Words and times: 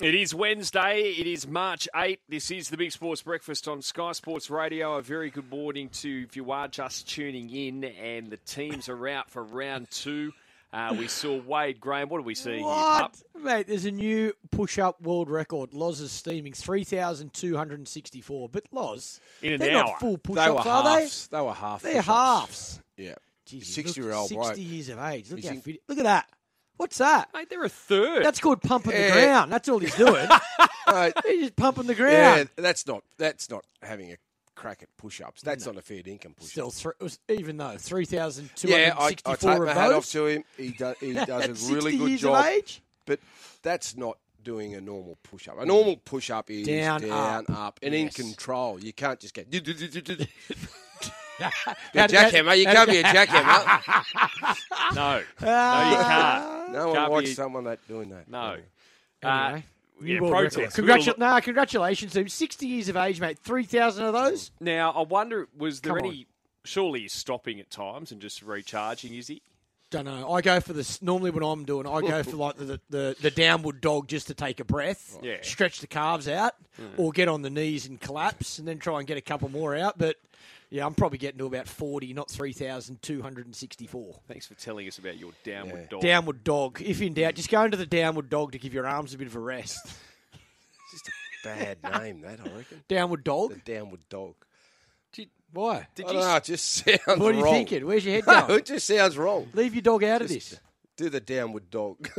It 0.00 0.14
is 0.14 0.34
Wednesday. 0.34 1.00
It 1.18 1.26
is 1.26 1.46
March 1.46 1.86
8. 1.94 2.20
This 2.28 2.50
is 2.50 2.70
the 2.70 2.78
Big 2.78 2.90
Sports 2.90 3.20
Breakfast 3.22 3.68
on 3.68 3.82
Sky 3.82 4.12
Sports 4.12 4.48
Radio. 4.48 4.94
A 4.96 5.02
very 5.02 5.28
good 5.30 5.50
morning 5.50 5.90
to 5.90 6.22
if 6.26 6.36
you 6.36 6.50
are 6.52 6.68
just 6.68 7.06
tuning 7.08 7.50
in 7.50 7.84
and 7.84 8.28
the 8.30 8.38
teams 8.38 8.88
are 8.88 9.08
out 9.08 9.28
for 9.30 9.44
round 9.44 9.90
two. 9.90 10.32
Uh, 10.72 10.94
we 10.98 11.06
saw 11.08 11.36
Wade 11.42 11.80
Graham. 11.80 12.08
What 12.08 12.18
do 12.18 12.22
we 12.24 12.34
see 12.34 12.60
what? 12.62 12.76
here, 12.78 13.00
pup? 13.02 13.16
Mate, 13.42 13.66
there's 13.66 13.84
a 13.84 13.90
new 13.90 14.32
push-up 14.52 15.02
world 15.02 15.28
record. 15.28 15.74
Loz 15.74 16.00
is 16.00 16.12
steaming 16.12 16.52
3,264. 16.54 18.48
But 18.48 18.64
Loz, 18.72 19.20
In 19.42 19.54
an 19.54 19.58
they're 19.60 19.76
hour. 19.76 19.84
not 19.84 20.00
full 20.00 20.16
push-ups, 20.16 20.66
are 20.66 20.82
halves. 20.82 21.26
They? 21.26 21.40
were 21.40 21.52
half. 21.52 21.82
they? 21.82 21.92
They're 21.94 22.02
push-ups. 22.02 22.78
halves. 22.78 22.80
Yeah. 22.96 23.14
Jeez, 23.48 23.62
60-year-old 23.64 24.28
60 24.28 24.44
bloke. 24.46 24.56
years 24.58 24.88
of 24.90 24.98
age. 25.00 25.30
Look 25.30 25.44
how 25.44 25.50
in- 25.50 25.60
fit. 25.60 25.80
Look 25.88 25.98
at 25.98 26.04
that. 26.04 26.30
What's 26.80 26.96
that? 26.96 27.28
Mate, 27.34 27.50
they're 27.50 27.62
a 27.62 27.68
third. 27.68 28.24
That's 28.24 28.40
called 28.40 28.62
pumping 28.62 28.92
the 28.92 28.98
Yeah. 28.98 29.12
ground. 29.12 29.52
That's 29.52 29.68
all 29.68 29.78
he's 29.80 29.94
doing. 29.96 30.26
Mate, 30.90 31.12
he's 31.26 31.40
just 31.42 31.56
pumping 31.56 31.86
the 31.86 31.92
yeah, 31.94 31.96
ground. 32.34 32.48
that's 32.56 32.86
not 32.86 33.04
that's 33.18 33.50
not 33.50 33.66
having 33.82 34.10
a 34.12 34.16
crack 34.54 34.82
at 34.82 34.88
push-ups. 34.96 35.42
That's 35.42 35.66
not 35.66 35.76
a 35.76 35.82
fair 35.82 36.00
income 36.06 36.32
push-up. 36.34 36.50
Still, 36.50 36.70
thr- 36.70 36.90
it 36.98 37.02
was, 37.02 37.18
even 37.28 37.58
though 37.58 37.66
yeah, 37.72 37.74
I, 37.74 37.78
3,264 37.78 39.32
I 39.32 39.36
take 39.36 39.44
of 39.60 39.66
my 39.66 39.72
hat 39.74 39.92
off 39.92 40.04
those. 40.04 40.12
to 40.12 40.26
him. 40.26 40.44
He, 40.56 40.68
do, 40.70 40.94
he 41.00 41.16
at 41.18 41.26
does 41.28 41.70
a 41.70 41.74
really 41.74 41.98
good 41.98 42.08
years 42.08 42.20
job. 42.22 42.36
Of 42.36 42.46
age? 42.46 42.82
But 43.04 43.20
that's 43.62 43.94
not 43.94 44.16
doing 44.42 44.74
a 44.74 44.80
normal 44.80 45.18
push-up. 45.22 45.58
A 45.60 45.66
normal 45.66 45.96
push-up 45.98 46.50
is 46.50 46.66
Down, 46.66 47.02
down, 47.02 47.44
up. 47.50 47.58
up, 47.58 47.80
and 47.82 47.94
in 47.94 48.04
Yes. 48.06 48.14
control. 48.16 48.80
You 48.82 48.94
can't 48.94 49.20
just 49.20 49.34
get. 49.34 49.50
Be 51.40 51.98
a 51.98 52.02
How- 52.02 52.06
jackhammer. 52.06 52.58
You 52.58 52.64
can't 52.66 52.90
be 52.90 52.98
a 52.98 53.02
jackhammer. 53.02 54.94
no. 54.94 55.22
No, 55.40 55.90
you 55.90 55.96
can't. 55.96 56.72
No 56.72 56.86
one 56.88 56.96
Can't 56.96 57.12
likes 57.12 57.28
be- 57.30 57.34
someone 57.34 57.64
that 57.64 57.86
doing 57.88 58.10
that. 58.10 58.28
No. 58.28 58.50
Anyway, 58.50 58.64
Uh, 59.22 59.60
new 60.00 60.14
yeah, 60.14 60.20
world 60.20 60.32
record. 60.34 60.52
protest. 60.54 60.76
Congratu- 60.76 61.06
We'll- 61.06 61.14
nah, 61.18 61.40
congratulations 61.40 62.12
to 62.12 62.20
him. 62.20 62.28
60 62.28 62.66
years 62.66 62.88
of 62.88 62.96
age, 62.96 63.20
mate. 63.20 63.38
3,000 63.38 64.04
of 64.04 64.12
those? 64.14 64.50
Now, 64.60 64.92
I 64.92 65.02
wonder, 65.02 65.48
was 65.56 65.80
there 65.80 65.96
Come 65.96 66.06
any. 66.06 66.26
Surely 66.64 67.00
he's 67.00 67.12
stopping 67.14 67.58
at 67.58 67.70
times 67.70 68.12
and 68.12 68.20
just 68.20 68.42
recharging, 68.42 69.14
is 69.14 69.28
he? 69.28 69.40
Don't 69.90 70.04
know. 70.04 70.30
I 70.32 70.40
go 70.42 70.60
for 70.60 70.72
this. 70.72 71.02
Normally, 71.02 71.30
when 71.32 71.42
I'm 71.42 71.64
doing, 71.64 71.84
I 71.86 72.00
go 72.00 72.22
for 72.22 72.36
like 72.36 72.56
the, 72.56 72.80
the, 72.90 73.16
the 73.20 73.30
downward 73.30 73.80
dog 73.80 74.06
just 74.08 74.28
to 74.28 74.34
take 74.34 74.60
a 74.60 74.64
breath, 74.64 75.18
Yeah. 75.22 75.38
stretch 75.42 75.80
the 75.80 75.86
calves 75.88 76.28
out, 76.28 76.54
or 76.96 77.10
get 77.10 77.26
on 77.28 77.42
the 77.42 77.50
knees 77.50 77.86
and 77.86 78.00
collapse, 78.00 78.58
and 78.60 78.68
then 78.68 78.78
try 78.78 78.98
and 78.98 79.06
get 79.08 79.16
a 79.16 79.20
couple 79.22 79.48
more 79.48 79.74
out. 79.74 79.98
But 79.98 80.16
yeah, 80.70 80.86
I'm 80.86 80.94
probably 80.94 81.18
getting 81.18 81.38
to 81.38 81.46
about 81.46 81.66
40, 81.68 82.12
not 82.14 82.30
3,264. 82.30 84.20
Thanks 84.28 84.46
for 84.46 84.54
telling 84.54 84.86
us 84.86 84.98
about 84.98 85.18
your 85.18 85.32
downward 85.44 85.80
Yeah. 85.80 85.86
dog. 85.90 86.00
Downward 86.02 86.44
dog. 86.44 86.80
If 86.82 87.00
in 87.02 87.14
doubt, 87.14 87.34
just 87.34 87.50
go 87.50 87.64
into 87.64 87.76
the 87.76 87.86
downward 87.86 88.30
dog 88.30 88.52
to 88.52 88.58
give 88.58 88.72
your 88.72 88.86
arms 88.86 89.12
a 89.14 89.18
bit 89.18 89.26
of 89.26 89.36
a 89.36 89.40
rest. 89.40 89.80
It's 90.32 90.92
just 90.92 91.08
a 91.08 91.12
bad 91.48 91.82
name, 92.02 92.20
that, 92.22 92.40
I 92.40 92.56
reckon. 92.56 92.82
Downward 92.88 93.24
dog? 93.24 93.54
The 93.64 93.72
downward 93.74 94.00
dog. 94.08 94.34
Why? 95.52 95.88
Did 95.96 96.06
I 96.06 96.08
you 96.10 96.14
don't 96.20 96.28
know, 96.28 96.36
it 96.36 96.44
just 96.44 96.64
sounds 96.68 97.00
wrong. 97.08 97.18
What 97.18 97.34
are 97.34 97.38
you 97.38 97.42
wrong. 97.44 97.54
thinking? 97.54 97.84
Where's 97.84 98.04
your 98.04 98.14
head 98.14 98.24
No, 98.48 98.54
it 98.54 98.66
just 98.66 98.86
sounds 98.86 99.18
wrong. 99.18 99.48
Leave 99.52 99.74
your 99.74 99.82
dog 99.82 100.04
out 100.04 100.22
of 100.22 100.28
this. 100.28 100.60
Do 101.00 101.08
the 101.08 101.18
downward 101.18 101.70
dog. 101.70 102.10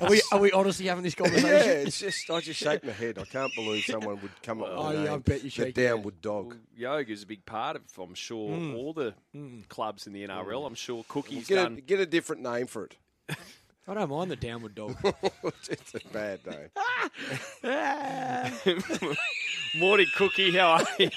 Are 0.00 0.10
we, 0.10 0.20
are 0.32 0.40
we 0.40 0.50
honestly 0.50 0.86
having 0.86 1.04
this 1.04 1.14
conversation? 1.14 1.48
yeah, 1.48 1.86
it's 1.86 2.00
just 2.00 2.28
I 2.28 2.40
just 2.40 2.58
shake 2.58 2.82
my 2.84 2.90
head. 2.90 3.18
I 3.18 3.24
can't 3.24 3.54
believe 3.54 3.84
someone 3.84 4.20
would 4.20 4.42
come 4.42 4.62
up 4.62 4.70
with 4.70 4.78
Oh, 4.78 4.88
a 4.88 4.94
yeah, 4.94 5.04
name. 5.04 5.12
I 5.12 5.18
bet 5.18 5.36
you 5.36 5.42
the 5.44 5.50
shake 5.50 5.76
your 5.76 5.86
head. 5.86 5.94
downward 5.94 6.20
dog. 6.20 6.56
Yoga 6.76 7.12
is 7.12 7.22
a 7.22 7.26
big 7.26 7.46
part 7.46 7.76
of, 7.76 7.82
I'm 7.98 8.14
sure, 8.14 8.56
hmm. 8.56 8.74
all 8.74 8.92
the 8.92 9.14
hmm. 9.32 9.60
clubs 9.68 10.08
in 10.08 10.12
the 10.12 10.26
NRL. 10.26 10.62
Hmm. 10.62 10.66
I'm 10.66 10.74
sure 10.74 11.04
Cookie's 11.08 11.46
Get 11.46 11.58
a, 11.58 11.62
done. 11.62 11.82
get 11.86 12.00
a 12.00 12.06
different 12.06 12.42
name 12.42 12.66
for 12.66 12.86
it. 12.86 12.96
I 13.86 13.94
don't 13.94 14.10
mind 14.10 14.32
the 14.32 14.36
downward 14.36 14.74
dog. 14.74 14.96
it's 15.70 15.94
a 15.94 16.00
bad 16.12 16.40
name. 16.46 16.70
Morning, 19.78 20.06
Cookie. 20.16 20.50
How 20.50 20.72
are 20.72 20.84
you? 20.98 21.10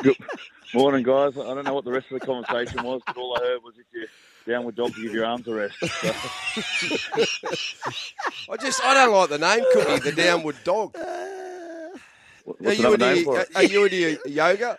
Good 0.00 0.16
morning, 0.72 1.02
guys. 1.02 1.36
I 1.36 1.54
don't 1.54 1.64
know 1.64 1.74
what 1.74 1.84
the 1.84 1.90
rest 1.90 2.06
of 2.12 2.20
the 2.20 2.24
conversation 2.24 2.84
was, 2.84 3.02
but 3.04 3.16
all 3.16 3.36
I 3.36 3.40
heard 3.40 3.64
was 3.64 3.74
if 3.76 3.86
you're 3.92 4.06
downward 4.46 4.76
dog, 4.76 4.94
to 4.94 5.02
give 5.02 5.12
your 5.12 5.24
arms 5.26 5.46
a 5.48 5.54
rest. 5.54 5.74
So, 5.80 5.88
I 8.52 8.56
just 8.60 8.80
I 8.84 8.94
don't 8.94 9.12
like 9.14 9.28
the 9.30 9.38
name 9.38 9.64
Cookie, 9.72 10.10
the 10.10 10.12
downward 10.12 10.56
dog. 10.64 10.96
what- 10.96 11.06
Are 11.06 11.90
what's 12.44 12.78
you, 12.78 12.86
another 12.86 12.94
into, 12.94 13.14
name 13.14 13.24
for 13.24 13.32
your- 13.34 13.42
it? 13.42 13.56
are 13.56 13.62
you 13.64 13.84
into 13.84 13.96
your 13.96 14.16
yoga? 14.26 14.78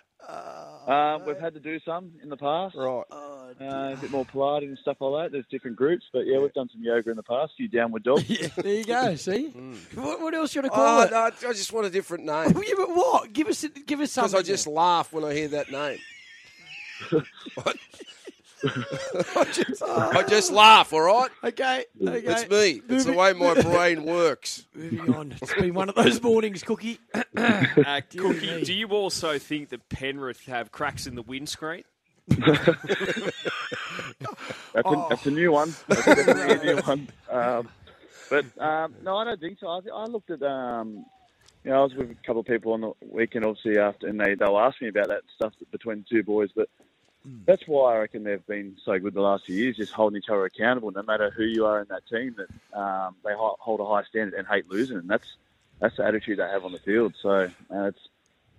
Um, 0.88 1.26
we've 1.26 1.40
had 1.40 1.54
to 1.54 1.60
do 1.60 1.80
some 1.86 2.12
in 2.24 2.30
the 2.30 2.38
past. 2.38 2.76
Right. 2.76 3.04
Uh, 3.12 3.94
a 3.94 3.98
bit 4.02 4.10
more 4.10 4.26
Pilates 4.26 4.64
and 4.64 4.78
stuff 4.80 4.98
like 5.00 5.26
that. 5.26 5.32
There's 5.32 5.46
different 5.52 5.78
groups, 5.78 6.04
but 6.12 6.26
yeah, 6.26 6.40
we've 6.40 6.54
done 6.54 6.70
some 6.74 6.82
yoga 6.84 7.12
in 7.12 7.18
the 7.18 7.24
past. 7.24 7.54
You 7.58 7.68
downward 7.68 8.02
dog. 8.04 8.24
yeah, 8.28 8.48
there 8.58 8.74
you 8.74 8.84
go. 8.86 9.16
See, 9.16 9.50
what, 9.94 10.20
what 10.20 10.34
else 10.34 10.56
you 10.56 10.62
want 10.62 10.72
to 10.72 10.76
call 10.76 11.00
Oh, 11.00 11.04
it? 11.04 11.12
no, 11.12 11.50
I 11.50 11.54
just 11.54 11.72
want 11.72 11.86
a 11.86 11.90
different 11.92 12.26
name. 12.26 12.54
Yeah, 12.66 12.74
but 12.78 12.90
what? 12.90 13.32
Give 13.32 13.48
us, 13.48 13.64
give 13.86 14.00
us 14.00 14.12
something. 14.12 14.32
Because. 14.32 14.50
I 14.50 14.52
just 14.52 14.66
laugh 14.68 15.14
when 15.14 15.24
I 15.24 15.34
hear 15.34 15.48
that 15.50 15.72
name. 15.72 16.00
I, 19.36 19.48
just, 19.52 19.84
I 19.88 20.24
just 20.28 20.52
laugh, 20.52 20.94
all 20.94 21.02
right? 21.02 21.30
okay, 21.44 21.86
okay. 22.02 22.24
It's 22.26 22.50
me. 22.50 22.82
It's 22.90 23.06
the 23.06 23.14
way 23.14 23.34
my 23.34 23.54
brain 23.62 24.04
works. 24.04 24.66
Moving 24.76 25.14
on. 25.14 25.36
It's 25.42 25.54
been 25.54 25.74
one 25.74 25.90
of 25.90 25.96
those 25.96 26.22
mornings, 26.22 26.64
Cookie. 26.64 27.00
Uh, 27.38 28.02
Dear 28.10 28.28
me. 28.28 28.34
Cookie, 28.34 28.64
do 28.64 28.74
you 28.74 28.88
also 28.90 29.40
think 29.40 29.70
that 29.70 29.88
Penrith 29.90 30.46
have 30.46 30.72
cracks 30.72 31.08
in 31.08 31.16
the 31.16 31.22
windscreen? 31.22 31.84
That's, 32.28 32.68
a, 34.76 35.06
that's 35.10 35.26
a 35.26 35.32
new 35.32 35.52
one. 35.52 35.74
That's 35.88 36.08
a 36.08 36.66
new 36.66 36.76
one. 36.82 37.08
Um, 37.30 37.70
but 38.30 38.46
um, 38.62 38.96
no, 39.04 39.18
I 39.18 39.24
don't 39.24 39.40
think 39.40 39.60
so. 39.60 39.68
I, 39.68 39.80
I 39.94 40.06
looked 40.06 40.30
at, 40.30 40.44
um, 40.44 41.06
you 41.64 41.72
know, 41.72 41.80
I 41.80 41.84
was 41.84 41.94
with 41.96 42.12
a 42.12 42.16
couple 42.26 42.42
of 42.42 42.46
people 42.46 42.74
on 42.74 42.82
the 42.82 42.92
weekend, 43.02 43.46
obviously, 43.46 43.78
after, 43.80 44.08
and 44.08 44.20
they, 44.20 44.36
they 44.36 44.46
were 44.46 44.62
asking 44.62 44.88
me 44.88 44.90
about 44.90 45.08
that 45.08 45.24
stuff 45.36 45.54
between 45.72 46.00
the 46.00 46.18
two 46.18 46.24
boys. 46.24 46.50
But 46.56 46.70
that's 47.24 47.68
why 47.68 47.96
I 47.96 48.00
reckon 48.00 48.24
they've 48.24 48.46
been 48.48 48.78
so 48.84 48.98
good 49.00 49.14
the 49.14 49.22
last 49.22 49.46
few 49.46 49.56
years, 49.56 49.78
just 49.78 49.92
holding 49.94 50.18
each 50.18 50.30
other 50.30 50.46
accountable, 50.46 50.92
no 50.92 51.04
matter 51.04 51.30
who 51.30 51.44
you 51.44 51.66
are 51.66 51.82
in 51.82 51.88
that 51.90 52.08
team. 52.08 52.36
That 52.38 52.80
um, 52.80 53.16
they 53.24 53.34
ho- 53.34 53.58
hold 53.60 53.80
a 53.80 53.86
high 53.86 54.04
standard 54.04 54.34
and 54.34 54.48
hate 54.48 54.70
losing, 54.70 54.98
and 54.98 55.10
that's 55.10 55.28
that's 55.80 55.98
the 55.98 56.06
attitude 56.06 56.40
they 56.40 56.48
have 56.48 56.66
on 56.66 56.72
the 56.72 56.80
field. 56.80 57.16
So 57.22 57.30
uh, 57.30 57.84
it's 57.86 58.00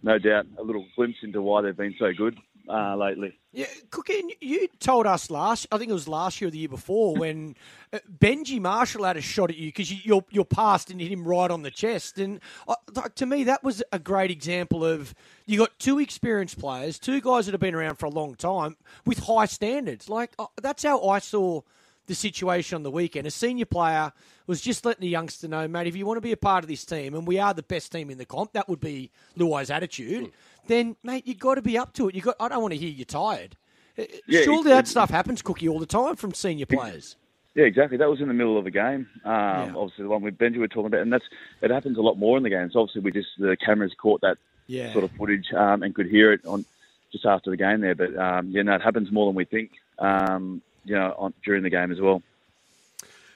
no 0.02 0.18
doubt 0.18 0.46
a 0.58 0.62
little 0.62 0.86
glimpse 0.96 1.18
into 1.22 1.42
why 1.42 1.62
they've 1.62 1.76
been 1.76 1.96
so 1.98 2.12
good 2.12 2.36
uh, 2.68 2.96
lately. 2.96 3.38
Yeah, 3.52 3.66
Cookie, 3.90 4.18
and 4.18 4.32
you 4.40 4.66
told 4.78 5.06
us 5.06 5.30
last, 5.30 5.66
I 5.70 5.78
think 5.78 5.90
it 5.90 5.94
was 5.94 6.08
last 6.08 6.40
year 6.40 6.48
or 6.48 6.50
the 6.50 6.58
year 6.58 6.68
before, 6.68 7.14
when 7.18 7.54
uh, 7.92 7.98
Benji 8.18 8.60
Marshall 8.60 9.04
had 9.04 9.16
a 9.16 9.20
shot 9.20 9.50
at 9.50 9.56
you 9.56 9.68
because 9.68 9.90
you, 9.92 9.98
you're, 10.02 10.24
you're 10.30 10.44
past 10.44 10.90
and 10.90 11.00
hit 11.00 11.10
him 11.10 11.26
right 11.26 11.50
on 11.50 11.62
the 11.62 11.70
chest. 11.70 12.18
And 12.18 12.40
uh, 12.66 12.76
th- 12.94 13.14
to 13.16 13.26
me, 13.26 13.44
that 13.44 13.62
was 13.62 13.82
a 13.92 13.98
great 13.98 14.30
example 14.30 14.84
of 14.84 15.14
you 15.46 15.58
got 15.58 15.78
two 15.78 15.98
experienced 15.98 16.58
players, 16.58 16.98
two 16.98 17.20
guys 17.20 17.46
that 17.46 17.52
have 17.52 17.60
been 17.60 17.74
around 17.74 17.96
for 17.96 18.06
a 18.06 18.10
long 18.10 18.34
time 18.34 18.76
with 19.04 19.18
high 19.18 19.46
standards. 19.46 20.08
Like, 20.08 20.32
uh, 20.38 20.46
that's 20.60 20.82
how 20.82 21.06
I 21.08 21.18
saw 21.18 21.62
the 22.06 22.14
situation 22.14 22.76
on 22.76 22.82
the 22.82 22.90
weekend. 22.90 23.26
A 23.26 23.30
senior 23.30 23.64
player 23.64 24.12
was 24.46 24.60
just 24.60 24.84
letting 24.84 25.02
the 25.02 25.08
youngster 25.08 25.46
know, 25.46 25.68
mate, 25.68 25.86
if 25.86 25.94
you 25.96 26.04
want 26.04 26.16
to 26.16 26.22
be 26.22 26.32
a 26.32 26.36
part 26.36 26.64
of 26.64 26.68
this 26.68 26.84
team, 26.84 27.14
and 27.14 27.26
we 27.26 27.38
are 27.38 27.54
the 27.54 27.62
best 27.62 27.92
team 27.92 28.10
in 28.10 28.18
the 28.18 28.24
comp, 28.24 28.52
that 28.52 28.68
would 28.68 28.80
be 28.80 29.10
Luai's 29.38 29.70
attitude. 29.70 30.32
Then, 30.66 30.96
mate, 31.02 31.26
you've 31.26 31.38
got 31.38 31.56
to 31.56 31.62
be 31.62 31.76
up 31.76 31.92
to 31.94 32.08
it. 32.08 32.14
You 32.14 32.22
got. 32.22 32.36
I 32.40 32.48
don't 32.48 32.62
want 32.62 32.72
to 32.74 32.78
hear 32.78 32.88
you're 32.90 33.04
tired. 33.04 33.56
Uh, 33.98 34.04
Yeah, 34.26 34.42
Surely 34.42 34.70
it- 34.70 34.74
that 34.74 34.88
stuff 34.88 35.10
happens, 35.10 35.42
Cookie, 35.42 35.68
all 35.68 35.78
the 35.78 35.86
time 35.86 36.16
from 36.16 36.32
senior 36.34 36.66
players. 36.66 37.16
Yeah, 37.54 37.64
exactly. 37.64 37.98
That 37.98 38.08
was 38.08 38.20
in 38.22 38.28
the 38.28 38.34
middle 38.34 38.56
of 38.56 38.64
a 38.66 38.70
game. 38.70 39.06
Um, 39.24 39.32
Yeah. 39.34 39.72
Obviously, 39.76 40.04
the 40.04 40.08
one 40.08 40.22
with 40.22 40.38
Benji 40.38 40.58
we're 40.58 40.68
talking 40.68 40.86
about, 40.86 41.00
and 41.02 41.12
that's 41.12 41.24
it 41.60 41.70
happens 41.70 41.98
a 41.98 42.00
lot 42.02 42.16
more 42.16 42.36
in 42.38 42.42
the 42.42 42.48
games. 42.50 42.74
Obviously, 42.76 43.02
we 43.02 43.10
just 43.12 43.28
the 43.38 43.56
cameras 43.56 43.92
caught 44.00 44.20
that 44.22 44.38
Yeah. 44.68 44.92
sort 44.92 45.04
of 45.04 45.10
footage 45.12 45.52
um, 45.52 45.82
and 45.82 45.94
could 45.94 46.06
hear 46.06 46.32
it 46.32 46.44
on 46.46 46.64
just 47.10 47.26
after 47.26 47.50
the 47.50 47.56
game 47.58 47.80
there. 47.82 47.94
But 47.94 48.16
um, 48.16 48.48
yeah, 48.50 48.62
no, 48.62 48.74
it 48.74 48.80
happens 48.82 49.12
more 49.12 49.26
than 49.26 49.34
we 49.34 49.44
think. 49.44 49.72
Um, 49.98 50.62
you 50.84 50.94
know, 50.94 51.14
on, 51.18 51.34
during 51.44 51.62
the 51.62 51.70
game 51.70 51.92
as 51.92 52.00
well. 52.00 52.22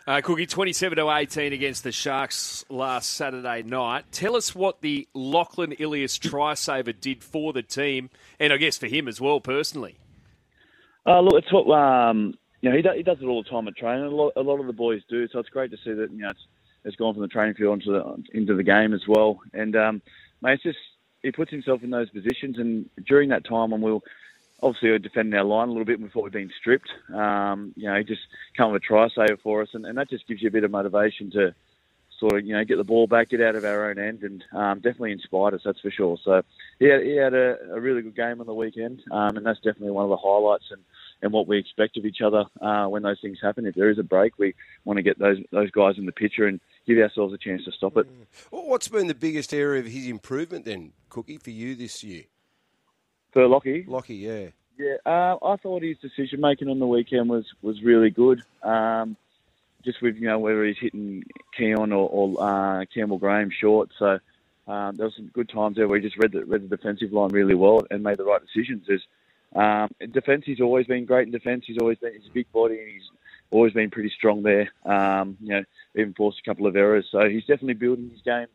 Uh, 0.09 0.21
Cookie, 0.21 0.47
27 0.47 0.99
to 0.99 1.11
18 1.11 1.53
against 1.53 1.83
the 1.83 1.91
Sharks 1.91 2.65
last 2.69 3.11
Saturday 3.11 3.65
night. 3.65 4.05
Tell 4.13 4.37
us 4.37 4.55
what 4.55 4.81
the 4.81 5.09
Lachlan 5.15 5.73
Ilias 5.73 6.17
try 6.17 6.55
saver 6.55 6.93
did 6.93 7.25
for 7.25 7.53
the 7.53 7.65
team, 7.65 8.11
and 8.39 8.53
I 8.53 8.57
guess 8.57 8.79
for 8.79 8.87
him 8.87 9.09
as 9.09 9.21
well, 9.21 9.41
personally. 9.41 9.97
Uh, 11.05 11.23
look, 11.23 11.43
it's 11.43 11.53
what 11.53 11.69
um, 11.77 12.35
you 12.61 12.71
know. 12.71 12.77
He, 12.77 12.83
do, 12.83 12.91
he 12.97 13.03
does 13.03 13.19
it 13.21 13.25
all 13.25 13.43
the 13.43 13.51
time 13.51 13.67
at 13.67 13.77
training. 13.77 14.05
A 14.05 14.11
lot, 14.11 14.33
a 14.37 14.43
lot 14.43 14.61
of 14.61 14.69
the 14.69 14.73
boys 14.73 15.03
do, 15.11 15.27
so 15.27 15.41
it's 15.41 15.49
great 15.49 15.73
to 15.73 15.77
see 15.79 15.93
that 15.93 16.13
you 16.13 16.19
know 16.19 16.31
it's, 16.31 16.47
it's 16.85 16.97
gone 16.97 17.13
from 17.13 17.23
the 17.23 17.29
training 17.29 17.55
field 17.55 17.81
into 17.81 17.91
the 17.91 18.39
into 18.39 18.55
the 18.55 18.63
game 18.63 18.95
as 18.95 19.03
well. 19.09 19.41
And 19.55 19.75
um, 19.75 20.03
mate, 20.41 20.53
it's 20.53 20.63
just 20.63 20.79
he 21.25 21.33
puts 21.33 21.51
himself 21.51 21.83
in 21.83 21.91
those 21.91 22.11
positions, 22.11 22.59
and 22.59 22.89
during 23.09 23.31
that 23.31 23.45
time 23.45 23.73
when 23.73 23.81
we 23.81 23.93
were 23.93 23.99
obviously 24.63 24.89
we 24.89 24.93
were 24.93 24.99
defending 24.99 25.39
our 25.39 25.45
line 25.45 25.69
a 25.69 25.73
little 25.73 25.85
bit 25.85 26.01
before 26.01 26.23
we've 26.23 26.33
been 26.33 26.53
stripped, 26.59 26.89
um, 27.15 27.73
you 27.77 27.89
know, 27.89 28.03
just 28.03 28.23
come 28.57 28.73
with 28.73 28.83
a 28.83 28.85
try 28.85 29.09
saver 29.09 29.37
for 29.43 29.63
us, 29.63 29.69
and, 29.75 29.87
and 29.87 29.99
that 29.99 30.11
just 30.11 30.27
gives 30.27 30.43
you 30.43 30.49
a 30.49 30.53
bit 30.53 30.65
of 30.65 30.71
motivation 30.71 31.31
to 31.33 31.55
sort 32.19 32.35
of 32.35 32.47
you 32.47 32.55
know 32.55 32.65
get 32.65 32.77
the 32.77 32.85
ball 32.85 33.07
back, 33.07 33.29
get 33.31 33.41
out 33.41 33.57
of 33.57 33.65
our 33.65 33.91
own 33.91 33.99
end, 33.99 34.23
and 34.23 34.45
um, 34.53 34.79
definitely 34.79 35.13
inspired 35.13 35.55
us. 35.55 35.63
That's 35.65 35.81
for 35.81 35.91
sure. 35.91 36.19
So 36.25 36.43
he 36.79 36.87
had, 36.87 37.03
he 37.03 37.17
had 37.17 37.35
a, 37.35 37.57
a 37.73 37.81
really 37.81 38.03
good 38.03 38.17
game 38.17 38.41
on 38.41 38.47
the 38.47 38.55
weekend, 38.55 39.03
um, 39.11 39.37
and 39.37 39.45
that's 39.45 39.61
definitely 39.61 39.91
one 39.91 40.05
of 40.05 40.11
the 40.11 40.17
highlights 40.17 40.67
and, 40.71 40.83
and 41.23 41.33
what 41.33 41.47
we 41.47 41.59
expect 41.59 41.97
of 41.97 42.05
each 42.05 42.21
other 42.21 42.45
uh, 42.61 42.87
when 42.87 43.03
those 43.03 43.21
things 43.21 43.39
happen. 43.43 43.67
If 43.67 43.75
there 43.75 43.91
is 43.91 43.99
a 43.99 44.03
break, 44.03 44.39
we 44.39 44.55
want 44.85 44.97
to 44.99 45.03
get 45.03 45.19
those 45.19 45.39
those 45.51 45.71
guys 45.71 45.99
in 45.99 46.07
the 46.07 46.13
picture 46.13 46.47
and 46.47 46.61
give 46.87 46.99
ourselves 46.99 47.35
a 47.35 47.39
chance 47.39 47.65
to 47.65 47.73
stop 47.73 47.97
it. 47.97 48.07
What's 48.51 48.89
been 48.89 49.07
the 49.07 49.15
biggest 49.15 49.53
area 49.53 49.81
of 49.81 49.87
his 49.87 50.07
improvement 50.07 50.65
then, 50.65 50.93
Cookie, 51.09 51.39
for 51.39 51.51
you 51.51 51.75
this 51.75 52.03
year? 52.03 52.25
For 53.37 53.47
Lockie, 53.47 53.85
Lockie, 53.87 54.15
yeah. 54.15 54.47
Yeah, 54.79 54.97
uh, 55.05 55.37
I 55.45 55.57
thought 55.57 55.83
his 55.83 55.99
decision 55.99 56.41
making 56.41 56.71
on 56.71 56.79
the 56.79 56.87
weekend 56.87 57.29
was 57.29 57.45
was 57.61 57.83
really 57.83 58.09
good. 58.09 58.43
Um, 58.63 59.15
just 59.85 60.01
with 60.01 60.17
you 60.17 60.27
know 60.27 60.39
whether 60.39 60.65
he's 60.65 60.79
hitting 60.81 61.23
Keon 61.55 61.93
or, 61.93 62.09
or 62.09 62.43
uh, 62.43 62.87
Campbell 62.95 63.19
Graham 63.19 63.51
short, 63.51 63.91
so 63.99 64.19
um, 64.67 64.97
there 64.97 65.05
was 65.05 65.15
some 65.17 65.27
good 65.35 65.51
times 65.51 65.77
there 65.77 65.87
where 65.87 65.99
he 65.99 66.07
just 66.07 66.17
read 66.17 66.33
the 66.33 66.47
read 66.47 66.67
the 66.67 66.75
defensive 66.75 67.13
line 67.13 67.29
really 67.29 67.55
well 67.55 67.83
and 67.91 68.03
made 68.03 68.17
the 68.17 68.25
right 68.25 68.41
decisions. 68.41 68.87
There's, 68.87 69.07
um, 69.55 69.91
defense, 70.13 70.45
he's 70.47 70.63
always 70.63 70.87
been 70.87 71.05
great 71.05 71.27
in 71.27 71.33
defense. 71.33 71.65
He's 71.67 71.77
always 71.77 71.99
been 71.99 72.15
he's 72.15 72.31
a 72.31 72.33
big 72.33 72.51
body 72.53 72.79
and 72.79 72.91
he's 72.91 73.11
always 73.51 73.75
been 73.75 73.91
pretty 73.91 74.13
strong 74.17 74.45
there. 74.45 74.73
Um, 74.87 75.37
you 75.43 75.51
know, 75.51 75.65
even 75.95 76.15
forced 76.15 76.41
a 76.41 76.49
couple 76.49 76.67
of 76.67 76.75
errors, 76.75 77.07
so 77.13 77.29
he's 77.29 77.45
definitely 77.45 77.75
building 77.75 78.09
his 78.09 78.23
game 78.23 78.47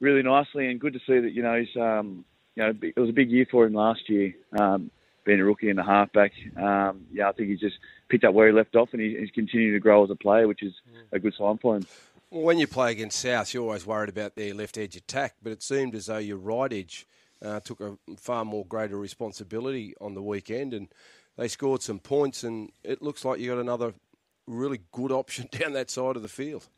really 0.00 0.22
nicely 0.22 0.68
and 0.68 0.80
good 0.80 0.94
to 0.94 1.00
see 1.00 1.20
that 1.20 1.32
you 1.34 1.42
know 1.42 1.60
he's 1.60 1.76
um, 1.76 2.24
you 2.54 2.62
know 2.62 2.72
it 2.82 2.98
was 2.98 3.10
a 3.10 3.14
big 3.14 3.30
year 3.30 3.46
for 3.50 3.64
him 3.64 3.74
last 3.74 4.08
year. 4.08 4.34
Um, 4.58 4.90
being 5.24 5.40
a 5.40 5.44
rookie 5.44 5.70
and 5.70 5.78
a 5.78 5.84
halfback. 5.84 6.32
Um, 6.56 7.06
yeah, 7.12 7.28
I 7.28 7.32
think 7.32 7.48
he 7.48 7.56
just 7.56 7.76
picked 8.08 8.24
up 8.24 8.34
where 8.34 8.48
he 8.48 8.52
left 8.52 8.74
off, 8.74 8.90
and 8.92 9.00
he, 9.00 9.16
he's 9.18 9.30
continuing 9.30 9.74
to 9.74 9.80
grow 9.80 10.04
as 10.04 10.10
a 10.10 10.16
player, 10.16 10.48
which 10.48 10.62
is 10.62 10.74
a 11.12 11.18
good 11.18 11.34
sign 11.38 11.58
for 11.58 11.76
him. 11.76 11.86
Well, 12.30 12.42
when 12.42 12.58
you 12.58 12.66
play 12.66 12.92
against 12.92 13.20
South, 13.20 13.52
you're 13.52 13.62
always 13.62 13.86
worried 13.86 14.08
about 14.08 14.36
their 14.36 14.54
left 14.54 14.78
edge 14.78 14.96
attack, 14.96 15.34
but 15.42 15.52
it 15.52 15.62
seemed 15.62 15.94
as 15.94 16.06
though 16.06 16.18
your 16.18 16.38
right 16.38 16.72
edge 16.72 17.06
uh, 17.44 17.60
took 17.60 17.80
a 17.80 17.96
far 18.16 18.44
more 18.44 18.64
greater 18.64 18.96
responsibility 18.96 19.94
on 20.00 20.14
the 20.14 20.22
weekend, 20.22 20.74
and 20.74 20.88
they 21.36 21.48
scored 21.48 21.82
some 21.82 21.98
points, 21.98 22.42
and 22.42 22.70
it 22.82 23.02
looks 23.02 23.24
like 23.24 23.38
you 23.38 23.50
got 23.50 23.60
another 23.60 23.94
really 24.46 24.80
good 24.92 25.12
option 25.12 25.48
down 25.52 25.72
that 25.74 25.90
side 25.90 26.16
of 26.16 26.22
the 26.22 26.28
field. 26.28 26.68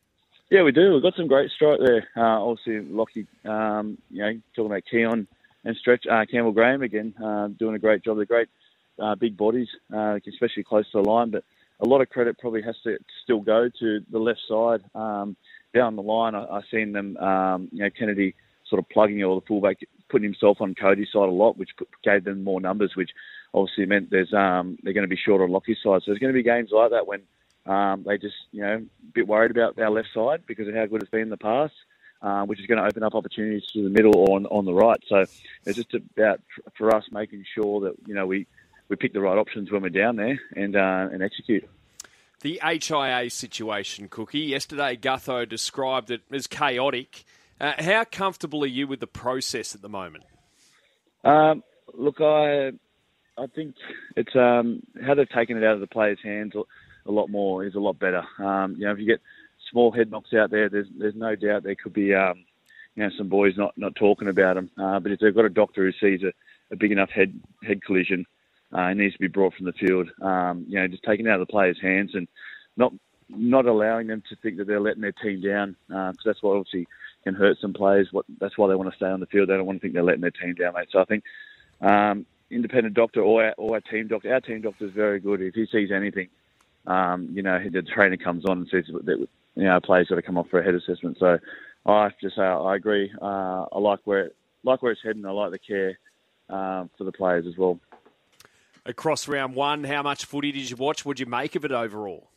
Yeah, 0.50 0.62
we 0.62 0.72
do. 0.72 0.92
We've 0.92 1.02
got 1.02 1.16
some 1.16 1.26
great 1.26 1.50
strike 1.50 1.80
there. 1.80 2.06
Uh, 2.14 2.44
obviously, 2.44 2.80
Lockie, 2.80 3.26
um, 3.46 3.96
you 4.10 4.22
know, 4.22 4.40
talking 4.54 4.70
about 4.70 4.82
Keon 4.90 5.26
and 5.64 5.76
Stretch 5.76 6.06
uh, 6.06 6.24
Campbell 6.30 6.52
Graham 6.52 6.82
again, 6.82 7.14
uh, 7.22 7.48
doing 7.48 7.74
a 7.74 7.78
great 7.78 8.04
job. 8.04 8.16
They're 8.16 8.26
great 8.26 8.48
uh, 8.98 9.14
big 9.14 9.36
bodies, 9.36 9.68
uh, 9.94 10.18
especially 10.26 10.64
close 10.64 10.90
to 10.92 11.02
the 11.02 11.08
line. 11.08 11.30
But 11.30 11.44
a 11.80 11.88
lot 11.88 12.00
of 12.00 12.10
credit 12.10 12.38
probably 12.38 12.62
has 12.62 12.76
to 12.84 12.98
still 13.22 13.40
go 13.40 13.68
to 13.80 14.00
the 14.10 14.18
left 14.18 14.40
side. 14.48 14.82
Um, 14.94 15.36
down 15.74 15.96
the 15.96 16.02
line, 16.02 16.34
I, 16.34 16.46
I've 16.46 16.64
seen 16.70 16.92
them, 16.92 17.16
um, 17.16 17.68
you 17.72 17.80
know, 17.80 17.90
Kennedy 17.90 18.34
sort 18.68 18.78
of 18.78 18.88
plugging 18.88 19.22
all 19.24 19.40
the 19.40 19.46
fullback, 19.46 19.78
putting 20.08 20.24
himself 20.24 20.58
on 20.60 20.74
Cody's 20.74 21.08
side 21.12 21.28
a 21.28 21.32
lot, 21.32 21.58
which 21.58 21.70
gave 22.02 22.24
them 22.24 22.44
more 22.44 22.60
numbers, 22.60 22.92
which 22.94 23.10
obviously 23.52 23.86
meant 23.86 24.10
there's 24.10 24.32
um, 24.32 24.78
they're 24.82 24.92
going 24.92 25.02
to 25.02 25.08
be 25.08 25.20
short 25.22 25.42
on 25.42 25.50
Lockie's 25.50 25.78
side. 25.82 26.02
So 26.02 26.04
there's 26.06 26.18
going 26.18 26.32
to 26.32 26.38
be 26.38 26.42
games 26.42 26.70
like 26.72 26.90
that 26.90 27.06
when 27.06 27.22
um, 27.66 28.04
they 28.06 28.18
just, 28.18 28.36
you 28.52 28.62
know, 28.62 28.76
a 28.76 29.12
bit 29.12 29.26
worried 29.26 29.50
about 29.50 29.78
our 29.78 29.90
left 29.90 30.08
side 30.14 30.44
because 30.46 30.68
of 30.68 30.74
how 30.74 30.86
good 30.86 31.02
it's 31.02 31.10
been 31.10 31.22
in 31.22 31.30
the 31.30 31.36
past 31.36 31.74
uh, 32.24 32.42
which 32.44 32.58
is 32.58 32.66
going 32.66 32.78
to 32.78 32.86
open 32.86 33.02
up 33.02 33.14
opportunities 33.14 33.64
to 33.74 33.84
the 33.84 33.90
middle 33.90 34.16
or 34.16 34.36
on, 34.36 34.46
on 34.46 34.64
the 34.64 34.72
right. 34.72 34.98
So 35.08 35.26
it's 35.66 35.76
just 35.76 35.92
about 35.92 36.40
for 36.76 36.94
us 36.94 37.04
making 37.12 37.44
sure 37.54 37.82
that 37.82 37.96
you 38.06 38.14
know 38.14 38.26
we, 38.26 38.46
we 38.88 38.96
pick 38.96 39.12
the 39.12 39.20
right 39.20 39.36
options 39.36 39.70
when 39.70 39.82
we're 39.82 39.90
down 39.90 40.16
there 40.16 40.40
and 40.56 40.74
uh, 40.74 41.08
and 41.12 41.22
execute. 41.22 41.68
The 42.40 42.60
HIA 42.62 43.28
situation, 43.28 44.08
Cookie. 44.08 44.40
Yesterday, 44.40 44.96
Gutho 44.96 45.46
described 45.46 46.10
it 46.10 46.22
as 46.32 46.46
chaotic. 46.46 47.24
Uh, 47.60 47.72
how 47.78 48.04
comfortable 48.04 48.64
are 48.64 48.68
you 48.68 48.86
with 48.86 49.00
the 49.00 49.06
process 49.06 49.74
at 49.74 49.82
the 49.82 49.88
moment? 49.88 50.24
Um, 51.24 51.62
look, 51.92 52.22
I 52.22 52.72
I 53.36 53.46
think 53.54 53.74
it's 54.16 54.34
um, 54.34 54.82
how 55.04 55.14
they've 55.14 55.28
taken 55.28 55.58
it 55.58 55.64
out 55.64 55.74
of 55.74 55.80
the 55.80 55.86
players' 55.86 56.18
hands 56.22 56.54
a 57.06 57.12
lot 57.12 57.28
more 57.28 57.64
is 57.64 57.74
a 57.74 57.80
lot 57.80 57.98
better. 57.98 58.22
Um, 58.38 58.76
you 58.78 58.86
know, 58.86 58.92
if 58.92 58.98
you 58.98 59.06
get 59.06 59.20
small 59.74 59.90
head 59.90 60.10
knocks 60.10 60.32
out 60.32 60.50
there, 60.50 60.68
there's 60.68 60.86
there's 60.96 61.16
no 61.16 61.34
doubt 61.34 61.64
there 61.64 61.74
could 61.74 61.92
be 61.92 62.14
um, 62.14 62.44
you 62.94 63.02
know 63.02 63.10
some 63.18 63.28
boys 63.28 63.54
not 63.56 63.76
not 63.76 63.96
talking 63.96 64.28
about 64.28 64.54
them. 64.54 64.70
Uh, 64.78 65.00
but 65.00 65.10
if 65.10 65.18
they've 65.18 65.34
got 65.34 65.44
a 65.44 65.50
doctor 65.50 65.84
who 65.84 65.92
sees 65.92 66.22
a, 66.22 66.32
a 66.72 66.76
big 66.76 66.92
enough 66.92 67.10
head 67.10 67.38
head 67.66 67.84
collision, 67.84 68.24
uh, 68.72 68.82
it 68.82 68.96
needs 68.96 69.14
to 69.14 69.20
be 69.20 69.26
brought 69.26 69.54
from 69.54 69.66
the 69.66 69.72
field. 69.72 70.08
Um, 70.22 70.64
you 70.68 70.78
know, 70.78 70.86
just 70.86 71.02
taking 71.02 71.26
it 71.26 71.30
out 71.30 71.40
of 71.40 71.46
the 71.46 71.50
players' 71.50 71.80
hands 71.82 72.12
and 72.14 72.28
not 72.76 72.92
not 73.28 73.66
allowing 73.66 74.06
them 74.06 74.22
to 74.28 74.36
think 74.36 74.58
that 74.58 74.66
they're 74.66 74.80
letting 74.80 75.02
their 75.02 75.12
team 75.12 75.40
down 75.40 75.76
because 75.88 76.16
uh, 76.18 76.22
that's 76.24 76.42
what 76.42 76.56
obviously 76.56 76.86
can 77.24 77.34
hurt 77.34 77.58
some 77.60 77.72
players. 77.72 78.08
What 78.12 78.26
that's 78.40 78.56
why 78.56 78.68
they 78.68 78.76
want 78.76 78.90
to 78.90 78.96
stay 78.96 79.06
on 79.06 79.20
the 79.20 79.26
field. 79.26 79.48
They 79.48 79.56
don't 79.56 79.66
want 79.66 79.78
to 79.78 79.80
think 79.80 79.94
they're 79.94 80.04
letting 80.04 80.20
their 80.20 80.30
team 80.30 80.54
down, 80.54 80.74
mate. 80.74 80.88
So 80.92 81.00
I 81.00 81.04
think 81.04 81.24
um, 81.80 82.26
independent 82.50 82.94
doctor 82.94 83.22
or 83.22 83.44
our, 83.44 83.54
or 83.58 83.74
our 83.74 83.80
team 83.80 84.06
doctor, 84.06 84.32
our 84.32 84.40
team 84.40 84.60
doctor 84.60 84.86
is 84.86 84.92
very 84.92 85.18
good. 85.18 85.40
If 85.40 85.54
he 85.54 85.66
sees 85.66 85.90
anything, 85.90 86.28
um, 86.86 87.28
you 87.32 87.42
know, 87.42 87.58
the 87.58 87.82
trainer 87.82 88.16
comes 88.16 88.44
on 88.44 88.58
and 88.58 88.68
says 88.68 88.84
that 88.92 89.26
you 89.56 89.64
know, 89.64 89.80
players 89.80 90.08
got 90.08 90.16
to 90.16 90.22
come 90.22 90.38
off 90.38 90.48
for 90.50 90.60
a 90.60 90.64
head 90.64 90.74
assessment. 90.74 91.16
So 91.18 91.38
I 91.86 92.02
have 92.04 92.18
to 92.18 92.30
say 92.30 92.42
I 92.42 92.76
agree. 92.76 93.12
Uh, 93.20 93.66
I 93.72 93.78
like 93.78 94.00
where 94.04 94.26
it, 94.26 94.36
like 94.64 94.82
where 94.82 94.92
it's 94.92 95.00
heading. 95.04 95.24
I 95.26 95.30
like 95.30 95.52
the 95.52 95.58
care 95.58 95.98
um, 96.48 96.90
for 96.96 97.04
the 97.04 97.12
players 97.12 97.46
as 97.46 97.56
well. 97.56 97.78
Across 98.86 99.28
round 99.28 99.54
one, 99.54 99.84
how 99.84 100.02
much 100.02 100.26
footy 100.26 100.52
did 100.52 100.68
you 100.68 100.76
watch? 100.76 101.04
What 101.04 101.16
did 101.16 101.26
you 101.26 101.30
make 101.30 101.56
of 101.56 101.64
it 101.64 101.72
overall? 101.72 102.28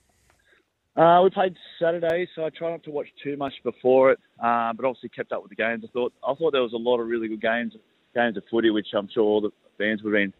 Uh, 0.96 1.22
we 1.24 1.30
played 1.30 1.56
Saturday, 1.80 2.28
so 2.36 2.44
I 2.44 2.50
tried 2.50 2.72
not 2.72 2.84
to 2.86 2.92
watch 2.92 3.08
too 3.24 3.38
much 3.38 3.54
before 3.64 4.14
it, 4.14 4.19
uh, 4.44 4.74
but 4.74 4.84
obviously 4.84 5.10
kept 5.10 5.31
up 5.31 5.44
with 5.44 5.50
the 5.50 5.56
games. 5.56 5.84
I 5.84 5.92
thought 5.92 6.14
I 6.28 6.34
thought 6.34 6.52
there 6.52 6.64
was 6.64 6.74
a 6.74 6.78
lot 6.78 7.00
of 7.00 7.08
really 7.08 7.28
good 7.28 7.42
games, 7.42 7.74
games 8.16 8.36
of 8.36 8.44
footy, 8.50 8.72
which 8.72 8.88
I'm 8.96 9.08
sure 9.14 9.24
all 9.24 9.42
the 9.42 9.52
fans 9.78 10.02
would 10.02 10.14
have 10.14 10.19
been 10.19 10.34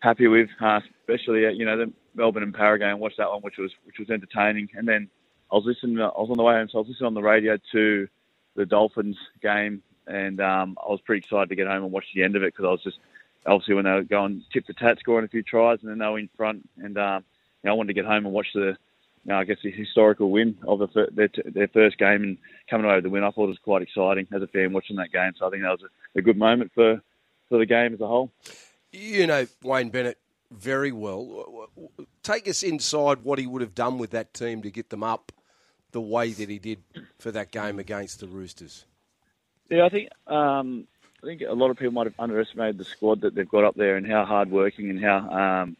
happy 0.00 0.28
with, 0.28 0.48
uh, 0.62 0.78
especially 1.00 1.46
uh, 1.46 1.50
you 1.50 1.64
know 1.64 1.76
the 1.76 1.92
Melbourne 2.14 2.44
and 2.44 2.54
Parra 2.54 2.78
game. 2.78 3.00
Watched 3.00 3.18
that 3.18 3.30
one, 3.30 3.42
which 3.42 3.58
was 3.58 3.72
which 3.84 3.96
was 3.98 4.08
entertaining, 4.10 4.68
and 4.74 4.86
then 4.86 5.08
I 5.50 5.56
was 5.56 5.64
listening. 5.64 6.00
I 6.00 6.06
was 6.06 6.28
on 6.30 6.36
the 6.36 6.42
way 6.42 6.54
home, 6.54 6.68
so 6.70 6.78
I 6.78 6.80
was 6.80 6.88
listening 6.88 7.08
on 7.08 7.14
the 7.14 7.22
radio 7.22 7.58
to 7.72 8.08
the 8.56 8.66
Dolphins 8.66 9.16
game, 9.42 9.82
and 10.06 10.40
um, 10.40 10.76
I 10.82 10.90
was 10.90 11.00
pretty 11.00 11.20
excited 11.20 11.48
to 11.50 11.56
get 11.56 11.66
home 11.66 11.84
and 11.84 11.92
watch 11.92 12.06
the 12.14 12.22
end 12.22 12.36
of 12.36 12.42
it 12.42 12.52
because 12.52 12.64
I 12.64 12.70
was 12.70 12.82
just 12.82 12.98
obviously 13.46 13.74
when 13.74 13.84
they 13.84 13.92
were 13.92 14.02
going 14.02 14.42
tip 14.52 14.66
for 14.66 14.72
tat, 14.72 14.98
scoring 14.98 15.24
a 15.24 15.28
few 15.28 15.42
tries, 15.42 15.78
and 15.82 15.90
then 15.90 15.98
they 15.98 16.06
were 16.06 16.18
in 16.18 16.30
front, 16.36 16.68
and 16.78 16.98
um, 16.98 17.24
you 17.62 17.68
know, 17.68 17.72
I 17.72 17.76
wanted 17.76 17.94
to 17.94 18.02
get 18.02 18.06
home 18.06 18.26
and 18.26 18.34
watch 18.34 18.48
the, 18.54 18.76
you 19.24 19.32
know, 19.32 19.38
I 19.38 19.44
guess 19.44 19.58
the 19.62 19.70
historical 19.70 20.30
win 20.30 20.56
of 20.66 20.80
the, 20.80 21.08
their, 21.12 21.28
their 21.44 21.68
first 21.68 21.98
game 21.98 22.22
and 22.22 22.38
coming 22.68 22.86
away 22.86 22.96
with 22.96 23.04
the 23.04 23.10
win. 23.10 23.24
I 23.24 23.30
thought 23.30 23.44
it 23.44 23.48
was 23.48 23.58
quite 23.58 23.82
exciting 23.82 24.26
as 24.32 24.42
a 24.42 24.46
fan 24.46 24.72
watching 24.72 24.96
that 24.96 25.12
game. 25.12 25.32
So 25.38 25.46
I 25.46 25.50
think 25.50 25.62
that 25.62 25.70
was 25.70 25.82
a, 25.82 26.18
a 26.18 26.22
good 26.22 26.38
moment 26.38 26.72
for 26.74 27.00
for 27.48 27.58
the 27.58 27.66
game 27.66 27.94
as 27.94 28.00
a 28.00 28.06
whole. 28.06 28.32
You 28.92 29.26
know 29.26 29.46
Wayne 29.62 29.90
Bennett 29.90 30.18
very 30.50 30.92
well. 30.92 31.68
Take 32.22 32.48
us 32.48 32.62
inside 32.62 33.22
what 33.22 33.38
he 33.38 33.46
would 33.46 33.62
have 33.62 33.74
done 33.74 33.98
with 33.98 34.10
that 34.10 34.34
team 34.34 34.62
to 34.62 34.70
get 34.70 34.90
them 34.90 35.02
up 35.02 35.32
the 35.96 36.00
way 36.02 36.30
that 36.30 36.50
he 36.50 36.58
did 36.58 36.82
for 37.18 37.30
that 37.30 37.50
game 37.50 37.78
against 37.78 38.20
the 38.20 38.26
Roosters? 38.26 38.84
Yeah, 39.70 39.86
I 39.86 39.88
think 39.88 40.10
um, 40.26 40.86
I 41.22 41.26
think 41.26 41.40
a 41.40 41.54
lot 41.54 41.70
of 41.70 41.78
people 41.78 41.94
might 41.94 42.06
have 42.06 42.14
underestimated 42.18 42.76
the 42.76 42.84
squad 42.84 43.22
that 43.22 43.34
they've 43.34 43.48
got 43.48 43.64
up 43.64 43.76
there 43.76 43.96
and 43.96 44.06
how 44.06 44.26
hard 44.26 44.50
working 44.50 44.90
and 44.90 45.02
how 45.02 45.16
um, 45.30 45.76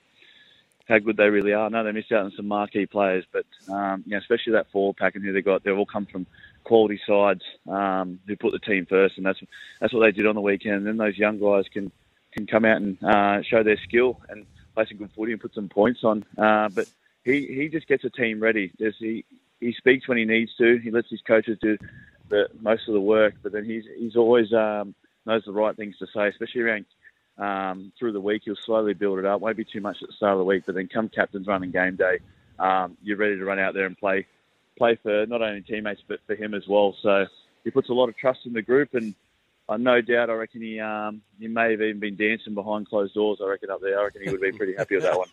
how 0.88 0.98
good 1.00 1.18
they 1.18 1.28
really 1.28 1.52
are. 1.52 1.66
I 1.66 1.68
know 1.68 1.84
they 1.84 1.92
missed 1.92 2.12
out 2.12 2.24
on 2.24 2.32
some 2.34 2.48
marquee 2.48 2.86
players, 2.86 3.26
but 3.30 3.44
um, 3.68 4.04
you 4.06 4.12
know, 4.12 4.16
especially 4.16 4.54
that 4.54 4.70
forward 4.70 4.96
pack 4.96 5.16
and 5.16 5.22
who 5.22 5.34
they 5.34 5.42
got, 5.42 5.64
they've 5.64 5.76
all 5.76 5.84
come 5.84 6.06
from 6.06 6.26
quality 6.64 6.98
sides 7.06 7.42
um, 7.68 8.18
who 8.26 8.36
put 8.36 8.52
the 8.52 8.58
team 8.58 8.86
first, 8.86 9.18
and 9.18 9.26
that's 9.26 9.40
that's 9.80 9.92
what 9.92 10.00
they 10.00 10.12
did 10.12 10.26
on 10.26 10.34
the 10.34 10.40
weekend. 10.40 10.76
And 10.76 10.86
then 10.86 10.96
those 10.96 11.18
young 11.18 11.38
guys 11.38 11.66
can 11.70 11.92
can 12.32 12.46
come 12.46 12.64
out 12.64 12.80
and 12.80 13.04
uh, 13.04 13.42
show 13.42 13.62
their 13.62 13.78
skill 13.86 14.18
and 14.30 14.46
play 14.74 14.86
some 14.88 14.96
good 14.96 15.10
footy 15.14 15.32
and 15.32 15.42
put 15.42 15.52
some 15.52 15.68
points 15.68 16.04
on. 16.04 16.24
Uh, 16.38 16.70
but 16.70 16.88
he, 17.22 17.46
he 17.48 17.68
just 17.68 17.86
gets 17.86 18.04
a 18.04 18.10
team 18.10 18.40
ready. 18.40 18.72
There's, 18.78 18.96
he 18.98 19.26
he 19.60 19.72
speaks 19.72 20.08
when 20.08 20.18
he 20.18 20.24
needs 20.24 20.54
to. 20.56 20.78
He 20.78 20.90
lets 20.90 21.10
his 21.10 21.22
coaches 21.26 21.58
do 21.60 21.78
the 22.28 22.48
most 22.60 22.88
of 22.88 22.94
the 22.94 23.00
work, 23.00 23.34
but 23.42 23.52
then 23.52 23.64
he's 23.64 23.84
he's 23.98 24.16
always 24.16 24.52
um, 24.52 24.94
knows 25.24 25.42
the 25.44 25.52
right 25.52 25.76
things 25.76 25.96
to 25.98 26.06
say, 26.14 26.28
especially 26.28 26.62
around 26.62 26.86
um, 27.38 27.92
through 27.98 28.12
the 28.12 28.20
week. 28.20 28.42
He'll 28.44 28.56
slowly 28.56 28.94
build 28.94 29.18
it 29.18 29.24
up. 29.24 29.40
Won't 29.40 29.56
be 29.56 29.64
too 29.64 29.80
much 29.80 29.98
at 30.02 30.08
the 30.08 30.14
start 30.14 30.32
of 30.32 30.38
the 30.38 30.44
week, 30.44 30.64
but 30.66 30.74
then 30.74 30.88
come 30.88 31.08
captain's 31.08 31.46
run 31.46 31.62
and 31.62 31.72
game 31.72 31.96
day, 31.96 32.18
um, 32.58 32.96
you're 33.02 33.16
ready 33.16 33.36
to 33.36 33.44
run 33.44 33.58
out 33.58 33.74
there 33.74 33.86
and 33.86 33.96
play 33.96 34.26
play 34.76 34.98
for 35.02 35.24
not 35.26 35.40
only 35.42 35.62
teammates 35.62 36.02
but 36.06 36.20
for 36.26 36.34
him 36.34 36.52
as 36.54 36.66
well. 36.68 36.94
So 37.02 37.26
he 37.64 37.70
puts 37.70 37.88
a 37.88 37.94
lot 37.94 38.08
of 38.08 38.16
trust 38.16 38.40
in 38.46 38.52
the 38.52 38.62
group, 38.62 38.94
and 38.94 39.14
I 39.68 39.76
no 39.76 40.00
doubt 40.00 40.30
I 40.30 40.34
reckon 40.34 40.62
he 40.62 40.78
um, 40.78 41.22
he 41.40 41.48
may 41.48 41.72
have 41.72 41.82
even 41.82 41.98
been 41.98 42.16
dancing 42.16 42.54
behind 42.54 42.88
closed 42.88 43.14
doors. 43.14 43.38
I 43.42 43.48
reckon 43.48 43.70
up 43.70 43.80
there. 43.80 43.98
I 43.98 44.04
reckon 44.04 44.22
he 44.22 44.30
would 44.30 44.40
be 44.40 44.52
pretty 44.52 44.74
happy 44.76 44.96
with 44.96 45.04
that 45.04 45.18
one. 45.18 45.28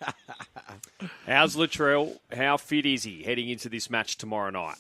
How's 1.28 1.56
Latrell? 1.56 2.18
How 2.36 2.58
fit 2.58 2.86
is 2.86 3.04
he 3.04 3.24
heading 3.24 3.50
into 3.50 3.70
this 3.70 3.90
match 3.90 4.18
tomorrow 4.18 4.50
night? 4.50 4.78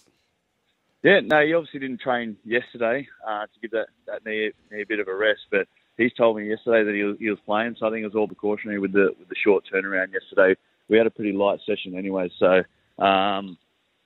Yeah, 1.03 1.19
no, 1.19 1.45
he 1.45 1.53
obviously 1.53 1.81
didn't 1.81 1.99
train 1.99 2.37
yesterday 2.45 3.07
uh, 3.27 3.41
to 3.41 3.59
give 3.61 3.71
that, 3.71 3.87
that 4.07 4.25
knee, 4.25 4.51
knee 4.71 4.83
a 4.83 4.85
bit 4.85 5.01
of 5.01 5.09
a 5.09 5.13
rest, 5.13 5.41
but 5.51 5.67
he's 5.97 6.13
told 6.13 6.37
me 6.37 6.47
yesterday 6.47 6.85
that 6.85 6.95
he 6.95 7.03
was, 7.03 7.17
he 7.19 7.29
was 7.29 7.39
playing, 7.45 7.75
so 7.77 7.85
I 7.85 7.89
think 7.89 8.03
it 8.03 8.07
was 8.07 8.15
all 8.15 8.27
precautionary 8.27 8.79
with 8.79 8.93
the 8.93 9.13
with 9.19 9.27
the 9.27 9.35
short 9.35 9.65
turnaround 9.71 10.13
yesterday. 10.13 10.57
We 10.87 10.97
had 10.97 11.05
a 11.05 11.11
pretty 11.11 11.33
light 11.33 11.59
session 11.65 11.97
anyway, 11.97 12.31
so 12.39 12.63
um, 13.03 13.57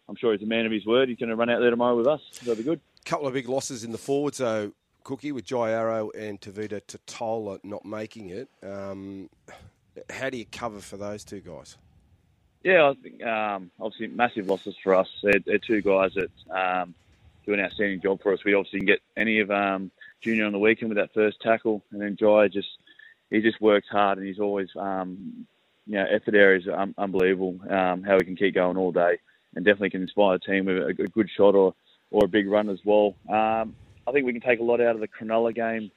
I'm 0.10 0.16
sure 0.16 0.34
he's 0.34 0.42
a 0.42 0.48
man 0.48 0.66
of 0.66 0.72
his 0.72 0.86
word. 0.86 1.10
He's 1.10 1.20
going 1.20 1.30
to 1.30 1.36
run 1.36 1.50
out 1.50 1.60
there 1.60 1.70
tomorrow 1.70 1.96
with 1.96 2.08
us. 2.08 2.22
That'll 2.40 2.56
be 2.56 2.64
good. 2.64 2.82
Couple 3.06 3.28
of 3.28 3.34
big 3.34 3.48
losses 3.48 3.84
in 3.84 3.92
the 3.92 3.98
forwards, 3.98 4.40
though, 4.40 4.72
Cookie, 5.08 5.32
with 5.32 5.46
Jai 5.46 5.72
Arrow 5.72 6.10
and 6.10 6.38
Tevita 6.42 6.82
Tatola 6.82 7.60
not 7.64 7.86
making 7.86 8.30
it. 8.30 8.50
Um, 8.62 9.30
how 10.10 10.30
do 10.30 10.38
you 10.38 10.44
cover 10.46 10.80
for 10.82 10.98
those 10.98 11.24
two 11.24 11.40
guys? 11.40 11.78
Yeah, 12.62 12.90
I 12.90 12.94
think 13.02 13.24
um, 13.24 13.72
obviously 13.80 14.08
massive 14.08 14.48
losses 14.48 14.76
for 14.84 14.96
us. 14.96 15.08
They're, 15.24 15.40
they're 15.46 15.60
two 15.60 15.82
guys 15.82 16.12
that 16.16 16.30
um, 16.54 16.94
do 17.46 17.54
an 17.54 17.62
outstanding 17.62 18.02
job 18.02 18.22
for 18.22 18.34
us. 18.34 18.44
We 18.44 18.54
obviously 18.54 18.80
can 18.80 18.86
get 18.86 19.00
any 19.16 19.40
of 19.40 19.50
um, 19.50 19.92
Junior 20.20 20.44
on 20.44 20.52
the 20.52 20.60
weekend 20.60 20.90
with 20.90 20.98
that 20.98 21.14
first 21.14 21.40
tackle, 21.40 21.82
and 21.92 22.02
then 22.02 22.18
Jai 22.20 22.50
just 22.50 22.68
he 23.30 23.40
just 23.40 23.62
works 23.62 23.88
hard 23.90 24.18
and 24.18 24.28
he's 24.28 24.42
always 24.42 24.68
um, 24.78 25.48
you 25.86 25.94
know 25.94 26.06
effort 26.12 26.36
areas 26.36 26.68
are 26.68 26.78
un- 26.78 26.96
unbelievable. 26.98 27.58
Um, 27.70 28.04
how 28.04 28.18
he 28.20 28.26
can 28.26 28.36
keep 28.36 28.56
going 28.56 28.76
all 28.76 28.92
day 28.92 29.20
and 29.56 29.64
definitely 29.64 29.92
can 29.92 30.02
inspire 30.02 30.38
the 30.38 30.52
team 30.52 30.66
with 30.66 30.80
a, 30.80 30.88
a 30.88 31.08
good 31.08 31.30
shot 31.30 31.56
or 31.56 31.76
or 32.12 32.26
a 32.26 32.28
big 32.28 32.50
run 32.50 32.68
as 32.68 32.80
well. 32.84 33.16
Um, 33.30 33.74
I 34.08 34.12
think 34.12 34.26
we 34.26 34.32
can 34.32 34.42
take 34.42 34.60
a 34.60 34.64
lot 34.64 34.80
out 34.82 34.96
of 34.96 35.02
the 35.02 35.08
Cronulla 35.08 35.54
game. 35.54 35.92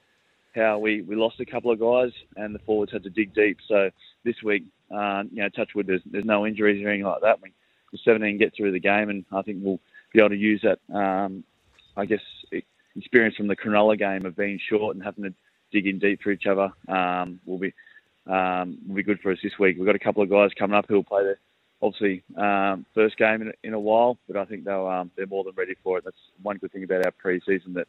How 0.55 0.79
we, 0.79 1.03
we 1.03 1.15
lost 1.15 1.39
a 1.39 1.47
couple 1.47 1.71
of 1.71 1.79
guys 1.79 2.11
and 2.37 2.53
the 2.53 2.59
forwards 2.61 2.91
had 2.91 3.05
to 3.05 3.11
dig 3.11 3.33
deep. 3.35 3.59
So 3.69 3.91
this 4.25 4.43
week, 4.43 4.65
uh, 4.91 5.23
you 5.31 5.43
know, 5.43 5.49
touchwood, 5.49 5.87
there's, 5.87 6.03
there's 6.11 6.25
no 6.25 6.45
injuries 6.45 6.85
or 6.85 6.89
anything 6.89 7.07
like 7.07 7.21
that. 7.23 7.41
We, 7.41 7.53
the 7.93 7.99
17 8.05 8.37
get 8.39 8.55
through 8.57 8.73
the 8.73 8.81
game, 8.81 9.11
and 9.11 9.25
I 9.33 9.43
think 9.43 9.59
we'll 9.63 9.81
be 10.13 10.19
able 10.19 10.31
to 10.31 10.37
use 10.37 10.63
that, 10.63 10.81
um, 10.93 11.45
I 11.97 12.05
guess, 12.05 12.21
experience 12.97 13.37
from 13.37 13.47
the 13.47 13.57
Cronulla 13.57 13.97
game 13.97 14.27
of 14.27 14.37
being 14.37 14.59
short 14.69 14.97
and 14.97 15.05
having 15.05 15.25
to 15.25 15.35
dig 15.73 15.87
in 15.87 15.99
deep 15.99 16.23
for 16.23 16.31
each 16.31 16.47
other. 16.47 16.73
Um, 16.89 17.41
will 17.47 17.59
be 17.59 17.73
um, 18.27 18.79
will 18.87 18.97
be 18.97 19.03
good 19.03 19.21
for 19.21 19.33
us 19.33 19.39
this 19.43 19.59
week. 19.59 19.77
We've 19.77 19.87
got 19.87 19.97
a 19.97 20.01
couple 20.01 20.23
of 20.23 20.31
guys 20.31 20.51
coming 20.59 20.77
up 20.77 20.87
who 20.89 20.95
will 20.95 21.05
play 21.05 21.25
the 21.25 21.37
obviously 21.83 22.23
um, 22.37 22.87
first 22.95 23.17
game 23.17 23.43
in, 23.43 23.53
in, 23.63 23.75
a 23.75 23.81
while, 23.81 24.19
but 24.27 24.37
I 24.37 24.45
think 24.45 24.65
they'll 24.65 24.87
um, 24.87 25.11
they're 25.17 25.27
more 25.27 25.45
than 25.45 25.55
ready 25.57 25.75
for 25.83 25.99
it. 25.99 26.05
That's 26.05 26.17
one 26.43 26.59
good 26.59 26.73
thing 26.73 26.85
about 26.85 27.05
our 27.05 27.13
pre-season 27.13 27.75
that 27.75 27.89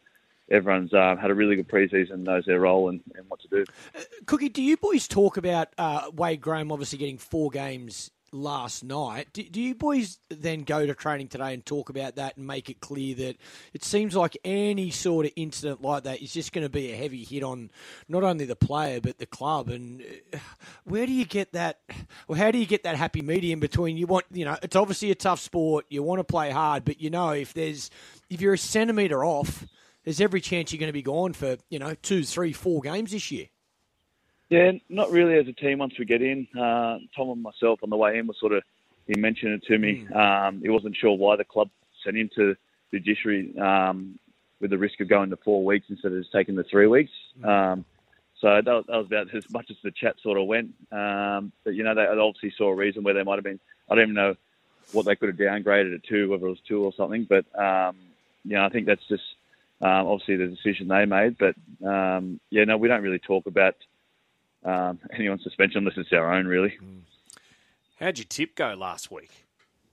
everyone's 0.50 0.94
uh, 0.94 1.16
had 1.16 1.32
a 1.32 1.34
really 1.34 1.56
good 1.56 1.68
preseason, 1.68 2.20
knows 2.20 2.46
their 2.46 2.60
role 2.60 2.90
and, 2.90 3.02
and 3.16 3.26
what 3.30 3.40
to 3.42 3.48
do. 3.48 3.66
Uh, 3.96 4.02
Cookie, 4.26 4.50
do 4.50 4.62
you 4.62 4.78
boys 4.78 5.08
talk 5.08 5.38
about 5.38 5.70
uh, 5.78 6.10
Wade 6.14 6.42
Graham 6.42 6.72
obviously 6.72 6.98
getting 6.98 7.18
four 7.18 7.50
games 7.50 8.12
last 8.32 8.84
night. 8.84 9.28
Do, 9.34 9.44
do, 9.44 9.62
you 9.62 9.76
boys 9.76 10.18
then 10.30 10.64
go 10.64 10.86
to 10.86 10.94
training 10.96 11.28
today 11.28 11.54
and 11.54 11.66
talk 11.66 11.90
about 11.90 12.16
that 12.16 12.38
and 12.38 12.48
make 12.48 12.70
it 12.70 12.80
clear 12.80 13.16
that 13.16 13.38
it 13.74 13.84
seems 13.84 14.16
like 14.16 14.38
any 14.44 14.90
sort 14.90 15.26
of 15.26 15.32
incident 15.36 15.82
like 15.82 16.04
that 16.04 16.22
is 16.22 16.34
just 16.34 16.54
going 16.54 16.66
to 16.66 16.70
be 16.70 16.92
a 16.92 16.96
heavy 16.96 17.24
hit 17.24 17.44
on 17.44 17.70
not 18.08 18.24
only 18.24 18.46
the 18.46 18.56
player 18.56 19.02
but 19.02 19.18
the 19.18 19.26
club? 19.26 19.70
And 19.70 20.04
uh, 20.34 20.38
where 20.86 21.06
do 21.06 21.12
you 21.12 21.26
get 21.26 21.54
that? 21.54 21.80
Well, 22.28 22.38
how 22.38 22.52
do 22.52 22.58
you 22.58 22.66
get 22.66 22.84
that 22.84 22.96
happy 22.96 23.22
medium 23.22 23.60
between 23.60 23.98
you 23.98 24.08
want 24.08 24.26
you 24.32 24.46
know 24.46 24.58
it's 24.64 24.76
obviously 24.76 25.12
a 25.12 25.16
tough 25.16 25.40
sport. 25.40 25.86
You 25.90 26.04
want 26.04 26.20
to 26.20 26.24
play 26.24 26.52
hard, 26.52 26.86
but 26.86 27.02
you 27.02 27.10
know 27.10 27.32
if 27.32 27.54
there's 27.54 27.90
if 28.30 28.42
you're 28.42 28.54
a 28.54 28.58
centimetre 28.58 29.24
off. 29.24 29.66
There's 30.04 30.20
every 30.20 30.42
chance 30.42 30.72
you're 30.72 30.80
going 30.80 30.88
to 30.88 30.94
be 30.94 31.04
gone 31.04 31.34
for 31.34 31.58
you 31.70 31.78
know 31.78 31.94
two, 32.02 32.24
three, 32.24 32.54
four 32.54 32.82
games 32.82 33.12
this 33.12 33.30
year. 33.30 33.50
Yeah, 34.52 34.74
not 34.90 35.12
really 35.12 35.38
as 35.38 35.48
a 35.48 35.54
team 35.54 35.80
once 35.80 35.98
we 35.98 36.04
get 36.04 36.22
in. 36.22 36.46
Uh, 36.54 37.00
Tom 37.16 37.30
and 37.30 37.42
myself 37.42 37.80
on 37.84 37.90
the 37.90 37.96
way 37.96 38.18
in 38.18 38.28
was 38.28 38.38
sort 38.38 38.52
of, 38.52 38.64
he 39.08 39.18
mentioned 39.18 39.54
it 39.54 39.64
to 39.68 39.78
me. 39.80 40.06
Mm. 40.12 40.16
Um, 40.16 40.62
he 40.62 40.68
wasn't 40.68 40.98
sure 40.98 41.18
why 41.18 41.38
the 41.38 41.46
club 41.46 41.70
sent 42.04 42.18
him 42.18 42.30
to 42.36 42.58
the 42.92 43.00
judiciary 43.00 43.58
um, 43.58 44.20
with 44.60 44.72
the 44.72 44.78
risk 44.78 45.00
of 45.00 45.08
going 45.08 45.30
to 45.30 45.38
four 45.38 45.64
weeks 45.64 45.86
instead 45.90 46.12
of 46.12 46.20
just 46.20 46.34
taking 46.34 46.56
the 46.56 46.66
three 46.66 46.86
weeks. 46.86 47.14
Mm. 47.42 47.48
Um, 47.48 47.86
so 48.42 48.62
that 48.62 48.66
was, 48.66 48.84
that 48.90 48.98
was, 48.98 49.06
about 49.06 49.34
as 49.34 49.50
much 49.52 49.72
as 49.72 49.78
the 49.86 49.92
chat 49.92 50.18
sort 50.22 50.38
of 50.38 50.48
went. 50.48 50.74
Um, 50.92 51.54
but, 51.64 51.74
you 51.74 51.84
know, 51.84 51.96
they 51.96 52.06
obviously 52.06 52.54
saw 52.58 52.72
a 52.72 52.76
reason 52.76 53.04
where 53.04 53.14
they 53.14 53.24
might 53.24 53.36
have 53.36 53.46
been, 53.46 53.60
I 53.90 53.96
don't 53.96 54.04
even 54.04 54.16
know 54.16 54.36
what 54.92 55.06
they 55.06 55.16
could 55.16 55.30
have 55.30 55.38
downgraded 55.38 55.94
it 55.94 56.04
to, 56.10 56.30
whether 56.30 56.48
it 56.48 56.50
was 56.50 56.60
two 56.68 56.84
or 56.84 56.92
something. 56.98 57.24
But, 57.24 57.46
um, 57.58 57.96
you 58.44 58.58
know, 58.58 58.66
I 58.66 58.70
think 58.70 58.86
that's 58.86 59.08
just 59.08 59.24
um, 59.82 60.08
obviously 60.08 60.36
the 60.36 60.48
decision 60.48 60.90
they 60.90 61.06
made. 61.06 61.38
But, 61.38 61.56
um, 61.88 62.42
yeah, 62.50 62.66
no, 62.66 62.76
we 62.76 62.90
don't 62.90 63.02
really 63.02 63.18
talk 63.18 63.46
about– 63.46 63.76
um, 64.64 65.00
anyone's 65.14 65.44
suspension 65.44 65.80
unless 65.80 65.98
it's 65.98 66.14
our 66.14 66.34
own, 66.34 66.46
really. 66.46 66.78
Mm. 66.82 67.02
How'd 68.00 68.18
your 68.18 68.26
tip 68.26 68.56
go 68.56 68.74
last 68.74 69.12
week? 69.12 69.46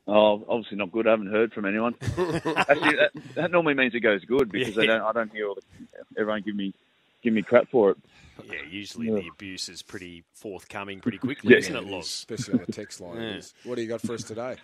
Oh, 0.06 0.42
obviously 0.48 0.78
not 0.78 0.90
good. 0.90 1.06
I 1.06 1.10
haven't 1.10 1.30
heard 1.30 1.52
from 1.52 1.66
anyone. 1.66 1.94
Actually, 2.00 2.96
that, 2.96 3.10
that, 3.34 3.50
normally 3.50 3.74
means 3.74 3.94
it 3.94 4.00
goes 4.00 4.24
good 4.24 4.50
because 4.50 4.74
yeah. 4.76 4.82
I 4.82 4.86
don't. 4.86 5.02
I 5.02 5.12
don't 5.12 5.32
hear 5.32 5.48
all 5.48 5.54
the, 5.54 5.62
everyone 6.18 6.40
give 6.40 6.56
me 6.56 6.72
give 7.22 7.34
me 7.34 7.42
crap 7.42 7.68
for 7.68 7.90
it. 7.90 7.98
Yeah, 8.46 8.62
usually 8.70 9.08
yeah. 9.08 9.16
the 9.16 9.28
abuse 9.28 9.68
is 9.68 9.82
pretty 9.82 10.24
forthcoming 10.32 11.00
pretty 11.00 11.18
quickly, 11.18 11.52
yeah, 11.52 11.58
isn't 11.58 11.76
it, 11.76 11.84
Loz? 11.84 12.06
Especially 12.06 12.54
on 12.54 12.64
the 12.64 12.72
text 12.72 13.02
line. 13.02 13.20
yeah. 13.20 13.40
What 13.64 13.74
do 13.74 13.82
you 13.82 13.88
got 13.88 14.00
for 14.00 14.14
us 14.14 14.22
today? 14.22 14.56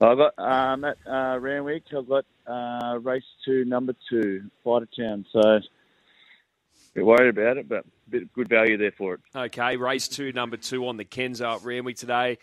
I've 0.00 0.16
got 0.16 0.38
um, 0.38 0.84
at 0.84 0.96
uh, 1.06 1.38
Randwick. 1.38 1.84
I've 1.96 2.08
got 2.08 2.24
uh, 2.46 2.98
race 3.00 3.22
two, 3.44 3.64
number 3.66 3.94
two, 4.08 4.50
Fighter 4.64 4.88
Town. 4.98 5.26
So 5.30 5.40
a 5.40 5.60
bit 6.94 7.04
worried 7.04 7.28
about 7.28 7.56
it, 7.56 7.68
but 7.68 7.84
bit 8.08 8.22
of 8.22 8.32
good 8.32 8.48
value 8.48 8.76
there 8.76 8.92
for 8.92 9.14
it. 9.14 9.20
Okay, 9.34 9.76
race 9.76 10.08
two, 10.08 10.32
number 10.32 10.56
two 10.56 10.86
on 10.86 10.96
the 10.96 11.04
Kenzo 11.04 11.56
at 11.56 11.64
Randwick 11.64 11.96
today. 11.96 12.38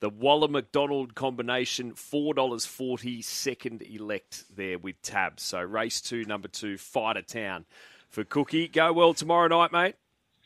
The 0.00 0.10
Waller 0.10 0.48
McDonald 0.48 1.14
combination, 1.14 1.94
$4.40, 1.94 3.24
second 3.24 3.80
elect 3.82 4.44
there 4.54 4.78
with 4.78 5.00
tabs. 5.00 5.42
So 5.42 5.60
race 5.60 6.02
two, 6.02 6.24
number 6.24 6.48
two, 6.48 6.76
Fighter 6.76 7.22
Town 7.22 7.64
for 8.10 8.22
Cookie. 8.22 8.68
Go 8.68 8.92
well 8.92 9.14
tomorrow 9.14 9.48
night, 9.48 9.72
mate. 9.72 9.94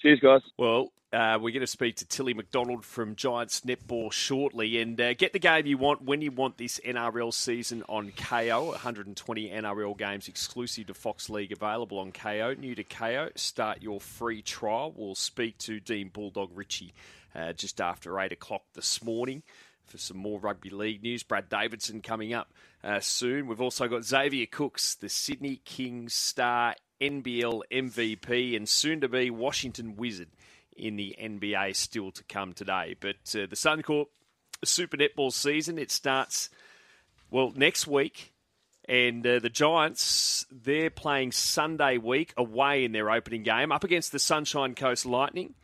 Cheers, 0.00 0.20
guys. 0.20 0.42
Well, 0.56 0.92
uh, 1.12 1.38
we're 1.40 1.50
going 1.50 1.60
to 1.60 1.66
speak 1.66 1.96
to 1.96 2.04
Tilly 2.06 2.34
McDonell 2.34 2.84
from 2.84 3.16
Giants 3.16 3.62
Netball 3.62 4.12
shortly 4.12 4.80
and 4.80 5.00
uh, 5.00 5.14
get 5.14 5.32
the 5.32 5.40
game 5.40 5.66
you 5.66 5.76
want 5.76 6.02
when 6.02 6.22
you 6.22 6.30
want 6.30 6.56
this 6.56 6.78
NRL 6.84 7.34
season 7.34 7.82
on 7.88 8.12
Kayo. 8.12 8.68
120 8.68 9.50
NRL 9.50 9.98
games 9.98 10.28
exclusive 10.28 10.86
to 10.86 10.94
Fox 10.94 11.28
League 11.28 11.50
available 11.50 11.98
on 11.98 12.12
Kayo. 12.12 12.56
New 12.56 12.76
to 12.76 12.84
Kayo, 12.84 13.36
start 13.36 13.82
your 13.82 14.00
free 14.00 14.40
trial. 14.40 14.94
We'll 14.96 15.16
speak 15.16 15.58
to 15.58 15.80
Dean 15.80 16.10
Bulldog 16.10 16.50
Ritchie 16.54 16.92
uh, 17.34 17.54
just 17.54 17.80
after 17.80 18.20
8 18.20 18.30
o'clock 18.30 18.62
this 18.74 19.02
morning 19.02 19.42
for 19.86 19.98
some 19.98 20.16
more 20.16 20.38
rugby 20.38 20.70
league 20.70 21.02
news. 21.02 21.24
Brad 21.24 21.48
Davidson 21.48 22.02
coming 22.02 22.32
up 22.32 22.52
uh, 22.84 23.00
soon. 23.00 23.48
We've 23.48 23.60
also 23.60 23.88
got 23.88 24.04
Xavier 24.04 24.46
Cooks, 24.46 24.94
the 24.94 25.08
Sydney 25.08 25.60
Kings 25.64 26.14
star, 26.14 26.76
NBL 27.00 27.62
MVP, 27.72 28.54
and 28.54 28.68
soon 28.68 29.00
to 29.00 29.08
be 29.08 29.28
Washington 29.30 29.96
Wizard 29.96 30.28
in 30.76 30.96
the 30.96 31.16
NBA 31.20 31.76
still 31.76 32.10
to 32.12 32.24
come 32.24 32.52
today. 32.52 32.96
But 32.98 33.16
uh, 33.34 33.46
the 33.46 33.56
Suncorp 33.56 34.06
Super 34.64 34.96
Netball 34.96 35.32
season, 35.32 35.78
it 35.78 35.90
starts, 35.90 36.50
well, 37.30 37.52
next 37.54 37.86
week. 37.86 38.32
And 38.88 39.24
uh, 39.26 39.38
the 39.38 39.50
Giants, 39.50 40.46
they're 40.50 40.90
playing 40.90 41.32
Sunday 41.32 41.96
week 41.96 42.34
away 42.36 42.84
in 42.84 42.92
their 42.92 43.10
opening 43.10 43.44
game 43.44 43.70
up 43.70 43.84
against 43.84 44.10
the 44.10 44.18
Sunshine 44.18 44.74
Coast 44.74 45.06
Lightning. 45.06 45.54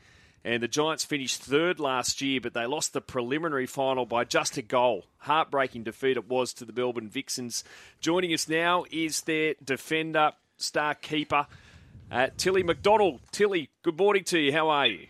And 0.44 0.62
the 0.62 0.68
Giants 0.68 1.04
finished 1.04 1.42
third 1.42 1.80
last 1.80 2.22
year, 2.22 2.40
but 2.40 2.54
they 2.54 2.66
lost 2.66 2.92
the 2.92 3.00
preliminary 3.00 3.66
final 3.66 4.06
by 4.06 4.22
just 4.22 4.56
a 4.56 4.62
goal. 4.62 5.06
Heartbreaking 5.18 5.82
defeat 5.82 6.16
it 6.16 6.28
was 6.28 6.52
to 6.54 6.64
the 6.64 6.72
Melbourne 6.72 7.08
Vixens. 7.08 7.64
Joining 8.00 8.32
us 8.32 8.48
now 8.48 8.84
is 8.92 9.22
their 9.22 9.54
defender, 9.64 10.30
star 10.56 10.94
keeper, 10.94 11.48
uh, 12.10 12.28
Tilly 12.36 12.62
McDonell. 12.62 13.20
Tilly, 13.32 13.70
good 13.82 13.98
morning 13.98 14.24
to 14.24 14.38
you. 14.38 14.52
How 14.52 14.68
are 14.68 14.86
you? 14.86 15.06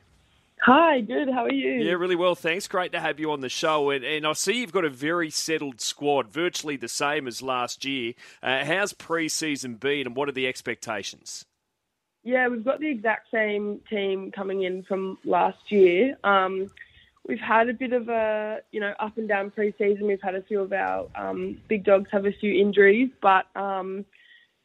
Hi, 0.62 1.00
good. 1.00 1.28
How 1.28 1.44
are 1.44 1.52
you? 1.52 1.82
Yeah, 1.82 1.92
really 1.92 2.16
well, 2.16 2.34
thanks. 2.34 2.66
Great 2.66 2.92
to 2.92 3.00
have 3.00 3.20
you 3.20 3.30
on 3.30 3.40
the 3.40 3.48
show. 3.48 3.90
And, 3.90 4.04
and 4.04 4.26
I 4.26 4.32
see 4.32 4.60
you've 4.60 4.72
got 4.72 4.84
a 4.84 4.90
very 4.90 5.30
settled 5.30 5.80
squad, 5.80 6.28
virtually 6.28 6.76
the 6.76 6.88
same 6.88 7.28
as 7.28 7.42
last 7.42 7.84
year. 7.84 8.14
Uh, 8.42 8.64
how's 8.64 8.92
pre 8.92 9.28
season 9.28 9.74
been 9.74 10.06
and 10.06 10.16
what 10.16 10.28
are 10.28 10.32
the 10.32 10.46
expectations? 10.46 11.44
Yeah, 12.24 12.48
we've 12.48 12.64
got 12.64 12.80
the 12.80 12.88
exact 12.88 13.30
same 13.30 13.80
team 13.88 14.32
coming 14.32 14.64
in 14.64 14.82
from 14.82 15.18
last 15.24 15.70
year. 15.70 16.16
Um, 16.24 16.70
we've 17.28 17.38
had 17.38 17.68
a 17.68 17.74
bit 17.74 17.92
of 17.92 18.08
a 18.08 18.62
you 18.72 18.80
know 18.80 18.94
up 18.98 19.16
and 19.18 19.28
down 19.28 19.52
pre-season. 19.52 20.06
We've 20.06 20.22
had 20.22 20.34
a 20.34 20.42
few 20.42 20.60
of 20.60 20.72
our 20.72 21.06
um, 21.14 21.58
big 21.68 21.84
dogs 21.84 22.08
have 22.10 22.26
a 22.26 22.32
few 22.32 22.52
injuries, 22.52 23.10
but 23.20 23.46
um, 23.54 24.04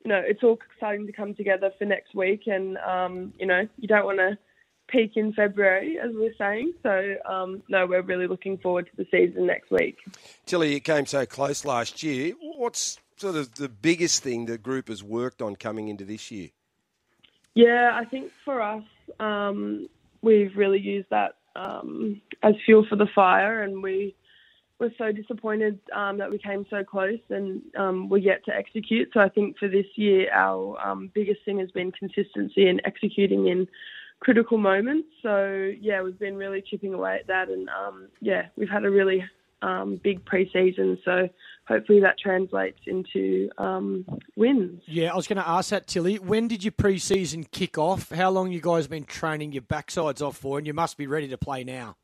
you 0.03 0.10
know, 0.10 0.22
it's 0.24 0.43
all 0.43 0.58
starting 0.77 1.05
to 1.08 1.13
come 1.13 1.36
together 1.36 1.72
for 1.77 1.86
next 1.86 2.15
week, 2.15 2.48
and 2.48 2.77
um, 2.77 3.34
you 3.39 3.46
know, 3.46 3.67
you 3.77 3.88
don't 3.88 4.05
want 4.05 4.20
to 4.20 4.38
peak 4.88 5.13
in 5.15 5.34
February, 5.34 5.98
as 6.00 6.12
we 6.13 6.27
are 6.27 6.36
saying. 6.38 6.74
So, 6.84 7.15
um, 7.25 7.63
no, 7.70 7.86
we're 7.88 8.01
really 8.01 8.27
looking 8.27 8.58
forward 8.58 8.89
to 8.89 8.98
the 8.98 9.08
season 9.10 9.48
next 9.48 9.72
week. 9.72 9.98
Tilly, 10.46 10.75
it 10.75 10.81
came 10.81 11.05
so 11.05 11.25
close 11.25 11.63
last 11.65 12.03
year. 12.03 12.34
What's 12.58 13.00
sort 13.15 13.36
of 13.36 13.55
the 13.55 13.70
biggest 13.70 14.24
thing 14.24 14.46
the 14.46 14.58
group 14.58 14.89
has 14.89 15.03
worked 15.03 15.41
on 15.41 15.55
coming 15.55 15.88
into 15.88 16.03
this 16.03 16.31
year? 16.31 16.50
Yeah, 17.53 17.91
I 17.93 18.05
think 18.05 18.31
for 18.43 18.62
us, 18.62 18.84
um, 19.20 19.88
we've 20.22 20.55
really 20.55 20.79
used 20.79 21.10
that 21.10 21.36
um, 21.55 22.22
as 22.43 22.55
fuel 22.65 22.86
for 22.89 22.96
the 22.96 23.08
fire, 23.13 23.63
and 23.63 23.84
we 23.84 24.15
we're 24.81 24.91
so 24.97 25.11
disappointed 25.11 25.79
um, 25.95 26.17
that 26.17 26.31
we 26.31 26.39
came 26.39 26.65
so 26.71 26.83
close 26.83 27.19
and 27.29 27.61
um, 27.77 28.09
we're 28.09 28.17
yet 28.17 28.43
to 28.45 28.51
execute. 28.51 29.09
So 29.13 29.19
I 29.19 29.29
think 29.29 29.59
for 29.59 29.67
this 29.67 29.85
year, 29.95 30.27
our 30.33 30.75
um, 30.83 31.11
biggest 31.13 31.41
thing 31.45 31.59
has 31.59 31.69
been 31.69 31.91
consistency 31.91 32.67
and 32.67 32.81
executing 32.83 33.47
in 33.47 33.67
critical 34.21 34.57
moments. 34.57 35.07
So 35.21 35.71
yeah, 35.79 36.01
we've 36.01 36.17
been 36.17 36.35
really 36.35 36.63
chipping 36.67 36.95
away 36.95 37.17
at 37.19 37.27
that, 37.27 37.50
and 37.50 37.69
um, 37.69 38.07
yeah, 38.21 38.47
we've 38.55 38.69
had 38.69 38.83
a 38.83 38.89
really 38.89 39.23
um, 39.61 40.01
big 40.03 40.25
preseason. 40.25 40.97
So 41.05 41.29
hopefully 41.67 42.00
that 42.00 42.17
translates 42.17 42.79
into 42.88 43.51
um, 43.59 44.03
wins. 44.35 44.81
Yeah, 44.88 45.13
I 45.13 45.15
was 45.15 45.27
going 45.27 45.38
to 45.38 45.47
ask 45.47 45.69
that, 45.69 45.85
Tilly. 45.85 46.17
When 46.17 46.47
did 46.47 46.63
your 46.63 46.71
preseason 46.71 47.50
kick 47.51 47.77
off? 47.77 48.09
How 48.09 48.31
long 48.31 48.51
you 48.51 48.61
guys 48.61 48.88
been 48.88 49.05
training 49.05 49.51
your 49.51 49.61
backsides 49.61 50.25
off 50.25 50.38
for? 50.38 50.57
And 50.57 50.65
you 50.65 50.73
must 50.73 50.97
be 50.97 51.05
ready 51.05 51.27
to 51.27 51.38
play 51.38 51.63
now. 51.63 51.97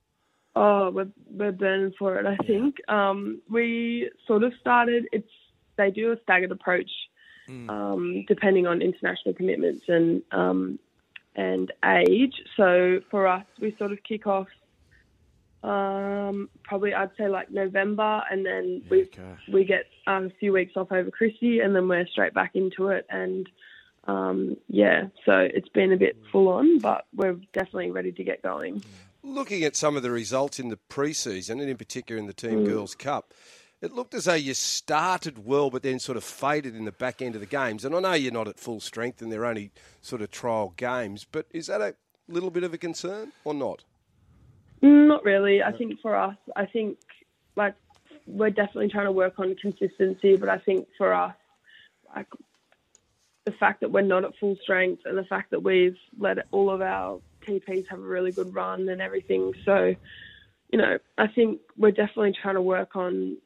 Oh, 0.57 0.89
we're, 0.91 1.11
we're 1.29 1.51
burning 1.51 1.93
for 1.97 2.19
it, 2.19 2.25
I 2.25 2.37
think. 2.45 2.77
Um, 2.89 3.41
we 3.49 4.09
sort 4.25 4.43
of 4.43 4.53
started, 4.59 5.07
it's 5.11 5.29
they 5.77 5.91
do 5.91 6.11
a 6.11 6.17
staggered 6.23 6.51
approach 6.51 6.89
um, 7.69 8.25
depending 8.27 8.67
on 8.67 8.81
international 8.81 9.33
commitments 9.33 9.85
and 9.87 10.21
um, 10.31 10.79
and 11.35 11.71
age. 11.85 12.33
So 12.55 12.99
for 13.09 13.27
us, 13.27 13.45
we 13.59 13.75
sort 13.77 13.91
of 13.91 13.99
kick 14.03 14.27
off 14.27 14.47
um, 15.63 16.49
probably 16.63 16.93
I'd 16.93 17.11
say 17.17 17.27
like 17.27 17.51
November, 17.51 18.23
and 18.29 18.45
then 18.45 18.83
we 18.89 19.03
okay. 19.03 19.35
we 19.51 19.65
get 19.65 19.85
um, 20.05 20.25
a 20.25 20.29
few 20.39 20.53
weeks 20.53 20.73
off 20.75 20.91
over 20.91 21.09
Chrissy, 21.09 21.59
and 21.59 21.75
then 21.75 21.87
we're 21.87 22.07
straight 22.07 22.33
back 22.33 22.51
into 22.55 22.89
it. 22.89 23.05
And 23.09 23.49
um, 24.07 24.57
yeah, 24.67 25.07
so 25.25 25.39
it's 25.39 25.69
been 25.69 25.91
a 25.91 25.97
bit 25.97 26.17
full 26.31 26.47
on, 26.49 26.79
but 26.79 27.05
we're 27.13 27.37
definitely 27.53 27.91
ready 27.91 28.11
to 28.11 28.23
get 28.23 28.43
going. 28.43 28.83
Looking 29.27 29.63
at 29.63 29.75
some 29.75 29.97
of 29.97 30.03
the 30.03 30.11
results 30.11 30.57
in 30.57 30.69
the 30.69 30.77
pre-season, 30.77 31.59
and 31.59 31.69
in 31.69 31.77
particular 31.77 32.17
in 32.17 32.27
the 32.27 32.33
Team 32.33 32.63
mm. 32.63 32.65
Girls 32.65 32.95
Cup, 32.95 33.33
it 33.81 33.91
looked 33.91 34.13
as 34.13 34.25
though 34.25 34.33
you 34.33 34.53
started 34.53 35.45
well, 35.45 35.69
but 35.69 35.83
then 35.83 35.99
sort 35.99 36.17
of 36.17 36.23
faded 36.23 36.75
in 36.75 36.85
the 36.85 36.93
back 36.93 37.21
end 37.21 37.35
of 37.35 37.41
the 37.41 37.47
games. 37.47 37.83
And 37.83 37.93
I 37.93 37.99
know 37.99 38.13
you're 38.13 38.31
not 38.31 38.47
at 38.47 38.57
full 38.57 38.79
strength, 38.79 39.21
and 39.21 39.31
they're 39.31 39.45
only 39.45 39.71
sort 40.01 40.21
of 40.21 40.31
trial 40.31 40.73
games, 40.77 41.25
but 41.29 41.45
is 41.51 41.67
that 41.67 41.81
a 41.81 41.93
little 42.29 42.49
bit 42.49 42.63
of 42.63 42.73
a 42.73 42.77
concern 42.77 43.33
or 43.43 43.53
not? 43.53 43.83
Not 44.81 45.23
really. 45.25 45.61
I 45.61 45.71
think 45.73 45.99
for 46.01 46.15
us, 46.15 46.37
I 46.55 46.65
think 46.65 46.97
like 47.55 47.75
we're 48.25 48.49
definitely 48.49 48.89
trying 48.89 49.05
to 49.05 49.11
work 49.11 49.39
on 49.39 49.55
consistency, 49.55 50.37
but 50.37 50.49
I 50.49 50.57
think 50.57 50.87
for 50.97 51.13
us, 51.13 51.35
like 52.15 52.27
the 53.45 53.51
fact 53.51 53.81
that 53.81 53.91
we're 53.91 54.01
not 54.01 54.23
at 54.23 54.35
full 54.39 54.55
strength 54.61 55.03
and 55.05 55.17
the 55.17 55.23
fact 55.23 55.51
that 55.51 55.63
we've 55.63 55.97
let 56.17 56.37
all 56.51 56.69
of 56.69 56.81
our 56.81 57.19
TPs 57.47 57.87
have 57.89 57.99
a 57.99 58.03
really 58.03 58.31
good 58.31 58.53
run 58.53 58.89
and 58.89 59.01
everything. 59.01 59.53
So, 59.65 59.95
you 60.71 60.77
know, 60.77 60.97
I 61.17 61.27
think 61.27 61.61
we're 61.77 61.91
definitely 61.91 62.33
trying 62.41 62.55
to 62.55 62.61
work 62.61 62.95
on 62.95 63.37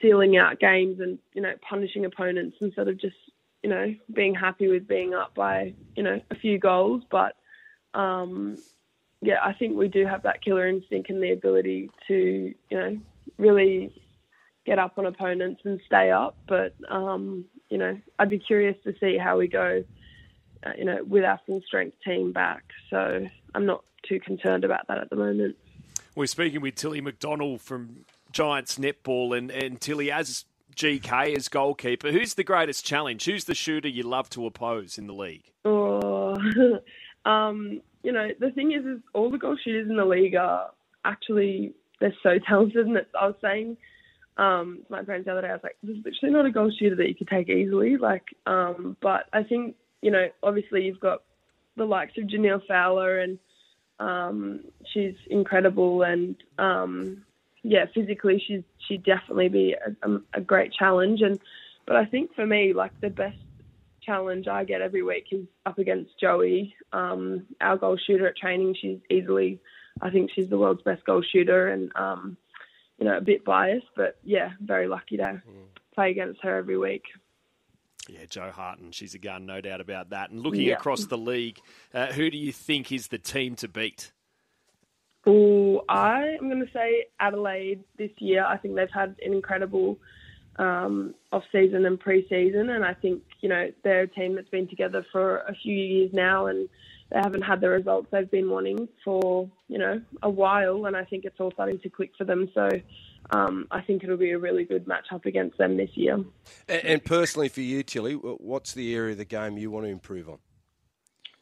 sealing 0.00 0.36
out 0.36 0.60
games 0.60 1.00
and, 1.00 1.18
you 1.32 1.42
know, 1.42 1.52
punishing 1.68 2.04
opponents 2.04 2.56
instead 2.60 2.88
of 2.88 2.98
just, 2.98 3.16
you 3.62 3.70
know, 3.70 3.94
being 4.12 4.34
happy 4.34 4.68
with 4.68 4.86
being 4.86 5.14
up 5.14 5.34
by, 5.34 5.74
you 5.96 6.02
know, 6.02 6.20
a 6.30 6.34
few 6.34 6.58
goals. 6.58 7.02
But, 7.10 7.36
um, 7.94 8.58
yeah, 9.22 9.38
I 9.42 9.52
think 9.52 9.76
we 9.76 9.88
do 9.88 10.06
have 10.06 10.22
that 10.22 10.42
killer 10.42 10.66
instinct 10.66 11.10
and 11.10 11.22
the 11.22 11.32
ability 11.32 11.90
to, 12.08 12.54
you 12.70 12.76
know, 12.78 12.98
really 13.38 13.92
get 14.64 14.78
up 14.78 14.98
on 14.98 15.06
opponents 15.06 15.62
and 15.64 15.80
stay 15.86 16.10
up. 16.10 16.36
But, 16.46 16.74
um, 16.88 17.44
you 17.68 17.78
know, 17.78 17.98
I'd 18.18 18.30
be 18.30 18.38
curious 18.38 18.76
to 18.84 18.94
see 19.00 19.18
how 19.18 19.38
we 19.38 19.48
go, 19.48 19.84
you 20.76 20.84
know, 20.84 21.02
with 21.04 21.24
our 21.24 21.40
full 21.46 21.62
strength 21.66 21.96
team 22.04 22.32
back. 22.32 22.64
So 22.90 23.26
I'm 23.54 23.66
not 23.66 23.84
too 24.08 24.20
concerned 24.20 24.64
about 24.64 24.86
that 24.88 24.98
at 24.98 25.10
the 25.10 25.16
moment. 25.16 25.56
We're 26.14 26.26
speaking 26.26 26.60
with 26.60 26.74
Tilly 26.74 27.00
McDonell 27.00 27.60
from 27.60 28.04
Giants 28.32 28.78
Netball, 28.78 29.36
and, 29.36 29.50
and 29.50 29.80
Tilly, 29.80 30.10
as 30.10 30.44
GK, 30.74 31.36
as 31.36 31.48
goalkeeper, 31.48 32.10
who's 32.10 32.34
the 32.34 32.44
greatest 32.44 32.84
challenge? 32.84 33.24
Who's 33.24 33.44
the 33.44 33.54
shooter 33.54 33.88
you 33.88 34.02
love 34.02 34.30
to 34.30 34.46
oppose 34.46 34.98
in 34.98 35.06
the 35.06 35.14
league? 35.14 35.44
Oh, 35.64 36.36
um, 37.24 37.80
you 38.02 38.12
know, 38.12 38.28
the 38.38 38.50
thing 38.50 38.72
is, 38.72 38.84
is 38.84 39.00
all 39.12 39.30
the 39.30 39.38
goal 39.38 39.56
shooters 39.62 39.88
in 39.88 39.96
the 39.96 40.04
league 40.04 40.34
are 40.34 40.70
actually 41.04 41.74
they're 42.00 42.14
so 42.22 42.38
talented. 42.46 42.86
And 42.86 42.96
it's, 42.96 43.10
I 43.18 43.26
was 43.26 43.36
saying 43.42 43.76
um, 44.36 44.80
to 44.86 44.92
my 44.92 45.04
friends 45.04 45.26
the 45.26 45.32
other 45.32 45.42
day, 45.42 45.48
I 45.48 45.52
was 45.52 45.62
like, 45.62 45.76
there's 45.82 45.98
literally 46.04 46.34
not 46.34 46.46
a 46.46 46.50
goal 46.50 46.72
shooter 46.76 46.96
that 46.96 47.08
you 47.08 47.14
could 47.14 47.28
take 47.28 47.48
easily. 47.48 47.96
Like, 47.96 48.24
um, 48.46 48.96
but 49.00 49.26
I 49.32 49.42
think 49.42 49.76
you 50.02 50.10
know, 50.10 50.28
obviously 50.42 50.84
you've 50.84 51.00
got 51.00 51.22
the 51.76 51.84
likes 51.84 52.16
of 52.18 52.24
Jhaniele 52.24 52.66
Fowler, 52.66 53.20
and 53.20 53.38
um, 53.98 54.60
she's 54.92 55.14
incredible, 55.28 56.02
and 56.02 56.36
um, 56.58 57.24
yeah, 57.62 57.84
physically 57.94 58.42
she's 58.46 58.62
she'd 58.88 59.04
definitely 59.04 59.48
be 59.48 59.74
a, 60.02 60.18
a, 60.34 60.40
great 60.40 60.72
challenge. 60.72 61.20
And 61.20 61.38
but 61.86 61.96
I 61.96 62.06
think 62.06 62.34
for 62.34 62.46
me, 62.46 62.72
like 62.72 62.92
the 63.00 63.10
best 63.10 63.36
challenge 64.02 64.48
I 64.48 64.64
get 64.64 64.80
every 64.80 65.02
week 65.02 65.26
is 65.30 65.46
up 65.66 65.78
against 65.78 66.18
Joey, 66.18 66.74
um, 66.92 67.46
our 67.60 67.76
goal 67.76 67.98
shooter 68.06 68.26
at 68.26 68.36
training. 68.36 68.74
She's 68.80 68.98
easily, 69.10 69.60
I 70.00 70.10
think 70.10 70.30
she's 70.34 70.48
the 70.48 70.58
world's 70.58 70.82
best 70.82 71.04
goal 71.04 71.22
shooter, 71.22 71.68
and 71.68 71.92
um, 71.94 72.36
you 72.98 73.06
know, 73.06 73.16
a 73.16 73.22
bit 73.22 73.44
biased, 73.44 73.86
but 73.96 74.18
yeah, 74.24 74.50
very 74.60 74.88
lucky 74.88 75.16
to 75.18 75.42
play 75.94 76.10
against 76.10 76.42
her 76.42 76.56
every 76.56 76.78
week. 76.78 77.04
Yeah, 78.12 78.24
Jo 78.28 78.50
Harten, 78.50 78.90
she's 78.90 79.14
a 79.14 79.18
gun, 79.18 79.46
no 79.46 79.60
doubt 79.60 79.80
about 79.80 80.10
that. 80.10 80.30
And 80.30 80.40
looking 80.40 80.62
Yeah. 80.62 80.74
across 80.74 81.06
the 81.06 81.18
league, 81.18 81.60
uh, 81.94 82.06
who 82.08 82.28
do 82.30 82.36
you 82.36 82.50
think 82.52 82.90
is 82.90 83.08
the 83.08 83.18
team 83.18 83.54
to 83.56 83.68
beat? 83.68 84.12
Oh, 85.26 85.84
I 85.88 86.36
am 86.40 86.48
going 86.48 86.64
to 86.64 86.72
say 86.72 87.06
Adelaide 87.20 87.84
this 87.98 88.10
year. 88.18 88.44
I 88.44 88.56
think 88.56 88.74
they've 88.74 88.90
had 88.90 89.16
an 89.22 89.32
incredible 89.32 89.98
um, 90.56 91.14
off 91.30 91.44
season 91.52 91.86
and 91.86 92.00
pre 92.00 92.26
season, 92.28 92.70
and 92.70 92.84
I 92.84 92.94
think 92.94 93.22
you 93.40 93.48
know 93.48 93.70
they're 93.84 94.02
a 94.02 94.08
team 94.08 94.34
that's 94.34 94.48
been 94.48 94.66
together 94.66 95.06
for 95.12 95.38
a 95.38 95.54
few 95.54 95.74
years 95.74 96.10
now, 96.12 96.46
and 96.46 96.68
they 97.10 97.18
haven't 97.18 97.42
had 97.42 97.60
the 97.60 97.68
results 97.68 98.08
they've 98.10 98.30
been 98.30 98.50
wanting 98.50 98.88
for 99.04 99.48
you 99.68 99.78
know 99.78 100.00
a 100.22 100.30
while, 100.30 100.86
and 100.86 100.96
I 100.96 101.04
think 101.04 101.24
it's 101.24 101.38
all 101.38 101.52
starting 101.52 101.78
to 101.80 101.88
click 101.90 102.12
for 102.18 102.24
them. 102.24 102.50
So. 102.54 102.68
Um, 103.30 103.66
I 103.70 103.80
think 103.80 104.02
it'll 104.02 104.16
be 104.16 104.32
a 104.32 104.38
really 104.38 104.64
good 104.64 104.88
match 104.88 105.06
up 105.12 105.24
against 105.24 105.58
them 105.58 105.76
this 105.76 105.90
year. 105.94 106.14
And, 106.68 106.84
and 106.84 107.04
personally 107.04 107.48
for 107.48 107.60
you, 107.60 107.82
Tilly, 107.82 108.14
what's 108.14 108.72
the 108.72 108.94
area 108.94 109.12
of 109.12 109.18
the 109.18 109.24
game 109.24 109.56
you 109.58 109.70
want 109.70 109.86
to 109.86 109.90
improve 109.90 110.28
on? 110.28 110.38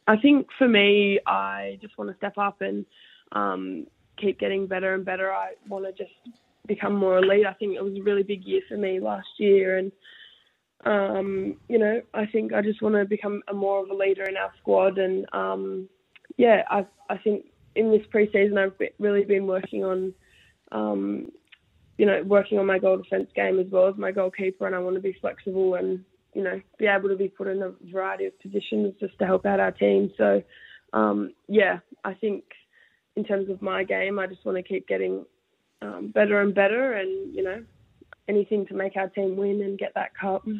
I 0.07 0.17
think 0.17 0.47
for 0.57 0.67
me, 0.67 1.19
I 1.27 1.77
just 1.81 1.97
want 1.97 2.09
to 2.09 2.17
step 2.17 2.37
up 2.37 2.61
and 2.61 2.85
um, 3.31 3.85
keep 4.17 4.39
getting 4.39 4.67
better 4.67 4.93
and 4.93 5.05
better. 5.05 5.31
I 5.31 5.53
want 5.67 5.85
to 5.85 5.91
just 5.91 6.15
become 6.67 6.95
more 6.95 7.17
elite. 7.17 7.45
I 7.45 7.53
think 7.53 7.75
it 7.75 7.83
was 7.83 7.95
a 7.95 8.01
really 8.01 8.23
big 8.23 8.43
year 8.43 8.61
for 8.67 8.77
me 8.77 8.99
last 8.99 9.27
year, 9.37 9.77
and 9.77 9.91
um, 10.85 11.57
you 11.67 11.77
know, 11.77 12.01
I 12.13 12.25
think 12.25 12.53
I 12.53 12.61
just 12.61 12.81
want 12.81 12.95
to 12.95 13.05
become 13.05 13.43
a 13.47 13.53
more 13.53 13.83
of 13.83 13.89
a 13.89 13.93
leader 13.93 14.23
in 14.23 14.37
our 14.37 14.51
squad. 14.59 14.97
And 14.97 15.25
um, 15.33 15.89
yeah, 16.37 16.63
I 16.69 16.85
I 17.09 17.17
think 17.17 17.45
in 17.75 17.91
this 17.91 18.05
preseason 18.13 18.57
I've 18.57 18.73
really 18.97 19.25
been 19.25 19.47
working 19.47 19.83
on. 19.83 20.13
Um, 20.71 21.31
you 21.99 22.05
know, 22.05 22.23
working 22.23 22.57
on 22.57 22.65
my 22.65 22.79
goal 22.79 22.95
defence 22.95 23.29
game 23.35 23.59
as 23.59 23.67
well 23.69 23.89
as 23.89 23.97
my 23.97 24.13
goalkeeper, 24.13 24.65
and 24.65 24.73
I 24.73 24.79
want 24.79 24.95
to 24.95 25.01
be 25.01 25.17
flexible 25.19 25.75
and 25.75 26.05
you 26.33 26.41
know 26.41 26.61
be 26.77 26.87
able 26.87 27.09
to 27.09 27.17
be 27.17 27.27
put 27.27 27.47
in 27.47 27.61
a 27.61 27.73
variety 27.91 28.25
of 28.25 28.39
positions 28.39 28.93
just 29.01 29.19
to 29.19 29.25
help 29.25 29.45
out 29.45 29.59
our 29.59 29.73
team. 29.73 30.09
So, 30.17 30.41
um, 30.93 31.33
yeah, 31.49 31.79
I 32.05 32.13
think 32.13 32.45
in 33.17 33.25
terms 33.25 33.49
of 33.49 33.61
my 33.61 33.83
game, 33.83 34.17
I 34.17 34.27
just 34.27 34.45
want 34.45 34.57
to 34.57 34.63
keep 34.63 34.87
getting 34.87 35.25
um, 35.81 36.11
better 36.15 36.39
and 36.39 36.55
better, 36.55 36.93
and 36.93 37.35
you 37.35 37.43
know, 37.43 37.65
anything 38.29 38.65
to 38.67 38.73
make 38.73 38.95
our 38.95 39.09
team 39.09 39.35
win 39.35 39.61
and 39.61 39.77
get 39.77 39.93
that 39.95 40.15
cup. 40.15 40.47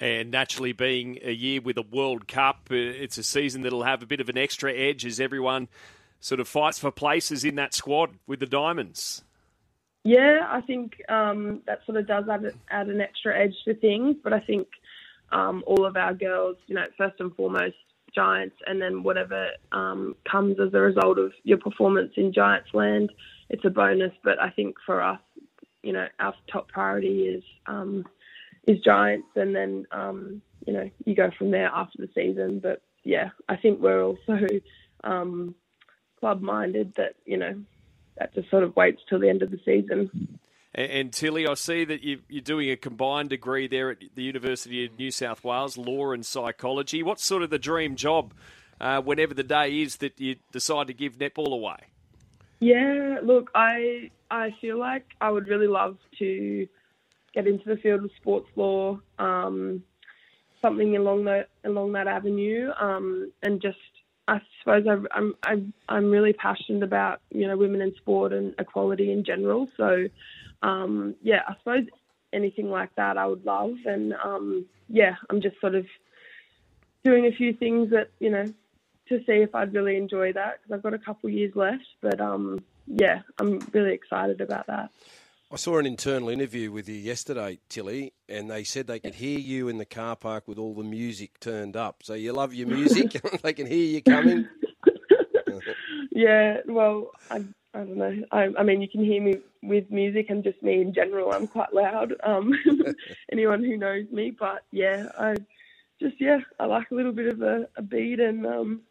And 0.00 0.30
naturally, 0.30 0.70
being 0.70 1.18
a 1.24 1.32
year 1.32 1.60
with 1.60 1.76
a 1.76 1.82
World 1.82 2.28
Cup, 2.28 2.68
uh, 2.70 2.76
it's 2.76 3.18
a 3.18 3.24
season 3.24 3.62
that'll 3.62 3.82
have 3.82 4.00
a 4.00 4.06
bit 4.06 4.20
of 4.20 4.28
an 4.28 4.38
extra 4.38 4.72
edge 4.72 5.04
as 5.04 5.18
everyone 5.18 5.66
sort 6.20 6.38
of 6.38 6.46
fights 6.46 6.78
for 6.78 6.92
places 6.92 7.44
in 7.44 7.56
that 7.56 7.74
squad 7.74 8.10
with 8.24 8.38
the 8.38 8.46
Diamonds. 8.46 9.24
Yeah, 10.08 10.46
I 10.48 10.62
think 10.62 11.02
um, 11.10 11.60
that 11.66 11.80
sort 11.84 11.98
of 11.98 12.06
does 12.06 12.24
add, 12.30 12.50
add 12.70 12.88
an 12.88 13.02
extra 13.02 13.38
edge 13.38 13.52
to 13.66 13.74
things. 13.74 14.16
But 14.24 14.32
I 14.32 14.40
think 14.40 14.66
um, 15.32 15.62
all 15.66 15.84
of 15.84 15.98
our 15.98 16.14
girls, 16.14 16.56
you 16.66 16.74
know, 16.74 16.86
first 16.96 17.20
and 17.20 17.36
foremost, 17.36 17.76
Giants, 18.14 18.56
and 18.66 18.80
then 18.80 19.02
whatever 19.02 19.48
um, 19.70 20.16
comes 20.26 20.56
as 20.60 20.72
a 20.72 20.80
result 20.80 21.18
of 21.18 21.32
your 21.44 21.58
performance 21.58 22.12
in 22.16 22.32
Giants 22.32 22.70
land, 22.72 23.12
it's 23.50 23.66
a 23.66 23.68
bonus. 23.68 24.12
But 24.24 24.40
I 24.40 24.48
think 24.48 24.76
for 24.86 25.02
us, 25.02 25.20
you 25.82 25.92
know, 25.92 26.06
our 26.18 26.32
top 26.50 26.68
priority 26.68 27.24
is 27.24 27.44
um, 27.66 28.06
is 28.66 28.78
Giants, 28.80 29.28
and 29.36 29.54
then 29.54 29.86
um, 29.92 30.40
you 30.66 30.72
know 30.72 30.88
you 31.04 31.14
go 31.14 31.30
from 31.36 31.50
there 31.50 31.66
after 31.66 31.98
the 31.98 32.08
season. 32.14 32.60
But 32.60 32.80
yeah, 33.04 33.28
I 33.46 33.56
think 33.56 33.78
we're 33.78 34.02
also 34.02 34.38
um, 35.04 35.54
club 36.18 36.40
minded 36.40 36.94
that 36.96 37.16
you 37.26 37.36
know 37.36 37.60
that 38.18 38.34
just 38.34 38.50
sort 38.50 38.62
of 38.64 38.74
waits 38.76 39.00
till 39.08 39.18
the 39.18 39.28
end 39.28 39.42
of 39.42 39.50
the 39.50 39.60
season. 39.64 40.10
And, 40.74 40.90
and 40.90 41.12
Tilly, 41.12 41.46
I 41.46 41.54
see 41.54 41.84
that 41.84 42.02
you, 42.02 42.20
you're 42.28 42.42
doing 42.42 42.70
a 42.70 42.76
combined 42.76 43.30
degree 43.30 43.66
there 43.66 43.90
at 43.90 43.98
the 44.14 44.22
University 44.22 44.84
of 44.84 44.98
New 44.98 45.10
South 45.10 45.44
Wales, 45.44 45.76
law 45.76 46.12
and 46.12 46.24
psychology. 46.24 47.02
What's 47.02 47.24
sort 47.24 47.42
of 47.42 47.50
the 47.50 47.58
dream 47.58 47.96
job 47.96 48.34
uh, 48.80 49.00
whenever 49.00 49.34
the 49.34 49.42
day 49.42 49.80
is 49.82 49.96
that 49.96 50.20
you 50.20 50.36
decide 50.52 50.86
to 50.86 50.94
give 50.94 51.18
netball 51.18 51.52
away? 51.52 51.78
Yeah, 52.60 53.18
look, 53.22 53.50
I 53.54 54.10
I 54.30 54.54
feel 54.60 54.78
like 54.78 55.06
I 55.20 55.30
would 55.30 55.48
really 55.48 55.68
love 55.68 55.96
to 56.18 56.66
get 57.32 57.46
into 57.46 57.68
the 57.68 57.76
field 57.76 58.04
of 58.04 58.10
sports 58.16 58.48
law, 58.56 58.98
um, 59.18 59.82
something 60.60 60.96
along 60.96 61.24
that 61.24 61.48
along 61.64 61.92
that 61.92 62.08
avenue, 62.08 62.70
um, 62.80 63.30
and 63.42 63.62
just 63.62 63.78
I 64.28 64.40
suppose 64.60 64.86
I, 64.86 65.16
I'm 65.16 65.34
I'm 65.42 65.72
I'm 65.88 66.10
really 66.10 66.34
passionate 66.34 66.82
about 66.82 67.20
you 67.30 67.48
know 67.48 67.56
women 67.56 67.80
in 67.80 67.94
sport 67.96 68.32
and 68.32 68.54
equality 68.58 69.10
in 69.10 69.24
general. 69.24 69.68
So 69.76 70.06
um, 70.62 71.16
yeah, 71.22 71.40
I 71.48 71.54
suppose 71.58 71.86
anything 72.32 72.70
like 72.70 72.94
that 72.96 73.16
I 73.16 73.26
would 73.26 73.44
love, 73.46 73.74
and 73.86 74.14
um, 74.22 74.66
yeah, 74.88 75.16
I'm 75.30 75.40
just 75.40 75.58
sort 75.60 75.74
of 75.74 75.86
doing 77.04 77.26
a 77.26 77.32
few 77.32 77.54
things 77.54 77.90
that 77.90 78.10
you 78.20 78.30
know 78.30 78.44
to 79.08 79.18
see 79.20 79.40
if 79.40 79.54
I'd 79.54 79.72
really 79.72 79.96
enjoy 79.96 80.34
that 80.34 80.58
because 80.58 80.76
I've 80.76 80.82
got 80.82 80.92
a 80.92 80.98
couple 80.98 81.30
years 81.30 81.56
left. 81.56 81.86
But 82.02 82.20
um, 82.20 82.62
yeah, 82.86 83.22
I'm 83.40 83.60
really 83.72 83.94
excited 83.94 84.42
about 84.42 84.66
that. 84.66 84.90
I 85.50 85.56
saw 85.56 85.78
an 85.78 85.86
internal 85.86 86.28
interview 86.28 86.70
with 86.70 86.90
you 86.90 86.94
yesterday, 86.94 87.58
Tilly, 87.70 88.12
and 88.28 88.50
they 88.50 88.64
said 88.64 88.86
they 88.86 88.98
could 88.98 89.14
hear 89.14 89.38
you 89.38 89.68
in 89.68 89.78
the 89.78 89.86
car 89.86 90.14
park 90.14 90.46
with 90.46 90.58
all 90.58 90.74
the 90.74 90.84
music 90.84 91.40
turned 91.40 91.74
up. 91.74 92.02
So 92.02 92.12
you 92.12 92.34
love 92.34 92.52
your 92.52 92.68
music; 92.68 93.12
they 93.42 93.54
can 93.54 93.66
hear 93.66 93.86
you 93.86 94.02
coming. 94.02 94.46
yeah, 96.10 96.58
well, 96.66 97.12
I, 97.30 97.36
I 97.72 97.78
don't 97.78 97.96
know. 97.96 98.24
I, 98.30 98.48
I 98.58 98.62
mean, 98.62 98.82
you 98.82 98.88
can 98.90 99.02
hear 99.02 99.22
me 99.22 99.36
with 99.62 99.90
music 99.90 100.26
and 100.28 100.44
just 100.44 100.62
me 100.62 100.82
in 100.82 100.92
general. 100.92 101.32
I'm 101.32 101.46
quite 101.46 101.72
loud. 101.72 102.12
Um, 102.22 102.52
anyone 103.32 103.64
who 103.64 103.78
knows 103.78 104.04
me, 104.12 104.36
but 104.38 104.64
yeah, 104.70 105.06
I 105.18 105.36
just 105.98 106.20
yeah, 106.20 106.40
I 106.60 106.66
like 106.66 106.90
a 106.90 106.94
little 106.94 107.12
bit 107.12 107.28
of 107.28 107.40
a, 107.40 107.66
a 107.74 107.80
beat 107.80 108.20
and 108.20 108.46
um, 108.46 108.82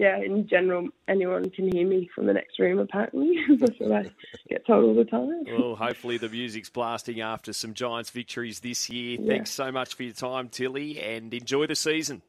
yeah, 0.00 0.16
in 0.16 0.48
general, 0.48 0.88
anyone 1.08 1.50
can 1.50 1.70
hear 1.70 1.86
me 1.86 2.08
from 2.14 2.24
the 2.24 2.32
next 2.32 2.58
room, 2.58 2.78
apparently. 2.78 3.36
That's 3.58 3.78
what 3.78 3.92
I 3.92 4.10
get 4.48 4.66
told 4.66 4.84
all 4.84 4.94
the 4.94 5.04
time. 5.04 5.44
Well, 5.46 5.76
hopefully 5.76 6.16
the 6.16 6.30
music's 6.30 6.70
blasting 6.70 7.20
after 7.20 7.52
some 7.52 7.74
Giants 7.74 8.08
victories 8.08 8.60
this 8.60 8.88
year. 8.88 9.18
Yeah. 9.20 9.28
Thanks 9.28 9.50
so 9.50 9.70
much 9.70 9.92
for 9.92 10.04
your 10.04 10.14
time, 10.14 10.48
Tilly, 10.48 10.98
and 10.98 11.34
enjoy 11.34 11.66
the 11.66 11.74
season. 11.74 12.22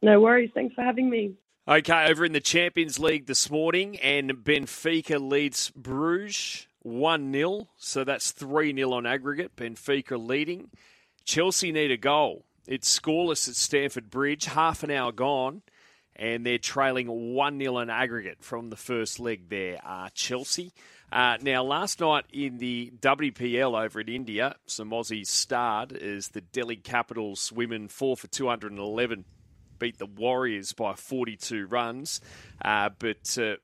No 0.00 0.20
worries. 0.20 0.52
Thanks 0.54 0.74
for 0.74 0.80
having 0.80 1.10
me. 1.10 1.34
Okay, 1.68 2.06
over 2.08 2.24
in 2.24 2.32
the 2.32 2.40
Champions 2.40 2.98
League 2.98 3.26
this 3.26 3.50
morning, 3.50 3.98
and 3.98 4.30
Benfica 4.32 5.20
leads 5.20 5.68
Bruges 5.68 6.66
1 6.80 7.30
0. 7.30 7.68
So 7.76 8.04
that's 8.04 8.30
3 8.30 8.74
0 8.74 8.90
on 8.90 9.04
aggregate. 9.04 9.54
Benfica 9.54 10.18
leading. 10.18 10.70
Chelsea 11.26 11.72
need 11.72 11.90
a 11.90 11.98
goal. 11.98 12.46
It's 12.66 12.98
scoreless 12.98 13.50
at 13.50 13.56
Stamford 13.56 14.08
Bridge, 14.08 14.46
half 14.46 14.82
an 14.82 14.90
hour 14.90 15.12
gone 15.12 15.60
and 16.16 16.44
they're 16.44 16.58
trailing 16.58 17.34
1 17.34 17.58
0 17.58 17.78
in 17.78 17.90
aggregate 17.90 18.38
from 18.42 18.70
the 18.70 18.76
first 18.76 19.18
leg 19.20 19.48
there, 19.48 19.80
uh, 19.84 20.08
Chelsea. 20.14 20.72
Uh, 21.10 21.36
now, 21.42 21.62
last 21.62 22.00
night 22.00 22.24
in 22.32 22.56
the 22.56 22.90
WPL 23.00 23.78
over 23.78 24.00
in 24.00 24.08
India, 24.08 24.56
some 24.66 24.90
Aussies 24.90 25.26
starred 25.26 25.92
as 25.92 26.28
the 26.28 26.40
Delhi 26.40 26.76
Capitals 26.76 27.52
women 27.52 27.88
4 27.88 28.16
for 28.16 28.26
211 28.28 29.24
beat 29.78 29.98
the 29.98 30.06
Warriors 30.06 30.72
by 30.72 30.94
42 30.94 31.66
runs. 31.66 32.20
Uh, 32.64 32.88
but 32.98 33.36
uh, 33.38 33.56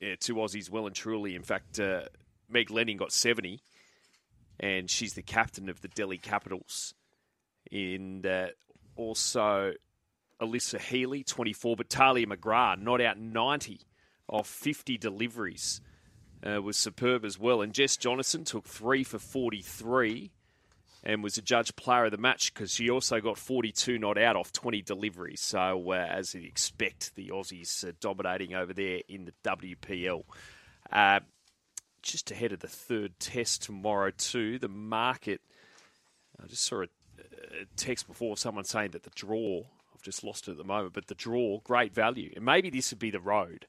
yeah, 0.00 0.16
two 0.18 0.34
Aussies 0.34 0.68
well 0.68 0.86
and 0.86 0.94
truly. 0.94 1.34
In 1.34 1.44
fact, 1.44 1.78
uh, 1.78 2.02
Meg 2.50 2.70
Lanning 2.70 2.96
got 2.98 3.12
70, 3.12 3.62
and 4.60 4.90
she's 4.90 5.14
the 5.14 5.22
captain 5.22 5.68
of 5.68 5.80
the 5.80 5.88
Delhi 5.88 6.18
Capitals. 6.18 6.94
And 7.70 8.26
uh, 8.26 8.48
also 8.96 9.72
Alyssa 10.42 10.80
Healy, 10.80 11.22
24, 11.22 11.76
but 11.76 11.88
Tahlia 11.88 12.26
McGrath 12.26 12.80
not 12.80 13.00
out 13.00 13.18
90 13.18 13.80
of 14.28 14.46
50 14.46 14.98
deliveries. 14.98 15.80
Uh, 16.44 16.60
was 16.60 16.76
superb 16.76 17.24
as 17.24 17.38
well. 17.38 17.62
And 17.62 17.72
Jess 17.72 17.96
Jonassen 17.96 18.44
took 18.44 18.66
three 18.66 19.04
for 19.04 19.20
43 19.20 20.32
and 21.04 21.22
was 21.22 21.38
a 21.38 21.42
judge 21.42 21.76
player 21.76 22.06
of 22.06 22.10
the 22.10 22.18
match 22.18 22.52
because 22.52 22.72
she 22.72 22.90
also 22.90 23.20
got 23.20 23.38
42 23.38 23.96
not 23.96 24.18
out 24.18 24.34
off 24.34 24.52
20 24.52 24.82
deliveries. 24.82 25.40
So, 25.40 25.92
uh, 25.92 26.06
as 26.10 26.34
you'd 26.34 26.44
expect, 26.44 27.14
the 27.14 27.28
Aussies 27.28 27.88
uh, 27.88 27.92
dominating 28.00 28.54
over 28.54 28.72
there 28.72 29.02
in 29.08 29.24
the 29.26 29.34
WPL. 29.44 30.24
Uh, 30.90 31.20
just 32.02 32.32
ahead 32.32 32.50
of 32.50 32.58
the 32.58 32.66
third 32.66 33.20
test 33.20 33.62
tomorrow, 33.62 34.10
too, 34.10 34.58
the 34.58 34.68
market. 34.68 35.40
I 36.42 36.48
just 36.48 36.64
saw 36.64 36.82
a 36.82 36.86
text 37.76 38.08
before 38.08 38.36
someone 38.36 38.64
saying 38.64 38.90
that 38.92 39.04
the 39.04 39.10
draw 39.14 39.62
I've 40.02 40.06
just 40.06 40.24
lost 40.24 40.48
it 40.48 40.52
at 40.52 40.56
the 40.56 40.64
moment. 40.64 40.94
But 40.94 41.06
the 41.06 41.14
draw, 41.14 41.60
great 41.60 41.94
value, 41.94 42.32
and 42.34 42.44
maybe 42.44 42.70
this 42.70 42.90
would 42.90 42.98
be 42.98 43.12
the 43.12 43.20
road. 43.20 43.66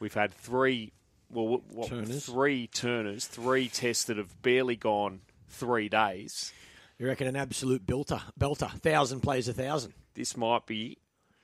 We've 0.00 0.14
had 0.14 0.32
three, 0.32 0.92
well, 1.30 1.62
what, 1.68 1.88
turners. 1.88 2.24
three 2.24 2.66
turners, 2.68 3.26
three 3.26 3.68
tests 3.68 4.04
that 4.04 4.16
have 4.16 4.40
barely 4.40 4.76
gone 4.76 5.20
three 5.50 5.90
days. 5.90 6.54
You 6.98 7.06
reckon 7.06 7.26
an 7.26 7.36
absolute 7.36 7.86
belter, 7.86 8.22
belter, 8.40 8.70
thousand 8.80 9.20
plays 9.20 9.46
a 9.46 9.52
thousand. 9.52 9.92
This 10.14 10.38
might 10.38 10.64
be 10.64 10.96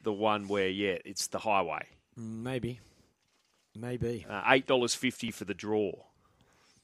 the 0.02 0.12
one 0.12 0.48
where, 0.48 0.68
yeah, 0.68 0.96
it's 1.04 1.26
the 1.26 1.40
highway. 1.40 1.84
Maybe, 2.16 2.80
maybe 3.76 4.24
uh, 4.28 4.42
eight 4.48 4.66
dollars 4.66 4.94
fifty 4.94 5.30
for 5.30 5.44
the 5.44 5.54
draw. 5.54 5.92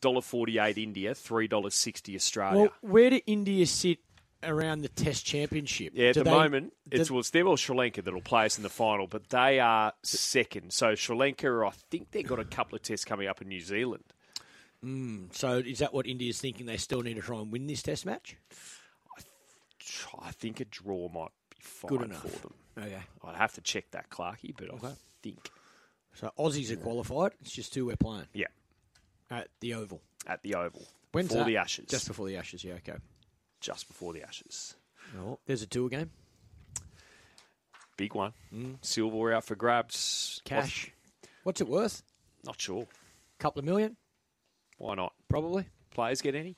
Dollar 0.02 0.20
forty 0.20 0.58
eight 0.58 0.76
India, 0.76 1.14
three 1.14 1.48
dollars 1.48 1.74
sixty 1.74 2.14
Australia. 2.14 2.60
Well, 2.60 2.72
where 2.82 3.08
do 3.08 3.20
India 3.26 3.64
sit 3.64 3.98
around 4.46 4.82
the 4.82 4.88
Test 4.88 5.24
Championship. 5.24 5.92
Yeah, 5.94 6.08
at 6.08 6.14
do 6.14 6.20
the 6.20 6.30
they, 6.30 6.36
moment, 6.36 6.72
it's 6.90 7.10
well, 7.10 7.20
it's 7.20 7.30
them 7.30 7.48
or 7.48 7.58
Sri 7.58 7.76
Lanka 7.76 8.02
that'll 8.02 8.20
play 8.20 8.46
us 8.46 8.56
in 8.56 8.62
the 8.62 8.68
final, 8.68 9.06
but 9.06 9.28
they 9.30 9.60
are 9.60 9.92
second. 10.02 10.72
So 10.72 10.94
Sri 10.94 11.16
Lanka, 11.16 11.48
I 11.66 11.70
think 11.90 12.10
they've 12.10 12.26
got 12.26 12.40
a 12.40 12.44
couple 12.44 12.76
of 12.76 12.82
tests 12.82 13.04
coming 13.04 13.28
up 13.28 13.42
in 13.42 13.48
New 13.48 13.60
Zealand. 13.60 14.04
Mm, 14.84 15.34
so 15.34 15.58
is 15.58 15.78
that 15.78 15.94
what 15.94 16.06
India's 16.06 16.40
thinking? 16.40 16.66
They 16.66 16.76
still 16.76 17.02
need 17.02 17.14
to 17.14 17.22
try 17.22 17.38
and 17.38 17.50
win 17.50 17.66
this 17.66 17.82
Test 17.82 18.04
match. 18.04 18.36
I, 19.16 19.20
th- 19.20 20.06
I 20.20 20.30
think 20.32 20.60
a 20.60 20.64
draw 20.66 21.08
might 21.08 21.32
be 21.50 21.56
fine 21.60 21.88
Good 21.88 22.02
enough. 22.02 22.22
for 22.22 22.48
them. 22.48 22.54
Okay, 22.78 23.02
I'd 23.24 23.36
have 23.36 23.54
to 23.54 23.60
check 23.60 23.90
that, 23.92 24.10
Clarky, 24.10 24.54
but 24.56 24.70
okay. 24.70 24.88
I 24.88 24.94
think. 25.22 25.50
So 26.14 26.30
Aussies 26.38 26.70
are 26.70 26.76
qualified. 26.76 27.32
It's 27.40 27.52
just 27.52 27.74
who 27.74 27.86
we're 27.86 27.96
playing. 27.96 28.26
Yeah, 28.34 28.46
at 29.30 29.48
the 29.60 29.74
Oval. 29.74 30.00
At 30.26 30.42
the 30.42 30.54
Oval. 30.54 30.86
When's 31.12 31.28
before 31.28 31.44
that? 31.44 31.46
the 31.48 31.56
Ashes? 31.56 31.86
Just 31.88 32.08
before 32.08 32.26
the 32.26 32.36
Ashes. 32.36 32.64
Yeah. 32.64 32.74
Okay 32.74 32.98
just 33.64 33.88
before 33.88 34.12
the 34.12 34.22
Ashes. 34.22 34.76
Oh, 35.18 35.38
there's 35.46 35.62
a 35.62 35.66
tour 35.66 35.88
game. 35.88 36.10
Big 37.96 38.14
one. 38.14 38.32
Mm. 38.54 38.76
Silverware 38.82 39.32
out 39.32 39.44
for 39.44 39.54
grabs. 39.54 40.42
Cash. 40.44 40.92
What's 41.44 41.62
it 41.62 41.68
worth? 41.68 42.02
Not 42.44 42.60
sure. 42.60 42.86
Couple 43.38 43.60
of 43.60 43.64
million? 43.64 43.96
Why 44.76 44.94
not? 44.94 45.14
Probably. 45.30 45.66
Players 45.94 46.20
get 46.20 46.34
any? 46.34 46.56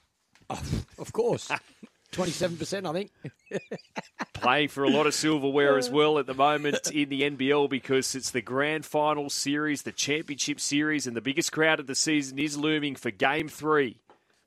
Oh, 0.50 0.60
of 0.98 1.12
course. 1.12 1.50
27%, 2.12 2.88
I 2.88 2.92
think. 2.92 3.10
Playing 4.32 4.68
for 4.68 4.84
a 4.84 4.88
lot 4.88 5.06
of 5.06 5.14
silverware 5.14 5.76
as 5.76 5.90
well 5.90 6.18
at 6.18 6.26
the 6.26 6.34
moment 6.34 6.90
in 6.92 7.08
the 7.08 7.22
NBL 7.22 7.68
because 7.68 8.14
it's 8.14 8.30
the 8.30 8.40
grand 8.40 8.86
final 8.86 9.28
series, 9.28 9.82
the 9.82 9.92
championship 9.92 10.58
series, 10.58 11.06
and 11.06 11.16
the 11.16 11.20
biggest 11.20 11.52
crowd 11.52 11.78
of 11.78 11.86
the 11.86 11.94
season 11.94 12.38
is 12.38 12.56
looming 12.56 12.96
for 12.96 13.10
game 13.10 13.48
three 13.48 14.00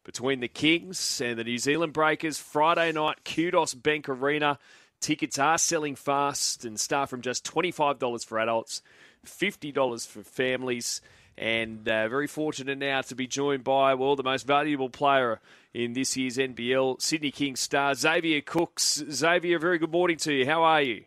between 0.09 0.39
the 0.39 0.47
Kings 0.47 1.21
and 1.21 1.37
the 1.37 1.43
New 1.43 1.59
Zealand 1.59 1.93
Breakers. 1.93 2.39
Friday 2.39 2.91
night, 2.91 3.23
Kudos 3.23 3.75
Bank 3.75 4.09
Arena. 4.09 4.57
Tickets 4.99 5.37
are 5.37 5.59
selling 5.59 5.95
fast 5.95 6.65
and 6.65 6.79
start 6.79 7.11
from 7.11 7.21
just 7.21 7.45
$25 7.45 8.25
for 8.25 8.39
adults, 8.39 8.81
$50 9.23 10.07
for 10.07 10.23
families. 10.23 11.01
And 11.37 11.87
uh, 11.87 12.07
very 12.07 12.25
fortunate 12.25 12.79
now 12.79 13.01
to 13.01 13.13
be 13.13 13.27
joined 13.27 13.63
by, 13.63 13.93
well, 13.93 14.15
the 14.15 14.23
most 14.23 14.47
valuable 14.47 14.89
player 14.89 15.41
in 15.75 15.93
this 15.93 16.17
year's 16.17 16.37
NBL, 16.37 16.99
Sydney 16.99 17.29
Kings 17.29 17.59
star, 17.59 17.93
Xavier 17.93 18.41
Cooks. 18.41 19.03
Xavier, 19.11 19.59
very 19.59 19.77
good 19.77 19.91
morning 19.91 20.17
to 20.17 20.33
you. 20.33 20.47
How 20.47 20.63
are 20.63 20.81
you? 20.81 21.03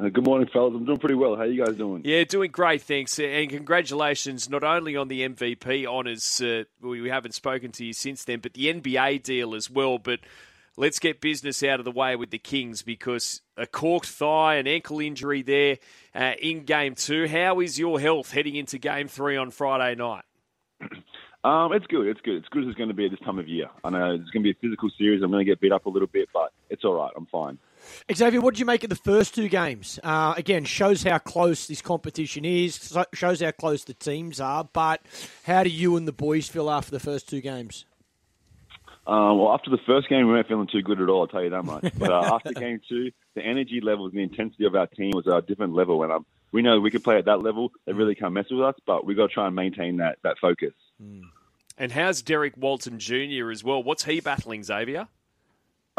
Uh, 0.00 0.08
good 0.10 0.24
morning, 0.24 0.48
fellas. 0.52 0.74
I'm 0.76 0.84
doing 0.84 0.98
pretty 0.98 1.16
well. 1.16 1.34
How 1.34 1.42
are 1.42 1.46
you 1.46 1.64
guys 1.64 1.74
doing? 1.74 2.02
Yeah, 2.04 2.22
doing 2.22 2.52
great, 2.52 2.82
thanks. 2.82 3.18
And 3.18 3.50
congratulations 3.50 4.48
not 4.48 4.62
only 4.62 4.94
on 4.94 5.08
the 5.08 5.28
MVP 5.28 5.86
honours, 5.86 6.40
uh, 6.40 6.64
we 6.80 7.08
haven't 7.08 7.34
spoken 7.34 7.72
to 7.72 7.84
you 7.84 7.92
since 7.92 8.22
then, 8.22 8.38
but 8.38 8.54
the 8.54 8.72
NBA 8.72 9.24
deal 9.24 9.56
as 9.56 9.68
well. 9.68 9.98
But 9.98 10.20
let's 10.76 11.00
get 11.00 11.20
business 11.20 11.64
out 11.64 11.80
of 11.80 11.84
the 11.84 11.90
way 11.90 12.14
with 12.14 12.30
the 12.30 12.38
Kings 12.38 12.82
because 12.82 13.40
a 13.56 13.66
corked 13.66 14.06
thigh, 14.06 14.54
an 14.54 14.68
ankle 14.68 15.00
injury 15.00 15.42
there 15.42 15.78
uh, 16.14 16.34
in 16.40 16.62
game 16.62 16.94
two. 16.94 17.26
How 17.26 17.58
is 17.58 17.76
your 17.76 17.98
health 17.98 18.30
heading 18.30 18.54
into 18.54 18.78
game 18.78 19.08
three 19.08 19.36
on 19.36 19.50
Friday 19.50 19.96
night? 19.96 20.24
Um, 21.44 21.72
it's 21.72 21.86
good. 21.86 22.08
It's 22.08 22.20
good. 22.22 22.34
It's 22.34 22.48
good 22.48 22.64
as 22.64 22.70
it's 22.70 22.76
going 22.76 22.88
to 22.88 22.94
be 22.96 23.04
at 23.04 23.12
this 23.12 23.20
time 23.20 23.38
of 23.38 23.46
year. 23.46 23.70
I 23.84 23.90
know 23.90 24.10
it's 24.10 24.28
going 24.30 24.42
to 24.42 24.44
be 24.44 24.50
a 24.50 24.60
physical 24.60 24.90
series. 24.98 25.22
I'm 25.22 25.30
going 25.30 25.46
to 25.46 25.50
get 25.50 25.60
beat 25.60 25.70
up 25.70 25.86
a 25.86 25.88
little 25.88 26.08
bit, 26.08 26.28
but 26.34 26.52
it's 26.68 26.84
all 26.84 26.94
right. 26.94 27.12
I'm 27.16 27.26
fine. 27.26 27.58
Xavier, 28.14 28.40
what 28.40 28.54
did 28.54 28.60
you 28.60 28.66
make 28.66 28.84
of 28.84 28.90
the 28.90 28.96
first 28.96 29.34
two 29.34 29.48
games? 29.48 29.98
Uh, 30.02 30.34
again, 30.36 30.64
shows 30.64 31.02
how 31.02 31.18
close 31.18 31.66
this 31.66 31.82
competition 31.82 32.44
is, 32.44 32.96
shows 33.14 33.40
how 33.40 33.50
close 33.52 33.84
the 33.84 33.94
teams 33.94 34.40
are. 34.40 34.68
But 34.72 35.02
how 35.44 35.62
do 35.62 35.70
you 35.70 35.96
and 35.96 36.06
the 36.06 36.12
boys 36.12 36.48
feel 36.48 36.70
after 36.70 36.90
the 36.90 37.00
first 37.00 37.28
two 37.28 37.40
games? 37.40 37.84
Um, 39.06 39.38
well, 39.38 39.54
after 39.54 39.70
the 39.70 39.78
first 39.86 40.10
game, 40.10 40.26
we 40.26 40.32
weren't 40.34 40.48
feeling 40.48 40.68
too 40.70 40.82
good 40.82 41.00
at 41.00 41.08
all. 41.08 41.22
I'll 41.22 41.28
tell 41.28 41.42
you 41.42 41.48
that 41.50 41.64
much. 41.64 41.92
But 41.98 42.12
uh, 42.12 42.30
after 42.34 42.52
game 42.52 42.80
two, 42.86 43.10
the 43.34 43.42
energy 43.42 43.80
levels, 43.82 44.12
and 44.12 44.18
the 44.18 44.22
intensity 44.22 44.66
of 44.66 44.74
our 44.74 44.86
team 44.86 45.12
was 45.14 45.26
at 45.26 45.32
a 45.32 45.42
different 45.42 45.74
level. 45.74 46.02
And 46.02 46.12
um, 46.12 46.26
we 46.52 46.60
know 46.60 46.78
we 46.78 46.90
can 46.90 47.00
play 47.00 47.16
at 47.16 47.24
that 47.24 47.42
level. 47.42 47.72
They 47.86 47.94
really 47.94 48.14
can't 48.14 48.34
mess 48.34 48.46
with 48.50 48.60
us, 48.60 48.74
but 48.86 49.06
we 49.06 49.14
got 49.14 49.28
to 49.28 49.34
try 49.34 49.46
and 49.46 49.56
maintain 49.56 49.96
that 49.96 50.18
that 50.24 50.36
focus. 50.38 50.74
Mm. 51.02 51.22
And 51.78 51.92
how's 51.92 52.20
Derrick 52.20 52.54
Walton 52.56 52.98
Jr. 52.98 53.50
as 53.50 53.64
well? 53.64 53.82
What's 53.82 54.04
he 54.04 54.20
battling, 54.20 54.62
Xavier? 54.62 55.08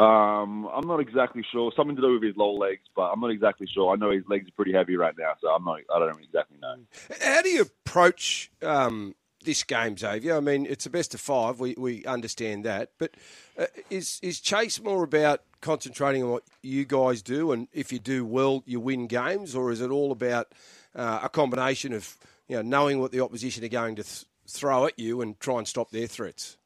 Um, 0.00 0.66
I'm 0.72 0.86
not 0.86 1.00
exactly 1.00 1.44
sure. 1.52 1.70
Something 1.76 1.94
to 1.96 2.02
do 2.02 2.14
with 2.14 2.22
his 2.22 2.36
low 2.36 2.54
legs, 2.54 2.80
but 2.96 3.10
I'm 3.12 3.20
not 3.20 3.30
exactly 3.30 3.66
sure. 3.72 3.92
I 3.92 3.96
know 3.96 4.10
his 4.10 4.24
legs 4.28 4.48
are 4.48 4.52
pretty 4.52 4.72
heavy 4.72 4.96
right 4.96 5.14
now, 5.18 5.34
so 5.42 5.48
I'm 5.48 5.62
not. 5.62 5.80
I 5.94 5.98
don't 5.98 6.18
exactly 6.22 6.56
know. 6.60 6.76
How 7.22 7.42
do 7.42 7.50
you 7.50 7.62
approach 7.62 8.50
um, 8.62 9.14
this 9.44 9.62
game, 9.62 9.98
Xavier? 9.98 10.36
I 10.36 10.40
mean, 10.40 10.64
it's 10.64 10.86
a 10.86 10.90
best 10.90 11.12
of 11.12 11.20
five. 11.20 11.60
We 11.60 11.74
we 11.76 12.04
understand 12.06 12.64
that, 12.64 12.92
but 12.98 13.14
uh, 13.58 13.66
is 13.90 14.18
is 14.22 14.40
Chase 14.40 14.80
more 14.80 15.04
about 15.04 15.42
concentrating 15.60 16.22
on 16.22 16.30
what 16.30 16.44
you 16.62 16.86
guys 16.86 17.20
do, 17.20 17.52
and 17.52 17.68
if 17.72 17.92
you 17.92 17.98
do 17.98 18.24
well, 18.24 18.62
you 18.64 18.80
win 18.80 19.06
games, 19.06 19.54
or 19.54 19.70
is 19.70 19.82
it 19.82 19.90
all 19.90 20.12
about 20.12 20.54
uh, 20.94 21.20
a 21.22 21.28
combination 21.28 21.92
of 21.92 22.16
you 22.48 22.56
know 22.56 22.62
knowing 22.62 23.00
what 23.00 23.12
the 23.12 23.20
opposition 23.20 23.62
are 23.64 23.68
going 23.68 23.96
to 23.96 24.02
th- 24.02 24.24
throw 24.48 24.86
at 24.86 24.98
you 24.98 25.20
and 25.20 25.38
try 25.40 25.58
and 25.58 25.68
stop 25.68 25.90
their 25.90 26.06
threats? 26.06 26.56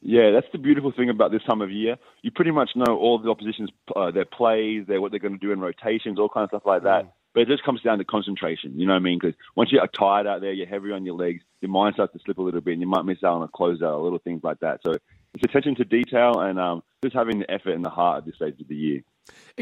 Yeah, 0.00 0.30
that's 0.30 0.46
the 0.52 0.58
beautiful 0.58 0.92
thing 0.92 1.10
about 1.10 1.32
this 1.32 1.42
time 1.42 1.60
of 1.60 1.70
year. 1.72 1.96
You 2.22 2.30
pretty 2.30 2.52
much 2.52 2.70
know 2.76 2.96
all 2.96 3.18
the 3.18 3.30
opposition's 3.30 3.70
uh, 3.96 4.10
their 4.10 4.24
plays, 4.24 4.86
their 4.86 5.00
what 5.00 5.10
they're 5.10 5.20
going 5.20 5.38
to 5.38 5.44
do 5.44 5.52
in 5.52 5.60
rotations, 5.60 6.18
all 6.18 6.28
kinds 6.28 6.50
of 6.52 6.60
stuff 6.60 6.66
like 6.66 6.84
that. 6.84 7.04
Mm. 7.04 7.12
But 7.34 7.40
it 7.42 7.48
just 7.48 7.64
comes 7.64 7.82
down 7.82 7.98
to 7.98 8.04
concentration. 8.04 8.78
You 8.78 8.86
know 8.86 8.94
what 8.94 9.00
I 9.00 9.02
mean? 9.02 9.18
Because 9.20 9.36
once 9.54 9.70
you're 9.70 9.86
tired 9.88 10.26
out 10.26 10.40
there, 10.40 10.52
you're 10.52 10.66
heavy 10.66 10.92
on 10.92 11.04
your 11.04 11.14
legs, 11.16 11.42
your 11.60 11.70
mind 11.70 11.94
starts 11.94 12.12
to 12.14 12.20
slip 12.24 12.38
a 12.38 12.42
little 12.42 12.60
bit, 12.60 12.72
and 12.72 12.80
you 12.80 12.86
might 12.86 13.04
miss 13.04 13.22
out 13.22 13.34
on 13.34 13.42
a 13.42 13.48
closeout, 13.48 14.02
little 14.02 14.18
things 14.18 14.42
like 14.42 14.60
that. 14.60 14.80
So 14.84 14.94
it's 15.34 15.44
attention 15.44 15.74
to 15.76 15.84
detail 15.84 16.40
and 16.40 16.58
um, 16.58 16.82
just 17.02 17.14
having 17.14 17.40
the 17.40 17.50
effort 17.50 17.72
and 17.72 17.84
the 17.84 17.90
heart 17.90 18.18
at 18.18 18.26
this 18.26 18.36
stage 18.36 18.60
of 18.60 18.68
the 18.68 18.76
year. 18.76 19.02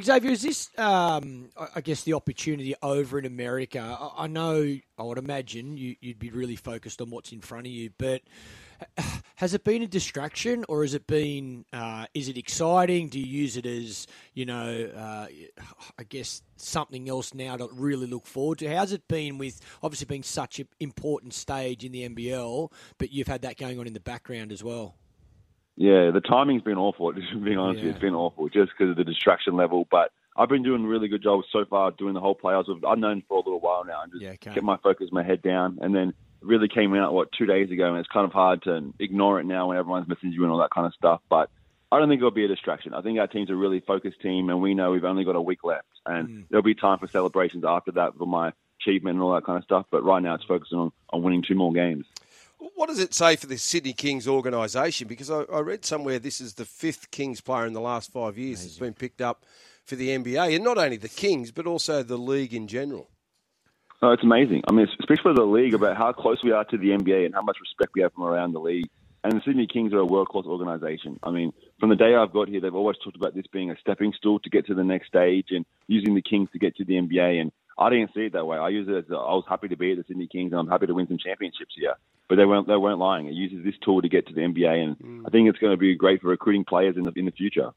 Xavier, 0.00 0.30
is 0.30 0.42
this, 0.42 0.70
um, 0.78 1.48
I- 1.58 1.68
I 1.76 1.80
guess, 1.80 2.04
the 2.04 2.12
opportunity 2.12 2.74
over 2.82 3.18
in 3.18 3.24
America? 3.24 3.80
I- 3.80 4.24
I 4.24 4.26
know, 4.28 4.76
I 4.96 5.02
would 5.02 5.18
imagine 5.18 5.76
you, 5.76 5.96
you'd 6.00 6.20
be 6.20 6.30
really 6.30 6.56
focused 6.56 7.00
on 7.02 7.10
what's 7.10 7.32
in 7.32 7.40
front 7.40 7.66
of 7.66 7.72
you, 7.72 7.90
but 7.98 8.22
has 9.36 9.54
it 9.54 9.64
been 9.64 9.82
a 9.82 9.86
distraction 9.86 10.64
or 10.68 10.82
has 10.82 10.94
it 10.94 11.06
been, 11.06 11.64
uh, 11.72 12.06
is 12.14 12.28
it 12.28 12.36
exciting? 12.36 13.08
Do 13.08 13.18
you 13.20 13.26
use 13.26 13.56
it 13.56 13.66
as, 13.66 14.06
you 14.34 14.46
know, 14.46 14.90
uh, 14.96 15.26
I 15.98 16.02
guess 16.08 16.42
something 16.56 17.08
else 17.08 17.34
now 17.34 17.56
to 17.56 17.68
really 17.72 18.06
look 18.06 18.26
forward 18.26 18.58
to? 18.58 18.74
How's 18.74 18.92
it 18.92 19.06
been 19.08 19.38
with 19.38 19.60
obviously 19.82 20.06
being 20.06 20.22
such 20.22 20.58
an 20.58 20.68
important 20.80 21.34
stage 21.34 21.84
in 21.84 21.92
the 21.92 22.08
NBL, 22.08 22.70
but 22.98 23.12
you've 23.12 23.28
had 23.28 23.42
that 23.42 23.56
going 23.56 23.78
on 23.78 23.86
in 23.86 23.92
the 23.92 24.00
background 24.00 24.52
as 24.52 24.62
well? 24.64 24.94
Yeah, 25.76 26.10
the 26.10 26.22
timing's 26.22 26.62
been 26.62 26.78
awful. 26.78 27.12
Being 27.44 27.58
honest, 27.58 27.76
with 27.76 27.82
you, 27.82 27.88
Yeah. 27.88 27.94
it's 27.94 28.00
been 28.00 28.14
awful 28.14 28.48
just 28.48 28.72
because 28.72 28.90
of 28.92 28.96
the 28.96 29.04
distraction 29.04 29.56
level. 29.56 29.86
But 29.90 30.10
I've 30.34 30.48
been 30.48 30.62
doing 30.62 30.84
a 30.84 30.88
really 30.88 31.06
good 31.08 31.22
job 31.22 31.42
so 31.52 31.66
far 31.68 31.90
doing 31.90 32.14
the 32.14 32.20
whole 32.20 32.34
playoffs. 32.34 32.64
I've 32.86 32.98
known 32.98 33.22
for 33.28 33.34
a 33.36 33.40
little 33.40 33.60
while 33.60 33.84
now 33.84 34.02
and 34.02 34.10
just 34.12 34.22
Yeah, 34.22 34.30
okay. 34.30 34.52
kept 34.52 34.64
my 34.64 34.78
focus, 34.78 35.08
my 35.12 35.22
head 35.22 35.42
down, 35.42 35.78
and 35.82 35.94
then 35.94 36.14
really 36.46 36.68
came 36.68 36.94
out 36.94 37.12
what 37.12 37.32
two 37.32 37.46
days 37.46 37.70
ago, 37.70 37.88
and 37.90 37.98
it's 37.98 38.08
kind 38.08 38.24
of 38.26 38.32
hard 38.32 38.62
to 38.62 38.92
ignore 38.98 39.40
it 39.40 39.44
now 39.44 39.68
when 39.68 39.76
everyone's 39.76 40.06
messaging 40.06 40.32
you 40.32 40.42
and 40.44 40.52
all 40.52 40.58
that 40.58 40.70
kind 40.70 40.86
of 40.86 40.94
stuff. 40.94 41.20
But 41.28 41.50
I 41.92 41.98
don't 41.98 42.08
think 42.08 42.18
it'll 42.18 42.30
be 42.30 42.44
a 42.44 42.48
distraction. 42.48 42.94
I 42.94 43.02
think 43.02 43.18
our 43.18 43.26
team's 43.26 43.50
a 43.50 43.54
really 43.54 43.80
focused 43.80 44.20
team, 44.20 44.48
and 44.50 44.60
we 44.60 44.74
know 44.74 44.90
we've 44.90 45.04
only 45.04 45.24
got 45.24 45.36
a 45.36 45.40
week 45.40 45.64
left, 45.64 45.86
and 46.04 46.28
Mm. 46.28 46.44
there'll 46.50 46.62
be 46.62 46.74
time 46.74 46.98
for 46.98 47.06
celebrations 47.08 47.64
after 47.66 47.92
that 47.92 48.16
for 48.16 48.26
my 48.26 48.52
achievement 48.80 49.14
and 49.14 49.22
all 49.22 49.34
that 49.34 49.44
kind 49.44 49.58
of 49.58 49.64
stuff. 49.64 49.86
But 49.90 50.02
right 50.04 50.22
now, 50.22 50.34
it's 50.34 50.44
focusing 50.44 50.78
on, 50.78 50.92
on 51.10 51.22
winning 51.22 51.42
two 51.46 51.54
more 51.54 51.72
games. 51.72 52.06
What 52.74 52.88
does 52.88 52.98
it 52.98 53.14
say 53.14 53.36
for 53.36 53.46
the 53.46 53.58
Sydney 53.58 53.92
Kings 53.92 54.26
organisation? 54.26 55.06
Because 55.08 55.30
I, 55.30 55.42
I 55.52 55.60
read 55.60 55.84
somewhere 55.84 56.18
this 56.18 56.40
is 56.40 56.54
the 56.54 56.64
fifth 56.64 57.10
Kings 57.10 57.40
player 57.40 57.66
in 57.66 57.72
the 57.74 57.80
last 57.80 58.10
five 58.12 58.38
years 58.38 58.62
that's 58.62 58.78
been 58.78 58.94
picked 58.94 59.20
up 59.20 59.44
for 59.84 59.94
the 59.94 60.08
NBA, 60.08 60.54
and 60.56 60.64
not 60.64 60.78
only 60.78 60.96
the 60.96 61.08
Kings 61.08 61.52
but 61.52 61.66
also 61.66 62.02
the 62.02 62.16
league 62.16 62.52
in 62.54 62.66
general. 62.66 63.08
Oh, 64.02 64.12
it's 64.12 64.22
amazing. 64.22 64.62
I 64.68 64.72
mean, 64.72 64.86
especially 65.00 65.22
for 65.22 65.34
the 65.34 65.46
league, 65.46 65.74
about 65.74 65.96
how 65.96 66.12
close 66.12 66.42
we 66.42 66.52
are 66.52 66.64
to 66.64 66.76
the 66.76 66.90
NBA 66.90 67.24
and 67.24 67.34
how 67.34 67.42
much 67.42 67.56
respect 67.60 67.92
we 67.94 68.02
have 68.02 68.12
from 68.12 68.24
around 68.24 68.52
the 68.52 68.60
league. 68.60 68.88
And 69.24 69.32
the 69.32 69.42
Sydney 69.44 69.66
Kings 69.66 69.92
are 69.92 69.98
a 69.98 70.04
world 70.04 70.28
class 70.28 70.44
organisation. 70.44 71.18
I 71.22 71.30
mean, 71.30 71.52
from 71.80 71.88
the 71.88 71.96
day 71.96 72.14
I've 72.14 72.32
got 72.32 72.48
here, 72.48 72.60
they've 72.60 72.74
always 72.74 72.96
talked 73.02 73.16
about 73.16 73.34
this 73.34 73.46
being 73.52 73.70
a 73.70 73.78
stepping 73.80 74.12
stool 74.16 74.38
to 74.40 74.50
get 74.50 74.66
to 74.66 74.74
the 74.74 74.84
next 74.84 75.08
stage 75.08 75.46
and 75.50 75.64
using 75.88 76.14
the 76.14 76.22
Kings 76.22 76.48
to 76.52 76.58
get 76.58 76.76
to 76.76 76.84
the 76.84 76.94
NBA. 76.94 77.40
And 77.40 77.50
I 77.78 77.90
didn't 77.90 78.14
see 78.14 78.26
it 78.26 78.34
that 78.34 78.46
way. 78.46 78.56
I 78.56 78.68
use 78.68 78.86
it 78.88 78.94
as 78.94 79.10
a, 79.10 79.14
I 79.14 79.34
was 79.34 79.44
happy 79.48 79.68
to 79.68 79.76
be 79.76 79.92
at 79.92 79.98
the 79.98 80.04
Sydney 80.06 80.28
Kings 80.28 80.52
and 80.52 80.60
I'm 80.60 80.68
happy 80.68 80.86
to 80.86 80.94
win 80.94 81.08
some 81.08 81.18
championships 81.18 81.74
here. 81.76 81.94
But 82.28 82.36
they 82.36 82.44
weren't 82.44 82.66
they 82.66 82.76
weren't 82.76 82.98
lying. 82.98 83.26
It 83.28 83.34
uses 83.34 83.64
this 83.64 83.74
tool 83.84 84.02
to 84.02 84.08
get 84.08 84.26
to 84.26 84.34
the 84.34 84.40
NBA, 84.40 84.82
and 84.82 84.98
mm. 84.98 85.22
I 85.24 85.30
think 85.30 85.48
it's 85.48 85.60
going 85.60 85.72
to 85.72 85.76
be 85.76 85.94
great 85.94 86.20
for 86.20 86.26
recruiting 86.26 86.64
players 86.64 86.96
in 86.96 87.04
the 87.04 87.12
in 87.14 87.24
the 87.24 87.30
future. 87.30 87.70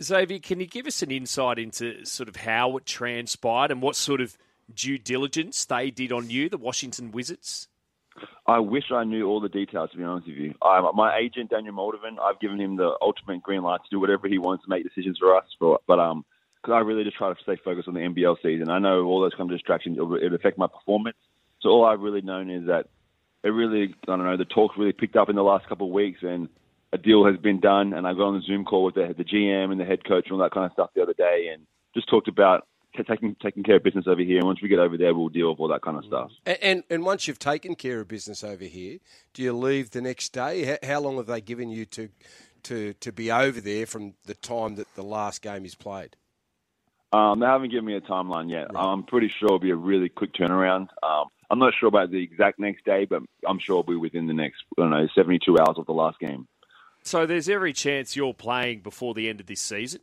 Xavier, 0.00 0.38
can 0.38 0.60
you 0.60 0.66
give 0.66 0.86
us 0.86 1.02
an 1.02 1.10
insight 1.10 1.58
into 1.58 2.04
sort 2.04 2.28
of 2.28 2.36
how 2.36 2.76
it 2.76 2.86
transpired 2.86 3.72
and 3.72 3.82
what 3.82 3.96
sort 3.96 4.20
of 4.20 4.38
due 4.74 4.98
diligence 4.98 5.64
they 5.64 5.90
did 5.90 6.12
on 6.12 6.30
you, 6.30 6.48
the 6.48 6.58
Washington 6.58 7.12
Wizards? 7.12 7.68
I 8.46 8.60
wish 8.60 8.84
I 8.92 9.04
knew 9.04 9.28
all 9.28 9.40
the 9.40 9.48
details. 9.48 9.90
To 9.90 9.98
be 9.98 10.04
honest 10.04 10.26
with 10.26 10.36
you, 10.36 10.54
um, 10.62 10.90
my 10.94 11.18
agent 11.18 11.50
Daniel 11.50 11.74
Moldovan, 11.74 12.18
I've 12.22 12.40
given 12.40 12.60
him 12.60 12.76
the 12.76 12.96
ultimate 13.02 13.42
green 13.42 13.62
light 13.62 13.80
to 13.82 13.90
do 13.90 14.00
whatever 14.00 14.28
he 14.28 14.38
wants 14.38 14.64
to 14.64 14.70
make 14.70 14.84
decisions 14.84 15.18
for 15.18 15.36
us. 15.36 15.44
For, 15.58 15.80
but 15.86 15.98
um, 15.98 16.24
because 16.66 16.74
I 16.74 16.80
really 16.80 17.04
just 17.04 17.16
try 17.16 17.32
to 17.32 17.42
stay 17.42 17.56
focused 17.64 17.88
on 17.88 17.94
the 17.94 18.00
NBL 18.00 18.36
season. 18.42 18.70
I 18.70 18.78
know 18.78 19.04
all 19.04 19.20
those 19.20 19.34
kind 19.34 19.50
of 19.50 19.56
distractions 19.56 19.98
it 19.98 20.02
would 20.02 20.34
affect 20.34 20.58
my 20.58 20.66
performance. 20.66 21.16
So 21.60 21.68
all 21.68 21.84
I've 21.84 22.00
really 22.00 22.22
known 22.22 22.50
is 22.50 22.66
that 22.66 22.86
it 23.44 23.48
really, 23.48 23.94
I 24.02 24.16
don't 24.16 24.24
know, 24.24 24.36
the 24.36 24.44
talks 24.44 24.76
really 24.76 24.92
picked 24.92 25.16
up 25.16 25.28
in 25.28 25.36
the 25.36 25.42
last 25.42 25.68
couple 25.68 25.86
of 25.86 25.92
weeks, 25.92 26.20
and 26.22 26.48
a 26.92 26.98
deal 26.98 27.24
has 27.26 27.36
been 27.36 27.60
done. 27.60 27.92
And 27.92 28.06
I 28.06 28.12
got 28.12 28.28
on 28.28 28.34
the 28.34 28.42
Zoom 28.42 28.64
call 28.64 28.84
with 28.84 28.96
the, 28.96 29.14
the 29.16 29.24
GM 29.24 29.70
and 29.70 29.80
the 29.80 29.84
head 29.84 30.04
coach 30.04 30.24
and 30.26 30.32
all 30.32 30.38
that 30.38 30.52
kind 30.52 30.66
of 30.66 30.72
stuff 30.72 30.90
the 30.94 31.02
other 31.02 31.14
day, 31.14 31.50
and 31.52 31.66
just 31.94 32.08
talked 32.08 32.28
about 32.28 32.66
t- 32.96 33.02
taking 33.04 33.36
taking 33.42 33.62
care 33.62 33.76
of 33.76 33.82
business 33.82 34.06
over 34.06 34.22
here. 34.22 34.38
And 34.38 34.46
once 34.46 34.60
we 34.62 34.68
get 34.68 34.78
over 34.78 34.96
there, 34.96 35.14
we'll 35.14 35.28
deal 35.28 35.50
with 35.50 35.60
all 35.60 35.68
that 35.68 35.82
kind 35.82 35.96
of 35.96 36.04
stuff. 36.04 36.30
And, 36.44 36.58
and 36.62 36.84
and 36.90 37.04
once 37.04 37.28
you've 37.28 37.38
taken 37.38 37.74
care 37.74 38.00
of 38.00 38.08
business 38.08 38.42
over 38.42 38.64
here, 38.64 38.98
do 39.34 39.42
you 39.42 39.52
leave 39.52 39.90
the 39.90 40.00
next 40.00 40.32
day? 40.32 40.64
How, 40.64 40.88
how 40.88 41.00
long 41.00 41.16
have 41.16 41.26
they 41.26 41.40
given 41.40 41.70
you 41.70 41.84
to 41.86 42.08
to 42.64 42.94
to 42.94 43.12
be 43.12 43.30
over 43.30 43.60
there 43.60 43.86
from 43.86 44.14
the 44.24 44.34
time 44.34 44.76
that 44.76 44.92
the 44.94 45.02
last 45.02 45.42
game 45.42 45.64
is 45.64 45.74
played? 45.74 46.16
Um, 47.12 47.40
they 47.40 47.46
haven't 47.46 47.70
given 47.70 47.84
me 47.84 47.94
a 47.94 48.00
timeline 48.00 48.50
yet. 48.50 48.66
I'm 48.74 49.04
pretty 49.04 49.28
sure 49.38 49.46
it'll 49.46 49.58
be 49.58 49.70
a 49.70 49.76
really 49.76 50.08
quick 50.08 50.34
turnaround. 50.34 50.88
Um, 51.02 51.26
I'm 51.50 51.58
not 51.58 51.72
sure 51.78 51.88
about 51.88 52.10
the 52.10 52.22
exact 52.22 52.58
next 52.58 52.84
day, 52.84 53.04
but 53.04 53.22
I'm 53.46 53.58
sure 53.58 53.74
it'll 53.74 53.92
be 53.92 53.96
within 53.96 54.26
the 54.26 54.34
next, 54.34 54.64
I 54.76 54.82
don't 54.82 54.90
know, 54.90 55.06
72 55.14 55.56
hours 55.58 55.76
of 55.78 55.86
the 55.86 55.92
last 55.92 56.18
game. 56.18 56.48
So 57.04 57.24
there's 57.24 57.48
every 57.48 57.72
chance 57.72 58.16
you're 58.16 58.34
playing 58.34 58.80
before 58.80 59.14
the 59.14 59.28
end 59.28 59.38
of 59.38 59.46
this 59.46 59.60
season 59.60 60.00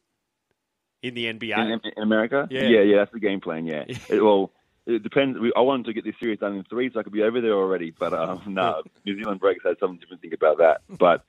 in 1.04 1.14
the 1.14 1.26
NBA. 1.26 1.58
In, 1.84 1.92
in 1.96 2.02
America? 2.04 2.48
Yeah. 2.50 2.64
yeah, 2.64 2.82
yeah, 2.82 2.98
that's 2.98 3.12
the 3.12 3.20
game 3.20 3.42
plan, 3.42 3.66
yeah. 3.68 3.84
it, 4.10 4.24
well, 4.24 4.52
it 4.88 5.04
depends. 5.04 5.38
We, 5.40 5.54
I 5.56 5.60
wanted 5.62 5.86
to 5.86 5.94
get 5.94 6.04
this 6.04 6.16
series 6.20 6.40
done 6.40 6.56
in 6.56 6.64
three 6.64 6.90
so 6.92 7.00
I 7.00 7.04
could 7.04 7.14
be 7.14 7.22
over 7.24 7.40
there 7.42 7.54
already, 7.54 7.92
but 7.92 8.14
um, 8.14 8.42
no, 8.48 8.82
New 9.06 9.16
Zealand 9.18 9.40
breaks 9.40 9.64
had 9.64 9.78
something 9.80 10.00
different 10.00 10.22
to 10.24 10.30
think 10.30 10.34
about 10.42 10.58
that. 10.58 10.82
But 10.90 11.24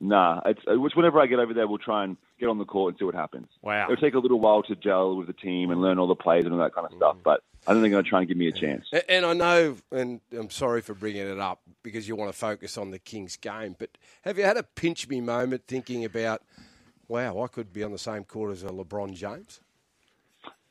nah, 0.00 0.40
it's, 0.46 0.60
it's 0.66 0.96
whenever 0.96 1.20
I 1.20 1.26
get 1.26 1.38
over 1.38 1.52
there, 1.54 1.66
we'll 1.68 1.78
try 1.78 2.04
and 2.04 2.16
get 2.40 2.48
on 2.48 2.58
the 2.58 2.64
court 2.64 2.92
and 2.94 2.98
see 2.98 3.04
what 3.04 3.14
happens. 3.14 3.48
Wow. 3.62 3.84
It'll 3.84 3.96
take 4.00 4.14
a 4.14 4.18
little 4.18 4.40
while 4.40 4.62
to 4.64 4.76
gel 4.76 5.16
with 5.16 5.26
the 5.26 5.32
team 5.32 5.70
and 5.70 5.80
learn 5.80 5.98
all 5.98 6.06
the 6.06 6.14
plays 6.14 6.44
and 6.44 6.52
all 6.54 6.60
that 6.60 6.74
kind 6.74 6.86
of 6.86 6.92
stuff, 6.96 7.16
but 7.24 7.42
I 7.66 7.72
don't 7.72 7.82
think 7.82 7.90
they're 7.92 8.02
going 8.02 8.04
to 8.04 8.10
try 8.10 8.18
and 8.20 8.28
give 8.28 8.36
me 8.36 8.46
a 8.48 8.52
chance. 8.52 8.86
A- 8.92 9.10
And 9.10 9.24
I 9.26 9.32
know, 9.32 9.76
and 9.90 10.20
I'm 10.36 10.50
sorry 10.50 10.82
for 10.82 10.94
bringing 10.94 11.26
it 11.26 11.40
up 11.40 11.62
because 11.82 12.06
you 12.06 12.14
want 12.14 12.30
to 12.32 12.38
focus 12.38 12.76
on 12.78 12.90
the 12.90 12.98
Kings 12.98 13.36
game, 13.36 13.74
but 13.78 13.90
have 14.22 14.38
you 14.38 14.44
had 14.44 14.56
a 14.56 14.62
pinch 14.62 15.08
me 15.08 15.20
moment 15.20 15.62
thinking 15.66 16.04
about, 16.04 16.42
wow, 17.08 17.42
I 17.42 17.46
could 17.48 17.72
be 17.72 17.82
on 17.82 17.92
the 17.92 17.98
same 17.98 18.24
court 18.24 18.52
as 18.52 18.62
a 18.62 18.68
LeBron 18.68 19.14
James? 19.14 19.60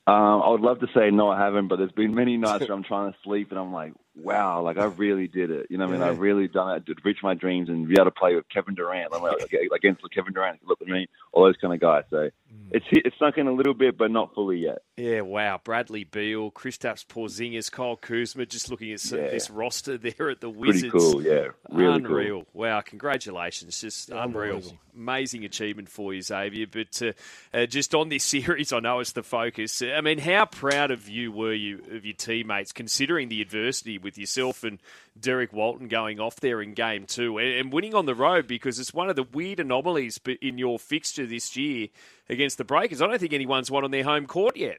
Um, 0.06 0.42
I 0.42 0.50
would 0.50 0.60
love 0.60 0.78
to 0.80 0.86
say 0.94 1.10
no, 1.10 1.30
I 1.30 1.38
haven't, 1.38 1.68
but 1.68 1.76
there's 1.76 1.92
been 1.92 2.14
many 2.14 2.36
nights 2.36 2.60
where 2.68 2.76
I'm 2.76 2.84
trying 2.84 3.12
to 3.12 3.18
sleep 3.24 3.50
and 3.50 3.58
I'm 3.58 3.72
like, 3.72 3.92
wow, 4.16 4.62
like 4.62 4.78
I 4.78 4.84
really 4.86 5.28
did 5.28 5.50
it. 5.50 5.66
You 5.70 5.78
know 5.78 5.86
what 5.86 5.94
I 5.96 5.98
mean? 5.98 6.08
I've 6.08 6.18
really 6.18 6.48
done 6.48 6.76
it 6.76 6.86
to 6.86 6.94
reach 7.04 7.18
my 7.22 7.34
dreams 7.34 7.68
and 7.68 7.86
be 7.86 7.94
able 7.94 8.06
to 8.06 8.10
play 8.10 8.34
with 8.34 8.48
Kevin 8.48 8.74
Durant 8.74 9.12
like, 9.12 9.52
against 9.74 10.02
Kevin 10.14 10.32
Durant, 10.32 10.60
look 10.66 10.80
at 10.80 10.88
me, 10.88 11.06
all 11.32 11.44
those 11.44 11.56
kind 11.60 11.74
of 11.74 11.80
guys. 11.80 12.04
So 12.10 12.30
it's 12.70 12.86
hit- 12.90 13.04
it's 13.06 13.18
sunk 13.18 13.36
in 13.38 13.46
a 13.46 13.52
little 13.52 13.74
bit, 13.74 13.96
but 13.98 14.10
not 14.10 14.34
fully 14.34 14.58
yet. 14.58 14.78
Yeah, 14.96 15.20
wow. 15.20 15.60
Bradley 15.62 16.04
Beal, 16.04 16.50
Kristaps 16.50 17.04
Porzingis, 17.06 17.70
Kyle 17.70 17.96
Kuzma, 17.96 18.46
just 18.46 18.70
looking 18.70 18.90
at 18.92 18.94
s- 19.00 19.12
Yeah. 19.12 19.28
this 19.28 19.50
roster 19.50 19.98
there 19.98 20.30
at 20.30 20.40
the 20.40 20.48
Wizards, 20.50 20.90
Pretty 20.92 20.96
Wizards. 20.96 21.12
cool, 21.12 21.22
yeah, 21.22 21.48
really 21.70 21.94
unreal. 21.96 22.44
cool. 22.52 22.62
Wow, 22.62 22.80
congratulations. 22.80 23.80
Just 23.80 24.10
unreal. 24.10 24.62
Amazing 24.96 25.44
achievement 25.44 25.90
for 25.90 26.14
you, 26.14 26.22
Xavier. 26.22 26.66
But 26.66 27.02
uh, 27.02 27.12
uh, 27.56 27.66
just 27.66 27.94
on 27.94 28.08
this 28.08 28.24
series, 28.34 28.72
I 28.72 28.80
know 28.80 29.00
it's 29.00 29.12
the 29.12 29.22
focus. 29.22 29.82
I 29.82 30.00
mean, 30.00 30.18
how 30.18 30.46
proud 30.46 30.90
of 30.90 31.08
you 31.08 31.30
were 31.30 31.52
you 31.52 31.82
of 31.92 32.06
your 32.06 32.14
teammates, 32.14 32.72
considering 32.72 33.28
the 33.28 33.42
adversity 33.42 33.98
with 34.06 34.16
yourself 34.16 34.62
and 34.62 34.78
Derrick 35.18 35.52
Walton 35.52 35.88
going 35.88 36.20
off 36.20 36.36
there 36.36 36.62
in 36.62 36.74
game 36.74 37.04
two 37.04 37.38
and, 37.38 37.72
winning 37.72 37.94
on 37.94 38.06
the 38.06 38.14
road 38.14 38.46
because 38.46 38.78
it's 38.78 38.94
one 38.94 39.10
of 39.10 39.16
the 39.16 39.24
weird 39.24 39.58
anomalies 39.58 40.20
in 40.40 40.56
your 40.56 40.78
fixture 40.78 41.26
this 41.26 41.56
year 41.56 41.88
against 42.30 42.56
the 42.56 42.64
Breakers. 42.64 43.02
I 43.02 43.08
don't 43.08 43.18
think 43.18 43.32
anyone's 43.32 43.70
won 43.70 43.82
on 43.82 43.90
their 43.90 44.04
home 44.04 44.26
court 44.26 44.56
yet. 44.56 44.78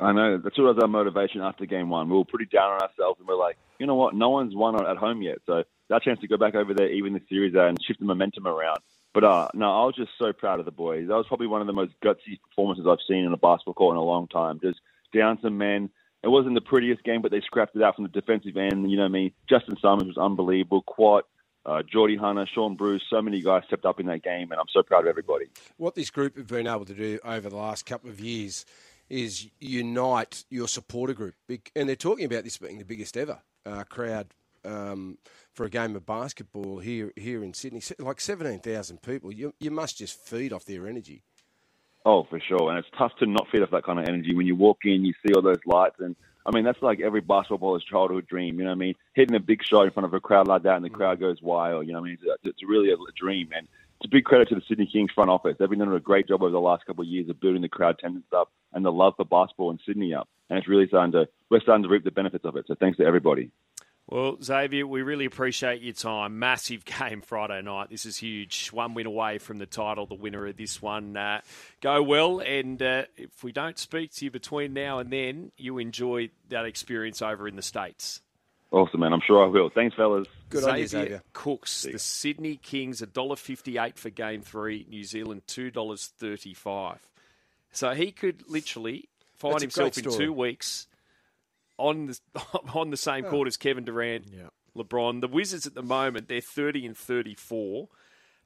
I 0.00 0.12
know 0.12 0.38
that's 0.38 0.56
what 0.56 0.76
was 0.76 0.78
our 0.80 0.88
motivation 0.88 1.40
after 1.40 1.66
game 1.66 1.90
one. 1.90 2.08
We 2.08 2.16
were 2.16 2.24
pretty 2.24 2.46
down 2.46 2.70
on 2.70 2.80
ourselves, 2.80 3.18
and 3.18 3.26
we're 3.26 3.34
like, 3.34 3.58
you 3.80 3.86
know 3.86 3.96
what? 3.96 4.14
No 4.14 4.30
one's 4.30 4.54
won 4.54 4.80
at 4.86 4.96
home 4.96 5.22
yet, 5.22 5.38
so 5.44 5.64
our 5.90 6.00
chance 6.00 6.20
to 6.20 6.28
go 6.28 6.36
back 6.36 6.54
over 6.54 6.72
there, 6.72 6.88
even 6.88 7.14
the 7.14 7.22
series, 7.28 7.56
uh, 7.56 7.64
and 7.64 7.76
shift 7.84 7.98
the 7.98 8.06
momentum 8.06 8.46
around. 8.46 8.78
But 9.12 9.24
uh, 9.24 9.48
no, 9.54 9.66
I 9.66 9.84
was 9.86 9.96
just 9.96 10.12
so 10.16 10.32
proud 10.32 10.60
of 10.60 10.66
the 10.66 10.70
boys. 10.70 11.08
That 11.08 11.16
was 11.16 11.26
probably 11.26 11.48
one 11.48 11.60
of 11.60 11.66
the 11.66 11.72
most 11.72 11.94
gutsy 12.04 12.38
performances 12.48 12.86
I've 12.88 12.98
seen 13.08 13.24
in 13.24 13.32
a 13.32 13.36
basketball 13.36 13.74
court 13.74 13.94
in 13.94 13.98
a 13.98 14.04
long 14.04 14.28
time. 14.28 14.60
Just 14.62 14.78
down 15.12 15.38
some 15.42 15.58
men. 15.58 15.90
It 16.22 16.28
wasn't 16.28 16.54
the 16.54 16.60
prettiest 16.60 17.04
game, 17.04 17.22
but 17.22 17.30
they 17.30 17.40
scrapped 17.40 17.76
it 17.76 17.82
out 17.82 17.94
from 17.94 18.04
the 18.04 18.10
defensive 18.10 18.56
end. 18.56 18.90
You 18.90 18.96
know 18.96 19.04
what 19.04 19.10
I 19.10 19.12
mean? 19.12 19.32
Justin 19.48 19.76
Summers 19.80 20.06
was 20.06 20.18
unbelievable. 20.18 20.82
Quat, 20.82 21.24
uh, 21.64 21.82
Geordie 21.82 22.16
Hunter, 22.16 22.46
Shaun 22.52 22.76
Bruce, 22.76 23.02
so 23.08 23.22
many 23.22 23.40
guys 23.40 23.62
stepped 23.66 23.84
up 23.84 24.00
in 24.00 24.06
that 24.06 24.22
game, 24.22 24.50
and 24.50 24.60
I'm 24.60 24.66
so 24.72 24.82
proud 24.82 25.00
of 25.00 25.06
everybody. 25.06 25.46
What 25.76 25.94
this 25.94 26.10
group 26.10 26.36
have 26.36 26.48
been 26.48 26.66
able 26.66 26.86
to 26.86 26.94
do 26.94 27.18
over 27.24 27.48
the 27.48 27.56
last 27.56 27.86
couple 27.86 28.10
of 28.10 28.18
years 28.18 28.64
is 29.08 29.48
unite 29.60 30.44
your 30.50 30.68
supporter 30.68 31.14
group. 31.14 31.34
And 31.74 31.88
they're 31.88 31.96
talking 31.96 32.24
about 32.24 32.44
this 32.44 32.58
being 32.58 32.78
the 32.78 32.84
biggest 32.84 33.16
ever 33.16 33.40
uh, 33.64 33.84
crowd 33.84 34.34
um, 34.64 35.18
for 35.54 35.64
a 35.64 35.70
game 35.70 35.96
of 35.96 36.04
basketball 36.04 36.78
here 36.78 37.12
here 37.16 37.42
in 37.42 37.54
Sydney. 37.54 37.82
Like 37.98 38.20
17,000 38.20 39.02
people. 39.02 39.32
You, 39.32 39.54
you 39.60 39.70
must 39.70 39.98
just 39.98 40.18
feed 40.18 40.52
off 40.52 40.64
their 40.64 40.86
energy. 40.86 41.22
Oh, 42.04 42.24
for 42.24 42.40
sure. 42.40 42.70
And 42.70 42.78
it's 42.78 42.88
tough 42.96 43.12
to 43.18 43.26
not 43.26 43.48
feed 43.50 43.62
off 43.62 43.70
that 43.70 43.84
kind 43.84 43.98
of 43.98 44.08
energy 44.08 44.34
when 44.34 44.46
you 44.46 44.56
walk 44.56 44.78
in, 44.84 45.04
you 45.04 45.14
see 45.26 45.34
all 45.34 45.42
those 45.42 45.60
lights. 45.66 45.96
And 45.98 46.16
I 46.46 46.50
mean, 46.54 46.64
that's 46.64 46.80
like 46.80 47.00
every 47.00 47.20
basketballer's 47.20 47.84
childhood 47.84 48.26
dream. 48.26 48.58
You 48.58 48.64
know 48.64 48.70
what 48.70 48.76
I 48.76 48.78
mean? 48.78 48.94
Hitting 49.14 49.36
a 49.36 49.40
big 49.40 49.62
shot 49.62 49.84
in 49.84 49.90
front 49.90 50.06
of 50.06 50.14
a 50.14 50.20
crowd 50.20 50.48
like 50.48 50.62
that, 50.62 50.76
and 50.76 50.84
the 50.84 50.90
mm. 50.90 50.94
crowd 50.94 51.20
goes 51.20 51.42
wild. 51.42 51.86
You 51.86 51.92
know 51.92 52.00
what 52.00 52.06
I 52.06 52.10
mean? 52.10 52.18
It's, 52.22 52.40
it's 52.44 52.62
really 52.66 52.90
a, 52.90 52.94
a 52.94 53.12
dream, 53.14 53.50
and 53.54 53.68
it's 54.00 54.06
a 54.06 54.08
big 54.08 54.24
credit 54.24 54.48
to 54.48 54.54
the 54.54 54.62
Sydney 54.66 54.86
Kings 54.86 55.10
front 55.14 55.28
office. 55.28 55.56
They've 55.58 55.68
been 55.68 55.80
doing 55.80 55.92
a 55.92 56.00
great 56.00 56.28
job 56.28 56.42
over 56.42 56.50
the 56.50 56.60
last 56.60 56.86
couple 56.86 57.02
of 57.02 57.08
years 57.08 57.28
of 57.28 57.40
building 57.40 57.62
the 57.62 57.68
crowd 57.68 57.96
attendance 57.98 58.26
up 58.34 58.50
and 58.72 58.84
the 58.84 58.92
love 58.92 59.14
for 59.16 59.24
basketball 59.24 59.70
in 59.70 59.78
Sydney 59.84 60.14
up, 60.14 60.28
and 60.48 60.58
it's 60.58 60.68
really 60.68 60.86
starting 60.88 61.12
to 61.12 61.28
we're 61.50 61.60
starting 61.60 61.82
to 61.82 61.88
reap 61.90 62.04
the 62.04 62.10
benefits 62.10 62.44
of 62.44 62.56
it. 62.56 62.66
So 62.66 62.74
thanks 62.74 62.96
to 62.98 63.04
everybody. 63.04 63.50
Well, 64.10 64.38
Xavier, 64.42 64.86
we 64.86 65.02
really 65.02 65.26
appreciate 65.26 65.82
your 65.82 65.92
time. 65.92 66.38
Massive 66.38 66.84
game 66.98 67.20
Friday 67.20 67.60
night. 67.60 67.90
This 67.90 68.06
is 68.06 68.16
huge. 68.16 68.68
One 68.68 68.94
win 68.94 69.06
away 69.06 69.36
from 69.36 69.58
the 69.58 69.66
title, 69.66 70.06
the 70.06 70.14
winner 70.14 70.46
of 70.46 70.56
this 70.56 70.80
one. 70.80 71.14
Uh, 71.14 71.42
go 71.82 72.02
well, 72.02 72.40
and 72.40 72.82
uh, 72.82 73.04
if 73.18 73.44
we 73.44 73.52
don't 73.52 73.78
speak 73.78 74.14
to 74.14 74.24
you 74.24 74.30
between 74.30 74.72
now 74.72 74.98
and 74.98 75.10
then, 75.10 75.52
you 75.58 75.76
enjoy 75.76 76.30
that 76.48 76.64
experience 76.64 77.20
over 77.20 77.46
in 77.46 77.56
the 77.56 77.62
States. 77.62 78.22
Awesome, 78.70 79.00
man. 79.00 79.12
I'm 79.12 79.20
sure 79.26 79.44
I 79.44 79.48
will. 79.48 79.70
Thanks, 79.70 79.94
fellas. 79.94 80.26
Good 80.48 80.64
on 80.64 80.78
you, 80.78 80.86
Xavier. 80.86 81.22
Cooks, 81.34 81.82
the 81.82 81.98
Sydney 81.98 82.56
Kings, 82.56 83.02
$1.58 83.02 83.96
for 83.96 84.10
game 84.10 84.40
three, 84.40 84.86
New 84.88 85.04
Zealand, 85.04 85.42
$2.35. 85.48 86.98
So 87.72 87.90
he 87.90 88.10
could 88.12 88.48
literally 88.48 89.08
find 89.36 89.54
That's 89.54 89.62
himself 89.62 89.98
in 89.98 90.10
two 90.10 90.32
weeks 90.32 90.87
on 91.78 92.06
the 92.06 92.18
on 92.74 92.90
the 92.90 92.96
same 92.96 93.24
court 93.24 93.48
as 93.48 93.56
Kevin 93.56 93.84
Durant, 93.84 94.26
LeBron. 94.76 95.20
The 95.20 95.28
Wizards 95.28 95.66
at 95.66 95.74
the 95.74 95.82
moment 95.82 96.28
they're 96.28 96.40
thirty 96.40 96.84
and 96.86 96.96
thirty 96.96 97.34
four 97.34 97.88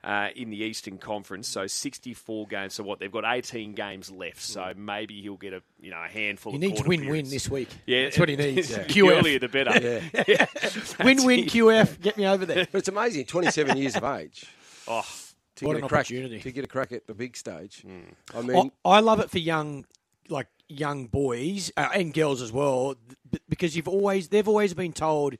uh, 0.04 0.28
in 0.34 0.50
the 0.50 0.56
Eastern 0.64 0.98
Conference, 0.98 1.48
so 1.48 1.66
sixty 1.66 2.12
four 2.14 2.46
games. 2.46 2.74
So 2.74 2.82
what 2.82 2.98
they've 3.00 3.10
got 3.12 3.24
eighteen 3.24 3.74
games 3.74 4.10
left. 4.10 4.40
So 4.42 4.72
maybe 4.76 5.20
he'll 5.22 5.36
get 5.36 5.52
a 5.52 5.62
you 5.80 5.90
know 5.90 6.02
a 6.04 6.08
handful. 6.08 6.52
He 6.52 6.56
of 6.56 6.60
needs 6.60 6.74
court 6.80 6.88
win-win 6.88 7.28
this 7.30 7.48
week. 7.48 7.68
Yeah, 7.86 8.04
That's 8.04 8.18
what 8.18 8.28
he 8.28 8.36
needs. 8.36 8.68
The 8.74 8.80
QF. 8.84 9.18
earlier 9.18 9.38
the 9.38 9.48
better. 9.48 9.80
Yeah. 10.28 10.46
Win-win. 11.04 11.44
QF. 11.46 12.00
Get 12.00 12.16
me 12.16 12.26
over 12.26 12.44
there. 12.46 12.66
But 12.70 12.78
it's 12.78 12.88
amazing, 12.88 13.26
27 13.26 13.76
years 13.76 13.96
of 13.96 14.04
age. 14.04 14.44
Oh, 14.88 15.02
To 15.56 15.66
What 15.66 15.74
get 15.74 15.78
an 15.78 15.84
a 15.84 15.88
crack, 15.88 16.00
opportunity. 16.00 16.40
To 16.40 16.50
get 16.52 16.64
a 16.64 16.68
crack 16.68 16.92
at 16.92 17.06
the 17.06 17.14
big 17.14 17.36
stage. 17.36 17.84
I 18.34 18.38
I, 18.38 18.42
mean, 18.42 18.72
I 18.84 19.00
love 19.00 19.20
it 19.20 19.30
for 19.30 19.38
young, 19.38 19.84
like 20.28 20.48
young 20.72 21.06
boys 21.06 21.70
uh, 21.76 21.88
and 21.94 22.12
girls 22.14 22.42
as 22.42 22.52
well, 22.52 22.94
because 23.48 23.76
you've 23.76 23.88
always 23.88 24.28
they've 24.28 24.48
always 24.48 24.74
been 24.74 24.92
told 24.92 25.36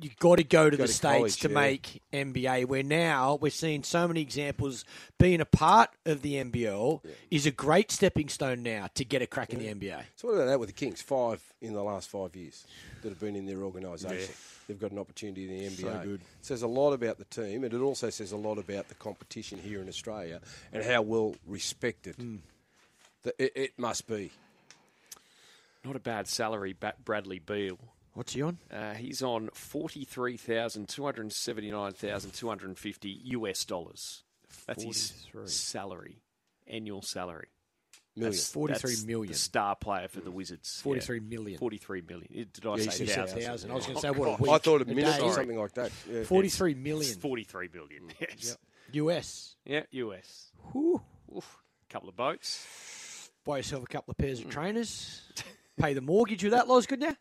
you've 0.00 0.16
got 0.16 0.36
to 0.38 0.42
go 0.44 0.68
to 0.68 0.76
Go 0.76 0.82
the 0.82 0.86
to 0.88 0.92
states 0.92 1.36
college, 1.36 1.36
to 1.40 1.48
yeah. 1.48 1.54
make 1.54 2.02
NBA. 2.12 2.66
Where 2.66 2.82
now 2.82 3.38
we're 3.40 3.50
seeing 3.52 3.84
so 3.84 4.08
many 4.08 4.22
examples. 4.22 4.84
Being 5.20 5.40
a 5.40 5.44
part 5.44 5.90
of 6.04 6.22
the 6.22 6.34
NBL 6.34 7.04
is 7.30 7.46
a 7.46 7.52
great 7.52 7.92
stepping 7.92 8.28
stone 8.28 8.62
now 8.64 8.88
to 8.94 9.04
get 9.04 9.22
a 9.22 9.26
crack 9.28 9.52
in 9.52 9.60
the 9.60 9.66
NBA. 9.72 10.02
so 10.16 10.28
what 10.28 10.34
about 10.34 10.46
that 10.46 10.58
with 10.58 10.68
the 10.68 10.72
Kings? 10.74 11.00
Five 11.00 11.40
in 11.60 11.74
the 11.74 11.82
last 11.84 12.08
five 12.08 12.34
years 12.34 12.66
that 13.02 13.10
have 13.10 13.20
been 13.20 13.36
in 13.36 13.46
their 13.46 13.62
organisation. 13.62 14.34
They've 14.66 14.80
got 14.80 14.92
an 14.92 14.98
opportunity 14.98 15.44
in 15.44 15.76
the 15.76 15.76
NBA. 15.76 15.80
So 15.82 16.00
good. 16.04 16.20
It 16.22 16.26
says 16.40 16.62
a 16.62 16.66
lot 16.66 16.92
about 16.92 17.18
the 17.18 17.26
team, 17.26 17.62
and 17.64 17.72
it 17.72 17.80
also 17.80 18.10
says 18.10 18.32
a 18.32 18.36
lot 18.36 18.58
about 18.58 18.88
the 18.88 18.94
competition 18.96 19.58
here 19.58 19.80
in 19.80 19.88
Australia 19.88 20.40
and 20.72 20.82
how 20.82 21.02
well 21.02 21.36
respected 21.46 22.16
Hmm. 22.16 22.36
the, 23.22 23.34
it, 23.42 23.52
it 23.54 23.78
must 23.78 24.08
be. 24.08 24.32
Not 25.84 25.96
a 25.96 26.00
bad 26.00 26.28
salary, 26.28 26.76
Bradley 27.04 27.38
Beal. 27.38 27.78
What's 28.14 28.32
he 28.34 28.42
on? 28.42 28.58
Uh, 28.70 28.94
he's 28.94 29.22
on 29.22 29.50
forty 29.54 30.04
three 30.04 30.36
thousand 30.36 30.88
two 30.88 31.04
hundred 31.04 31.32
seventy 31.32 31.70
nine 31.70 31.92
thousand 31.92 32.32
two 32.32 32.48
hundred 32.48 32.78
fifty 32.78 33.10
US 33.24 33.64
dollars. 33.64 34.22
That's 34.66 34.82
his 34.84 35.12
salary, 35.46 36.22
annual 36.66 37.02
salary. 37.02 37.48
Million. 38.16 38.30
That's, 38.30 38.48
43 38.52 38.90
that's 38.92 39.04
million. 39.04 39.32
The 39.32 39.38
star 39.38 39.74
player 39.74 40.06
for 40.06 40.20
the 40.20 40.30
Wizards. 40.30 40.80
Forty-three 40.80 41.18
million. 41.18 41.58
Forty-three 41.58 42.02
million. 42.08 42.28
Did 42.52 42.64
I 42.64 42.76
Yeah, 42.76 42.90
say 42.90 43.06
thousand? 43.06 43.40
thousand. 43.40 43.70
I 43.72 43.74
was 43.74 43.86
going 43.86 43.98
to 43.98 43.98
Oh, 43.98 44.12
say 44.12 44.16
what 44.16 44.28
a 44.28 44.30
God. 44.30 44.40
week. 44.40 44.50
I 44.52 44.58
thought 44.58 44.80
a 44.82 44.84
a 44.84 44.94
minute 44.94 45.20
or 45.20 45.32
something 45.32 45.58
like 45.58 45.72
that. 45.74 45.90
Yeah. 46.08 46.22
Forty-three 46.22 46.70
It's 46.72 46.80
million 46.80 47.18
forty-three 47.18 47.70
million. 47.74 48.10
Yes. 48.20 48.56
US. 48.92 49.56
Yeah, 49.64 49.82
US. 49.90 50.52
Whew. 50.70 51.02
Oof. 51.36 51.56
Couple 51.90 52.08
of 52.08 52.14
boats. 52.14 53.30
Buy 53.44 53.56
yourself 53.56 53.82
a 53.82 53.86
couple 53.86 54.12
of 54.12 54.18
pairs 54.18 54.38
of 54.40 54.48
trainers. 54.48 55.22
Pay 55.78 55.94
the 55.94 56.00
mortgage 56.00 56.42
with 56.44 56.52
that, 56.52 56.68
Loz, 56.68 56.86
couldn't 56.86 57.08
you? 57.10 57.16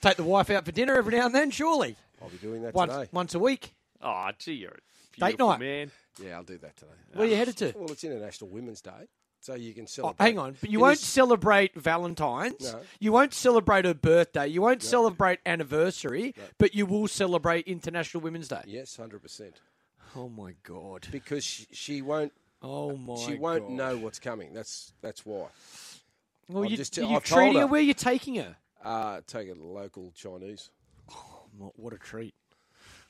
Take 0.00 0.16
the 0.16 0.22
wife 0.24 0.48
out 0.50 0.64
for 0.64 0.72
dinner 0.72 0.94
every 0.94 1.16
now 1.16 1.26
and 1.26 1.34
then, 1.34 1.50
surely. 1.50 1.96
I'll 2.22 2.28
be 2.28 2.36
doing 2.38 2.62
that 2.62 2.74
Once, 2.74 2.92
today. 2.92 3.08
once 3.12 3.34
a 3.34 3.38
week. 3.38 3.74
Oh, 4.00 4.30
gee, 4.38 4.52
you're 4.52 4.70
a 4.70 5.20
Date 5.20 5.38
night. 5.38 5.58
man. 5.60 5.90
Yeah, 6.22 6.36
I'll 6.36 6.44
do 6.44 6.56
that 6.58 6.76
today. 6.76 6.92
Where 7.14 7.26
are 7.26 7.30
you 7.30 7.36
headed 7.36 7.56
to? 7.58 7.72
Well, 7.76 7.90
it's 7.90 8.04
International 8.04 8.48
Women's 8.50 8.80
Day, 8.80 9.08
so 9.40 9.54
you 9.54 9.74
can 9.74 9.84
Oh, 9.84 9.86
celebrate. 9.86 10.24
hang 10.24 10.38
on, 10.38 10.56
but 10.60 10.70
you 10.70 10.78
It 10.78 10.82
won't 10.82 10.98
is- 11.00 11.04
celebrate 11.04 11.74
Valentine's. 11.74 12.72
No. 12.72 12.80
You 13.00 13.10
won't 13.12 13.34
celebrate 13.34 13.84
her 13.84 13.94
birthday. 13.94 14.46
You 14.46 14.62
won't 14.62 14.82
celebrate 14.84 15.40
anniversary, 15.44 16.34
but 16.58 16.74
you 16.76 16.86
will 16.86 17.08
celebrate 17.08 17.66
International 17.66 18.20
Women's 18.20 18.46
Day. 18.48 18.62
Yes, 18.66 18.96
hundred 18.96 19.22
percent. 19.22 19.60
Oh 20.14 20.28
my 20.28 20.54
god! 20.62 21.08
Because 21.10 21.42
she, 21.44 21.66
she 21.72 22.02
won't. 22.02 22.32
Oh 22.62 22.96
my! 22.96 23.16
she 23.16 23.34
won't 23.34 23.64
God. 23.68 23.70
know 23.72 23.96
what's 23.98 24.18
coming. 24.20 24.54
That's 24.54 24.92
that's 25.02 25.26
why. 25.26 25.46
Well, 26.48 26.64
I've 26.64 26.70
you, 26.70 26.76
just- 26.76 26.96
are 26.98 27.04
I've 27.04 27.10
you 27.10 27.20
treating 27.20 27.54
her 27.54 27.60
her. 27.60 27.66
where 27.66 27.80
you're 27.80 27.94
taking 27.94 28.36
her. 28.36 28.56
Uh, 28.84 29.20
take 29.26 29.50
a 29.50 29.54
local 29.54 30.12
Chinese. 30.14 30.70
What- 31.56 31.78
What 31.78 31.92
a 31.92 31.98
treat! 31.98 32.34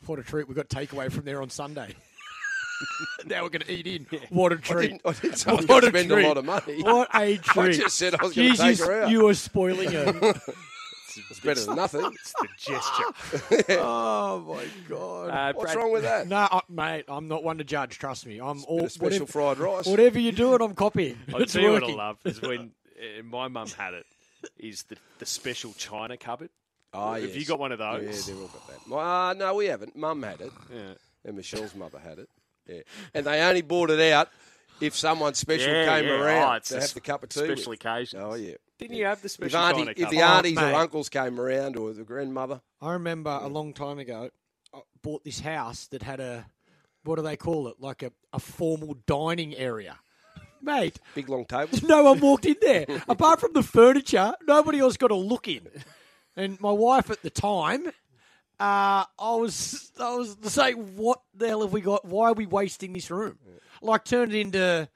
What 0.07 0.18
a 0.18 0.22
treat! 0.22 0.48
We 0.48 0.55
got 0.55 0.68
takeaway 0.68 1.11
from 1.12 1.24
there 1.24 1.42
on 1.42 1.51
Sunday. 1.51 1.94
now 3.27 3.42
we're 3.42 3.48
going 3.51 3.62
to 3.62 3.72
eat 3.72 3.87
in. 3.87 4.07
What 4.31 4.53
a 4.53 4.57
I 4.57 4.59
treat! 4.59 4.88
didn't, 4.88 5.03
I 5.05 5.12
didn't 5.12 5.37
say 5.37 5.53
What 5.53 5.66
going 5.66 5.85
a 5.85 5.87
spend 5.88 6.11
treat. 6.11 6.24
a 6.24 6.29
lot 6.29 6.37
of 6.38 6.44
money. 6.44 6.83
What 6.83 7.09
a 7.14 7.37
treat! 7.37 7.74
I 7.81 7.83
just 7.83 7.96
said 7.96 8.14
I 8.14 8.22
was 8.24 8.35
going 8.35 8.53
to 8.53 8.57
take 8.57 8.79
you, 8.79 8.85
her 8.87 9.03
out. 9.03 9.11
you 9.11 9.29
are 9.29 9.35
spoiling 9.35 9.90
her. 9.90 10.05
it's 11.31 11.40
better 11.40 11.64
than 11.64 11.74
nothing. 11.77 12.12
It's 12.14 12.33
the 12.40 12.48
gesture. 12.59 13.79
oh 13.81 14.44
my 14.57 14.64
god! 14.88 15.31
Uh, 15.31 15.53
What's 15.55 15.72
Brad- 15.72 15.77
wrong 15.77 15.92
with 15.92 16.03
that? 16.05 16.29
no, 16.29 16.37
I, 16.51 16.61
mate, 16.68 17.05
I'm 17.09 17.27
not 17.29 17.42
one 17.42 17.59
to 17.59 17.64
judge. 17.64 17.98
Trust 17.98 18.24
me. 18.27 18.40
I'm 18.40 18.64
all 18.64 18.79
Bit 18.79 18.85
of 18.87 18.92
special 18.92 19.11
whatever, 19.27 19.27
fried 19.27 19.59
rice. 19.59 19.87
whatever 19.87 20.18
you're 20.20 20.33
doing. 20.33 20.62
I'm 20.62 20.74
copying. 20.74 21.18
I'll 21.35 21.42
it's 21.42 21.53
tell 21.53 21.62
you 21.62 21.72
what 21.72 21.85
I 21.85 21.88
love 21.88 22.18
is 22.24 22.40
when 22.40 22.70
uh, 23.01 23.23
my 23.25 23.49
mum 23.49 23.69
had 23.69 23.95
it. 23.95 24.07
Is 24.59 24.85
the 24.85 24.97
the 25.19 25.27
special 25.27 25.73
china 25.75 26.17
cupboard? 26.17 26.51
Oh, 26.93 27.13
Have 27.15 27.23
yes. 27.25 27.37
you 27.37 27.45
got 27.45 27.59
one 27.59 27.73
of 27.73 27.79
those? 27.79 28.29
Yeah, 28.29 28.35
they've 28.35 28.43
all 28.43 28.49
got 28.49 28.89
that. 28.89 28.95
Uh, 28.95 29.33
no, 29.35 29.55
we 29.57 29.67
haven't. 29.67 29.95
Mum 29.97 30.23
had 30.23 30.41
it, 30.41 30.53
Yeah. 30.73 30.95
and 31.25 31.37
Michelle's 31.37 31.75
mother 31.75 31.99
had 31.99 32.19
it. 32.19 32.29
Yeah, 32.67 32.81
and 33.15 33.27
they 33.27 33.41
only 33.43 33.63
bought 33.63 33.91
it 33.91 34.13
out 34.13 34.29
if 34.81 34.95
someone 34.97 35.35
special 35.35 35.73
Yeah, 35.73 35.97
came 35.99 36.07
yeah. 36.09 36.21
around 36.21 36.53
Oh, 36.53 36.57
it's 36.57 36.69
to 36.71 36.77
a 36.79 36.81
have 36.81 36.95
the 36.95 37.01
cup 37.01 37.23
of 37.25 37.29
tea. 37.31 37.41
special 37.41 37.71
with. 37.71 37.81
occasions. 37.85 38.23
Oh 38.23 38.35
yeah. 38.35 38.55
Didn't 38.79 38.97
you 38.97 39.07
have 39.07 39.21
the 39.23 39.27
If, 39.27 39.33
special 39.33 39.59
auntie, 39.61 39.81
china 39.81 39.91
if 39.91 39.97
the 39.97 40.03
cupboard? 40.05 40.21
aunties 40.37 40.59
Oh, 40.59 40.63
or 40.63 40.67
mate. 40.71 40.75
uncles 40.77 41.09
came 41.09 41.41
around, 41.41 41.77
or 41.77 41.93
the 41.93 42.05
grandmother, 42.05 42.61
I 42.81 42.93
remember 42.93 43.31
a 43.43 43.49
long 43.49 43.73
time 43.75 43.99
ago, 43.99 44.31
I 44.73 44.81
bought 45.03 45.25
this 45.25 45.41
house 45.41 45.87
that 45.89 46.03
had 46.03 46.21
a, 46.21 46.47
what 47.03 47.17
do 47.17 47.23
they 47.23 47.37
call 47.37 47.67
it? 47.69 47.77
Like 47.81 48.03
a, 48.05 48.13
a 48.33 48.39
formal 48.39 48.97
dining 49.07 49.55
area. 49.57 49.99
Mate, 50.62 50.99
big 51.14 51.29
long 51.29 51.44
table. 51.44 51.79
no 51.88 52.05
one 52.05 52.21
walked 52.21 52.47
in 52.47 52.57
there. 52.61 52.87
Apart 53.09 53.40
from 53.40 53.53
the 53.53 53.62
furniture, 53.62 54.33
nobody 54.47 54.81
else 54.81 54.97
got 54.97 55.11
a 55.11 55.14
look 55.14 55.49
in. 55.49 55.66
And 56.37 56.61
my 56.61 56.71
wife 56.73 57.11
at 57.11 57.23
the 57.23 57.31
time, 57.31 57.87
uh, 58.61 59.05
I 59.18 59.35
was 59.35 59.92
I 60.01 60.14
was 60.14 60.37
saying, 60.42 60.97
what 60.97 61.21
the 61.35 61.49
hell 61.49 61.62
have 61.62 61.73
we 61.73 61.81
got? 61.81 62.05
Why 62.05 62.31
are 62.31 62.35
we 62.35 62.47
wasting 62.47 62.92
this 62.92 63.11
room? 63.11 63.38
Like, 63.83 64.05
turn 64.05 64.31
it 64.31 64.35
into, 64.37 64.88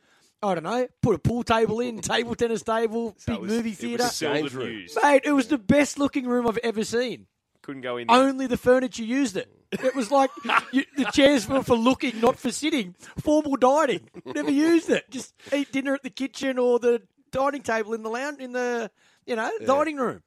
I 0.43 0.55
don't 0.55 0.65
know, 0.65 0.87
put 1.03 1.15
a 1.15 1.19
pool 1.19 1.43
table 1.45 1.81
in, 1.81 2.01
table 2.01 2.35
tennis 2.35 2.63
table, 2.63 3.15
So 3.19 3.33
big 3.35 3.41
was- 3.43 3.51
movie 3.51 3.73
theatre. 3.73 4.05
seldom 4.05 4.43
Games 4.43 4.55
room. 4.55 4.69
used. 4.69 4.99
Mate, 5.03 5.23
it 5.25 5.33
was 5.33 5.47
the 5.49 5.59
best 5.59 5.99
looking 5.99 6.27
room 6.27 6.47
I've 6.49 6.59
ever 6.59 6.83
seen. 6.85 7.27
Couldn't 7.63 7.83
go 7.83 7.97
in 7.97 8.09
there. 8.09 8.17
Only 8.17 8.47
the 8.47 8.57
furniture 8.57 9.05
used 9.05 9.37
it. 9.37 9.49
It 9.71 9.95
was 9.95 10.11
like 10.11 10.31
you, 10.73 10.85
the 10.97 11.05
chairs 11.07 11.49
were 11.49 11.63
for 11.63 11.77
looking, 11.77 12.21
not 12.21 12.39
for 12.39 12.51
sitting. 12.51 12.95
Formal 13.19 13.57
dining. 13.57 14.09
Never 14.27 14.51
used 14.51 14.91
it. 14.91 15.11
Just 15.11 15.33
eat 15.53 15.73
dinner 15.73 15.95
at 15.95 16.03
the 16.03 16.11
kitchen 16.11 16.59
or 16.59 16.79
the 16.79 17.03
dining 17.31 17.63
table 17.63 17.95
in 17.95 18.03
the 18.03 18.11
lounge 18.11 18.41
in 18.41 18.53
the 18.53 18.91
you 19.27 19.37
know 19.37 19.51
dining 19.65 19.97
room. 19.97 20.23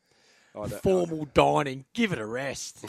I 0.56 0.67
don't- 0.67 0.82
Formal 0.82 1.28
dining. 1.34 1.86
Give 1.93 2.12
it 2.13 2.19
a 2.19 2.26
rest. 2.26 2.84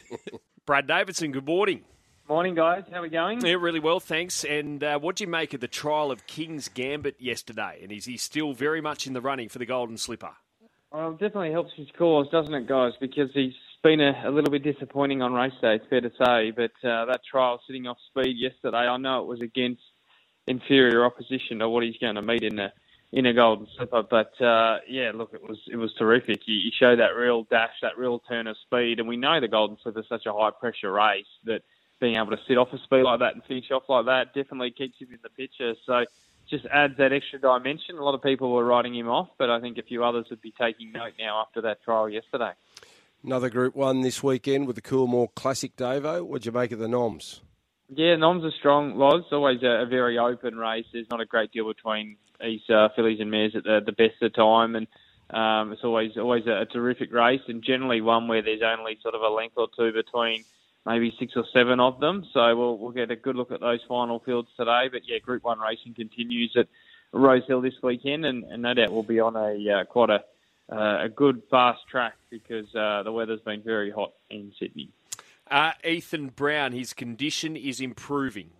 Brad 0.66 0.86
Davidson, 0.86 1.32
good 1.32 1.46
morning. 1.46 1.82
Morning, 2.28 2.54
guys. 2.54 2.84
How 2.92 3.00
are 3.00 3.02
we 3.02 3.08
going? 3.08 3.44
Yeah, 3.44 3.54
really 3.54 3.80
well, 3.80 3.98
thanks. 3.98 4.44
And 4.44 4.84
uh, 4.84 5.00
what 5.00 5.16
do 5.16 5.24
you 5.24 5.28
make 5.28 5.52
of 5.52 5.60
the 5.60 5.66
trial 5.66 6.12
of 6.12 6.28
King's 6.28 6.68
Gambit 6.68 7.16
yesterday? 7.20 7.80
And 7.82 7.90
is 7.90 8.04
he 8.04 8.16
still 8.16 8.52
very 8.52 8.80
much 8.80 9.08
in 9.08 9.14
the 9.14 9.20
running 9.20 9.48
for 9.48 9.58
the 9.58 9.66
Golden 9.66 9.96
Slipper? 9.98 10.30
Well, 10.92 11.10
it 11.10 11.18
definitely 11.18 11.50
helps 11.50 11.72
his 11.76 11.88
cause, 11.98 12.28
doesn't 12.30 12.54
it, 12.54 12.68
guys? 12.68 12.92
Because 13.00 13.30
he's 13.34 13.54
been 13.82 14.00
a, 14.00 14.22
a 14.24 14.30
little 14.30 14.50
bit 14.50 14.62
disappointing 14.62 15.22
on 15.22 15.32
race 15.32 15.52
day, 15.60 15.76
it's 15.76 15.86
fair 15.88 16.00
to 16.00 16.10
say. 16.10 16.50
But 16.50 16.72
uh, 16.86 17.06
that 17.06 17.20
trial 17.28 17.60
sitting 17.66 17.86
off 17.86 17.98
speed 18.08 18.36
yesterday, 18.36 18.76
I 18.76 18.96
know 18.96 19.22
it 19.22 19.26
was 19.26 19.40
against 19.40 19.82
inferior 20.46 21.04
opposition 21.04 21.58
to 21.60 21.68
what 21.68 21.84
he's 21.84 21.96
going 21.98 22.16
to 22.16 22.22
meet 22.22 22.42
in 22.42 22.58
a 22.58 22.72
in 23.12 23.26
a 23.26 23.32
golden 23.32 23.66
slipper. 23.76 24.02
But 24.02 24.40
uh, 24.40 24.78
yeah, 24.88 25.12
look, 25.14 25.34
it 25.34 25.42
was 25.42 25.58
it 25.70 25.76
was 25.76 25.92
terrific. 25.94 26.40
He, 26.44 26.60
he 26.64 26.72
showed 26.78 27.00
that 27.00 27.16
real 27.16 27.44
dash, 27.44 27.74
that 27.82 27.98
real 27.98 28.20
turn 28.20 28.46
of 28.46 28.56
speed, 28.58 28.98
and 29.00 29.08
we 29.08 29.16
know 29.16 29.40
the 29.40 29.48
golden 29.48 29.76
slipper 29.82 30.00
is 30.00 30.06
such 30.08 30.26
a 30.26 30.32
high 30.32 30.50
pressure 30.50 30.92
race 30.92 31.26
that 31.44 31.62
being 32.00 32.16
able 32.16 32.30
to 32.30 32.38
sit 32.48 32.56
off 32.56 32.72
a 32.72 32.78
speed 32.78 33.02
like 33.02 33.20
that 33.20 33.34
and 33.34 33.44
finish 33.44 33.70
off 33.70 33.82
like 33.88 34.06
that 34.06 34.34
definitely 34.34 34.70
keeps 34.70 34.98
him 34.98 35.08
in 35.12 35.18
the 35.22 35.28
picture. 35.28 35.74
So 35.84 36.04
just 36.48 36.66
adds 36.66 36.96
that 36.96 37.12
extra 37.12 37.38
dimension. 37.38 37.96
A 37.96 38.02
lot 38.02 38.14
of 38.14 38.22
people 38.22 38.52
were 38.52 38.64
writing 38.64 38.94
him 38.94 39.08
off, 39.08 39.28
but 39.38 39.50
I 39.50 39.60
think 39.60 39.78
a 39.78 39.82
few 39.82 40.02
others 40.02 40.26
would 40.30 40.40
be 40.40 40.52
taking 40.58 40.92
note 40.92 41.12
now 41.18 41.40
after 41.40 41.60
that 41.62 41.82
trial 41.82 42.08
yesterday. 42.08 42.52
Another 43.22 43.50
Group 43.50 43.76
One 43.76 44.00
this 44.00 44.22
weekend 44.22 44.66
with 44.66 44.76
the 44.76 44.82
Coolmore 44.82 45.34
Classic, 45.34 45.76
Davo. 45.76 46.22
What'd 46.22 46.46
you 46.46 46.52
make 46.52 46.72
of 46.72 46.78
the 46.78 46.88
Noms? 46.88 47.42
Yeah, 47.90 48.16
Noms 48.16 48.44
are 48.44 48.50
strong. 48.58 48.96
Loz 48.96 49.24
always 49.30 49.62
a, 49.62 49.82
a, 49.82 49.86
very 49.86 50.16
open 50.16 50.56
race. 50.56 50.86
There's 50.90 51.10
not 51.10 51.20
a 51.20 51.26
great 51.26 51.52
deal 51.52 51.68
between 51.68 52.16
these 52.40 52.62
uh, 52.70 52.88
fillies 52.96 53.20
and 53.20 53.30
mares 53.30 53.54
at 53.54 53.64
the, 53.64 53.80
the 53.84 53.92
best 53.92 54.22
of 54.22 54.34
time, 54.34 54.74
and 54.74 54.86
um, 55.28 55.72
it's 55.72 55.84
always 55.84 56.16
always 56.16 56.46
a, 56.46 56.62
a, 56.62 56.66
terrific 56.66 57.12
race, 57.12 57.42
and 57.46 57.62
generally 57.62 58.00
one 58.00 58.26
where 58.26 58.40
there's 58.40 58.62
only 58.62 58.98
sort 59.02 59.14
of 59.14 59.20
a 59.20 59.28
length 59.28 59.54
or 59.58 59.68
two 59.76 59.92
between 59.92 60.44
maybe 60.86 61.14
six 61.18 61.34
or 61.36 61.44
seven 61.52 61.78
of 61.78 62.00
them. 62.00 62.24
So 62.32 62.56
we'll 62.56 62.78
we'll 62.78 62.92
get 62.92 63.10
a 63.10 63.16
good 63.16 63.36
look 63.36 63.52
at 63.52 63.60
those 63.60 63.80
final 63.86 64.20
fields 64.20 64.48
today. 64.56 64.88
But 64.90 65.02
yeah, 65.06 65.18
Group 65.18 65.44
One 65.44 65.58
racing 65.58 65.92
continues 65.92 66.56
at 66.56 66.68
Rosehill 67.12 67.60
this 67.60 67.82
weekend, 67.82 68.24
and, 68.24 68.44
and 68.44 68.62
no 68.62 68.72
doubt 68.72 68.92
we'll 68.92 69.02
be 69.02 69.20
on 69.20 69.36
a 69.36 69.80
uh, 69.80 69.84
quite 69.84 70.08
a 70.08 70.24
uh, 70.70 70.98
a 71.02 71.08
good 71.08 71.42
fast 71.50 71.80
track 71.90 72.14
because 72.30 72.74
uh, 72.74 73.02
the 73.02 73.12
weather's 73.12 73.40
been 73.40 73.62
very 73.62 73.90
hot 73.90 74.12
in 74.30 74.52
Sydney. 74.58 74.90
Uh, 75.50 75.72
Ethan 75.84 76.28
Brown, 76.28 76.72
his 76.72 76.92
condition 76.92 77.56
is 77.56 77.80
improving. 77.80 78.50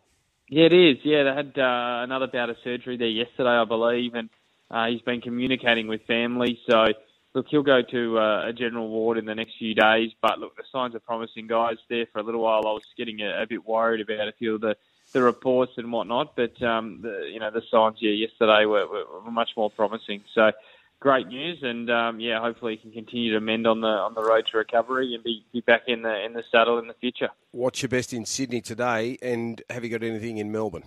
Yeah, 0.48 0.64
it 0.64 0.72
is. 0.72 0.96
Yeah, 1.04 1.22
they 1.22 1.34
had 1.34 1.58
uh, 1.58 2.02
another 2.02 2.26
bout 2.26 2.50
of 2.50 2.56
surgery 2.64 2.96
there 2.96 3.06
yesterday, 3.06 3.50
I 3.50 3.64
believe, 3.64 4.14
and 4.14 4.28
uh, 4.70 4.88
he's 4.88 5.00
been 5.02 5.20
communicating 5.20 5.86
with 5.86 6.02
family. 6.06 6.58
So, 6.68 6.86
look, 7.34 7.46
he'll 7.48 7.62
go 7.62 7.82
to 7.82 8.18
uh, 8.18 8.48
a 8.48 8.52
general 8.52 8.88
ward 8.88 9.16
in 9.16 9.26
the 9.26 9.34
next 9.36 9.52
few 9.58 9.74
days. 9.74 10.10
But 10.20 10.40
look, 10.40 10.56
the 10.56 10.64
signs 10.72 10.96
are 10.96 11.00
promising, 11.00 11.46
guys. 11.46 11.76
There 11.88 12.06
for 12.12 12.18
a 12.18 12.24
little 12.24 12.42
while, 12.42 12.66
I 12.66 12.72
was 12.72 12.82
getting 12.96 13.20
a, 13.20 13.42
a 13.42 13.46
bit 13.46 13.64
worried 13.64 14.00
about 14.00 14.26
a 14.26 14.32
few 14.32 14.56
of 14.56 14.60
the 14.60 14.76
the 15.12 15.22
reports 15.22 15.72
and 15.76 15.90
whatnot, 15.90 16.36
but 16.36 16.60
um, 16.62 17.00
the, 17.02 17.28
you 17.32 17.40
know 17.40 17.50
the 17.50 17.62
signs 17.70 17.96
yeah 18.00 18.12
yesterday 18.12 18.64
were, 18.64 18.86
were, 18.86 19.04
were 19.24 19.30
much 19.30 19.50
more 19.56 19.70
promising. 19.70 20.22
So 20.34 20.52
great 21.00 21.26
news, 21.26 21.58
and 21.62 21.90
um, 21.90 22.20
yeah, 22.20 22.40
hopefully 22.40 22.76
he 22.76 22.82
can 22.82 22.92
continue 22.92 23.32
to 23.32 23.40
mend 23.40 23.66
on 23.66 23.80
the 23.80 23.88
on 23.88 24.14
the 24.14 24.22
road 24.22 24.46
to 24.52 24.58
recovery 24.58 25.14
and 25.14 25.24
be, 25.24 25.44
be 25.52 25.60
back 25.62 25.82
in 25.86 26.02
the 26.02 26.24
in 26.24 26.34
the 26.34 26.44
saddle 26.52 26.78
in 26.78 26.86
the 26.86 26.94
future. 26.94 27.30
What's 27.50 27.82
your 27.82 27.88
best 27.88 28.12
in 28.12 28.24
Sydney 28.26 28.60
today, 28.60 29.18
and 29.22 29.60
have 29.70 29.82
you 29.82 29.90
got 29.90 30.04
anything 30.04 30.38
in 30.38 30.52
Melbourne? 30.52 30.84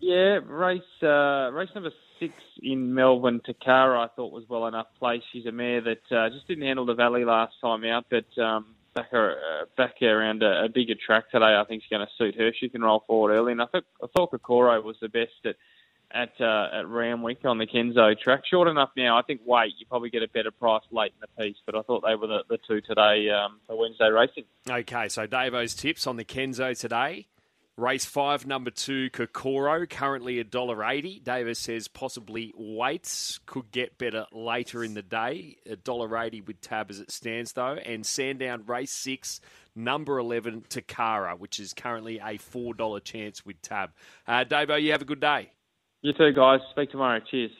Yeah, 0.00 0.40
race 0.46 0.80
uh, 1.02 1.50
race 1.52 1.68
number 1.74 1.92
six 2.18 2.34
in 2.62 2.94
Melbourne. 2.94 3.40
Takara, 3.46 4.04
I 4.04 4.08
thought 4.16 4.32
was 4.32 4.44
well 4.48 4.66
enough 4.66 4.86
placed. 4.98 5.26
She's 5.32 5.46
a 5.46 5.52
mare 5.52 5.82
that 5.82 6.16
uh, 6.16 6.30
just 6.30 6.48
didn't 6.48 6.64
handle 6.64 6.86
the 6.86 6.94
valley 6.94 7.24
last 7.24 7.54
time 7.60 7.84
out, 7.84 8.06
but 8.10 8.42
um, 8.42 8.74
back 8.94 9.08
uh, 9.12 9.34
back 9.76 10.02
around 10.02 10.42
a, 10.42 10.64
a, 10.64 10.68
bigger 10.68 10.94
track 10.94 11.30
today, 11.30 11.56
I 11.56 11.64
think 11.68 11.82
is 11.82 11.88
going 11.90 12.06
to 12.06 12.12
suit 12.18 12.40
her. 12.40 12.50
She 12.58 12.68
can 12.68 12.82
roll 12.82 13.04
forward 13.06 13.32
early, 13.32 13.52
and 13.52 13.62
I 13.62 13.66
thought 13.66 13.84
I 14.02 14.06
thought 14.16 14.30
Kokoro 14.30 14.80
was 14.80 14.96
the 15.00 15.08
best 15.08 15.32
at 15.44 15.56
at 16.12 16.32
uh, 16.40 16.68
at 16.72 16.86
Randwick 16.88 17.44
on 17.44 17.58
the 17.58 17.66
Kenso 17.66 18.18
track. 18.18 18.42
Short 18.50 18.68
enough 18.68 18.90
now. 18.96 19.18
I 19.18 19.22
think 19.22 19.40
weight 19.44 19.74
you 19.78 19.86
probably 19.86 20.10
get 20.10 20.22
a 20.22 20.28
better 20.28 20.50
price 20.50 20.82
late 20.90 21.12
in 21.14 21.20
the 21.20 21.42
piece, 21.42 21.56
but 21.66 21.74
I 21.74 21.82
thought 21.82 22.02
they 22.06 22.14
were 22.14 22.26
the, 22.26 22.44
the 22.48 22.58
two 22.66 22.80
today 22.80 23.28
um, 23.30 23.60
for 23.66 23.78
Wednesday 23.78 24.08
racing. 24.08 24.44
Okay, 24.68 25.08
so 25.08 25.26
Davo's 25.26 25.74
tips 25.74 26.06
on 26.06 26.16
the 26.16 26.24
Kenso 26.24 26.78
today. 26.78 27.28
Race 27.76 28.04
five, 28.04 28.46
number 28.46 28.70
two, 28.70 29.08
Kokoro, 29.08 29.86
currently 29.86 30.38
a 30.38 30.44
dollar 30.44 30.84
eighty. 30.84 31.18
Davis 31.18 31.58
says 31.58 31.88
possibly 31.88 32.52
weights 32.54 33.40
could 33.46 33.70
get 33.70 33.96
better 33.96 34.26
later 34.32 34.84
in 34.84 34.92
the 34.92 35.02
day. 35.02 35.56
A 35.64 35.76
dollar 35.76 36.18
eighty 36.18 36.42
with 36.42 36.60
tab 36.60 36.90
as 36.90 37.00
it 37.00 37.10
stands 37.10 37.52
though. 37.52 37.76
And 37.76 38.04
Sandown 38.04 38.64
race 38.66 38.90
six, 38.90 39.40
number 39.74 40.18
eleven, 40.18 40.62
Takara, 40.68 41.38
which 41.38 41.58
is 41.58 41.72
currently 41.72 42.20
a 42.22 42.36
four 42.36 42.74
dollar 42.74 43.00
chance 43.00 43.46
with 43.46 43.62
tab. 43.62 43.92
Uh, 44.26 44.44
Davo, 44.44 44.82
you 44.82 44.92
have 44.92 45.02
a 45.02 45.06
good 45.06 45.20
day. 45.20 45.52
You 46.02 46.12
too, 46.14 46.32
guys. 46.32 46.60
Speak 46.70 46.90
tomorrow. 46.90 47.20
Cheers. 47.30 47.50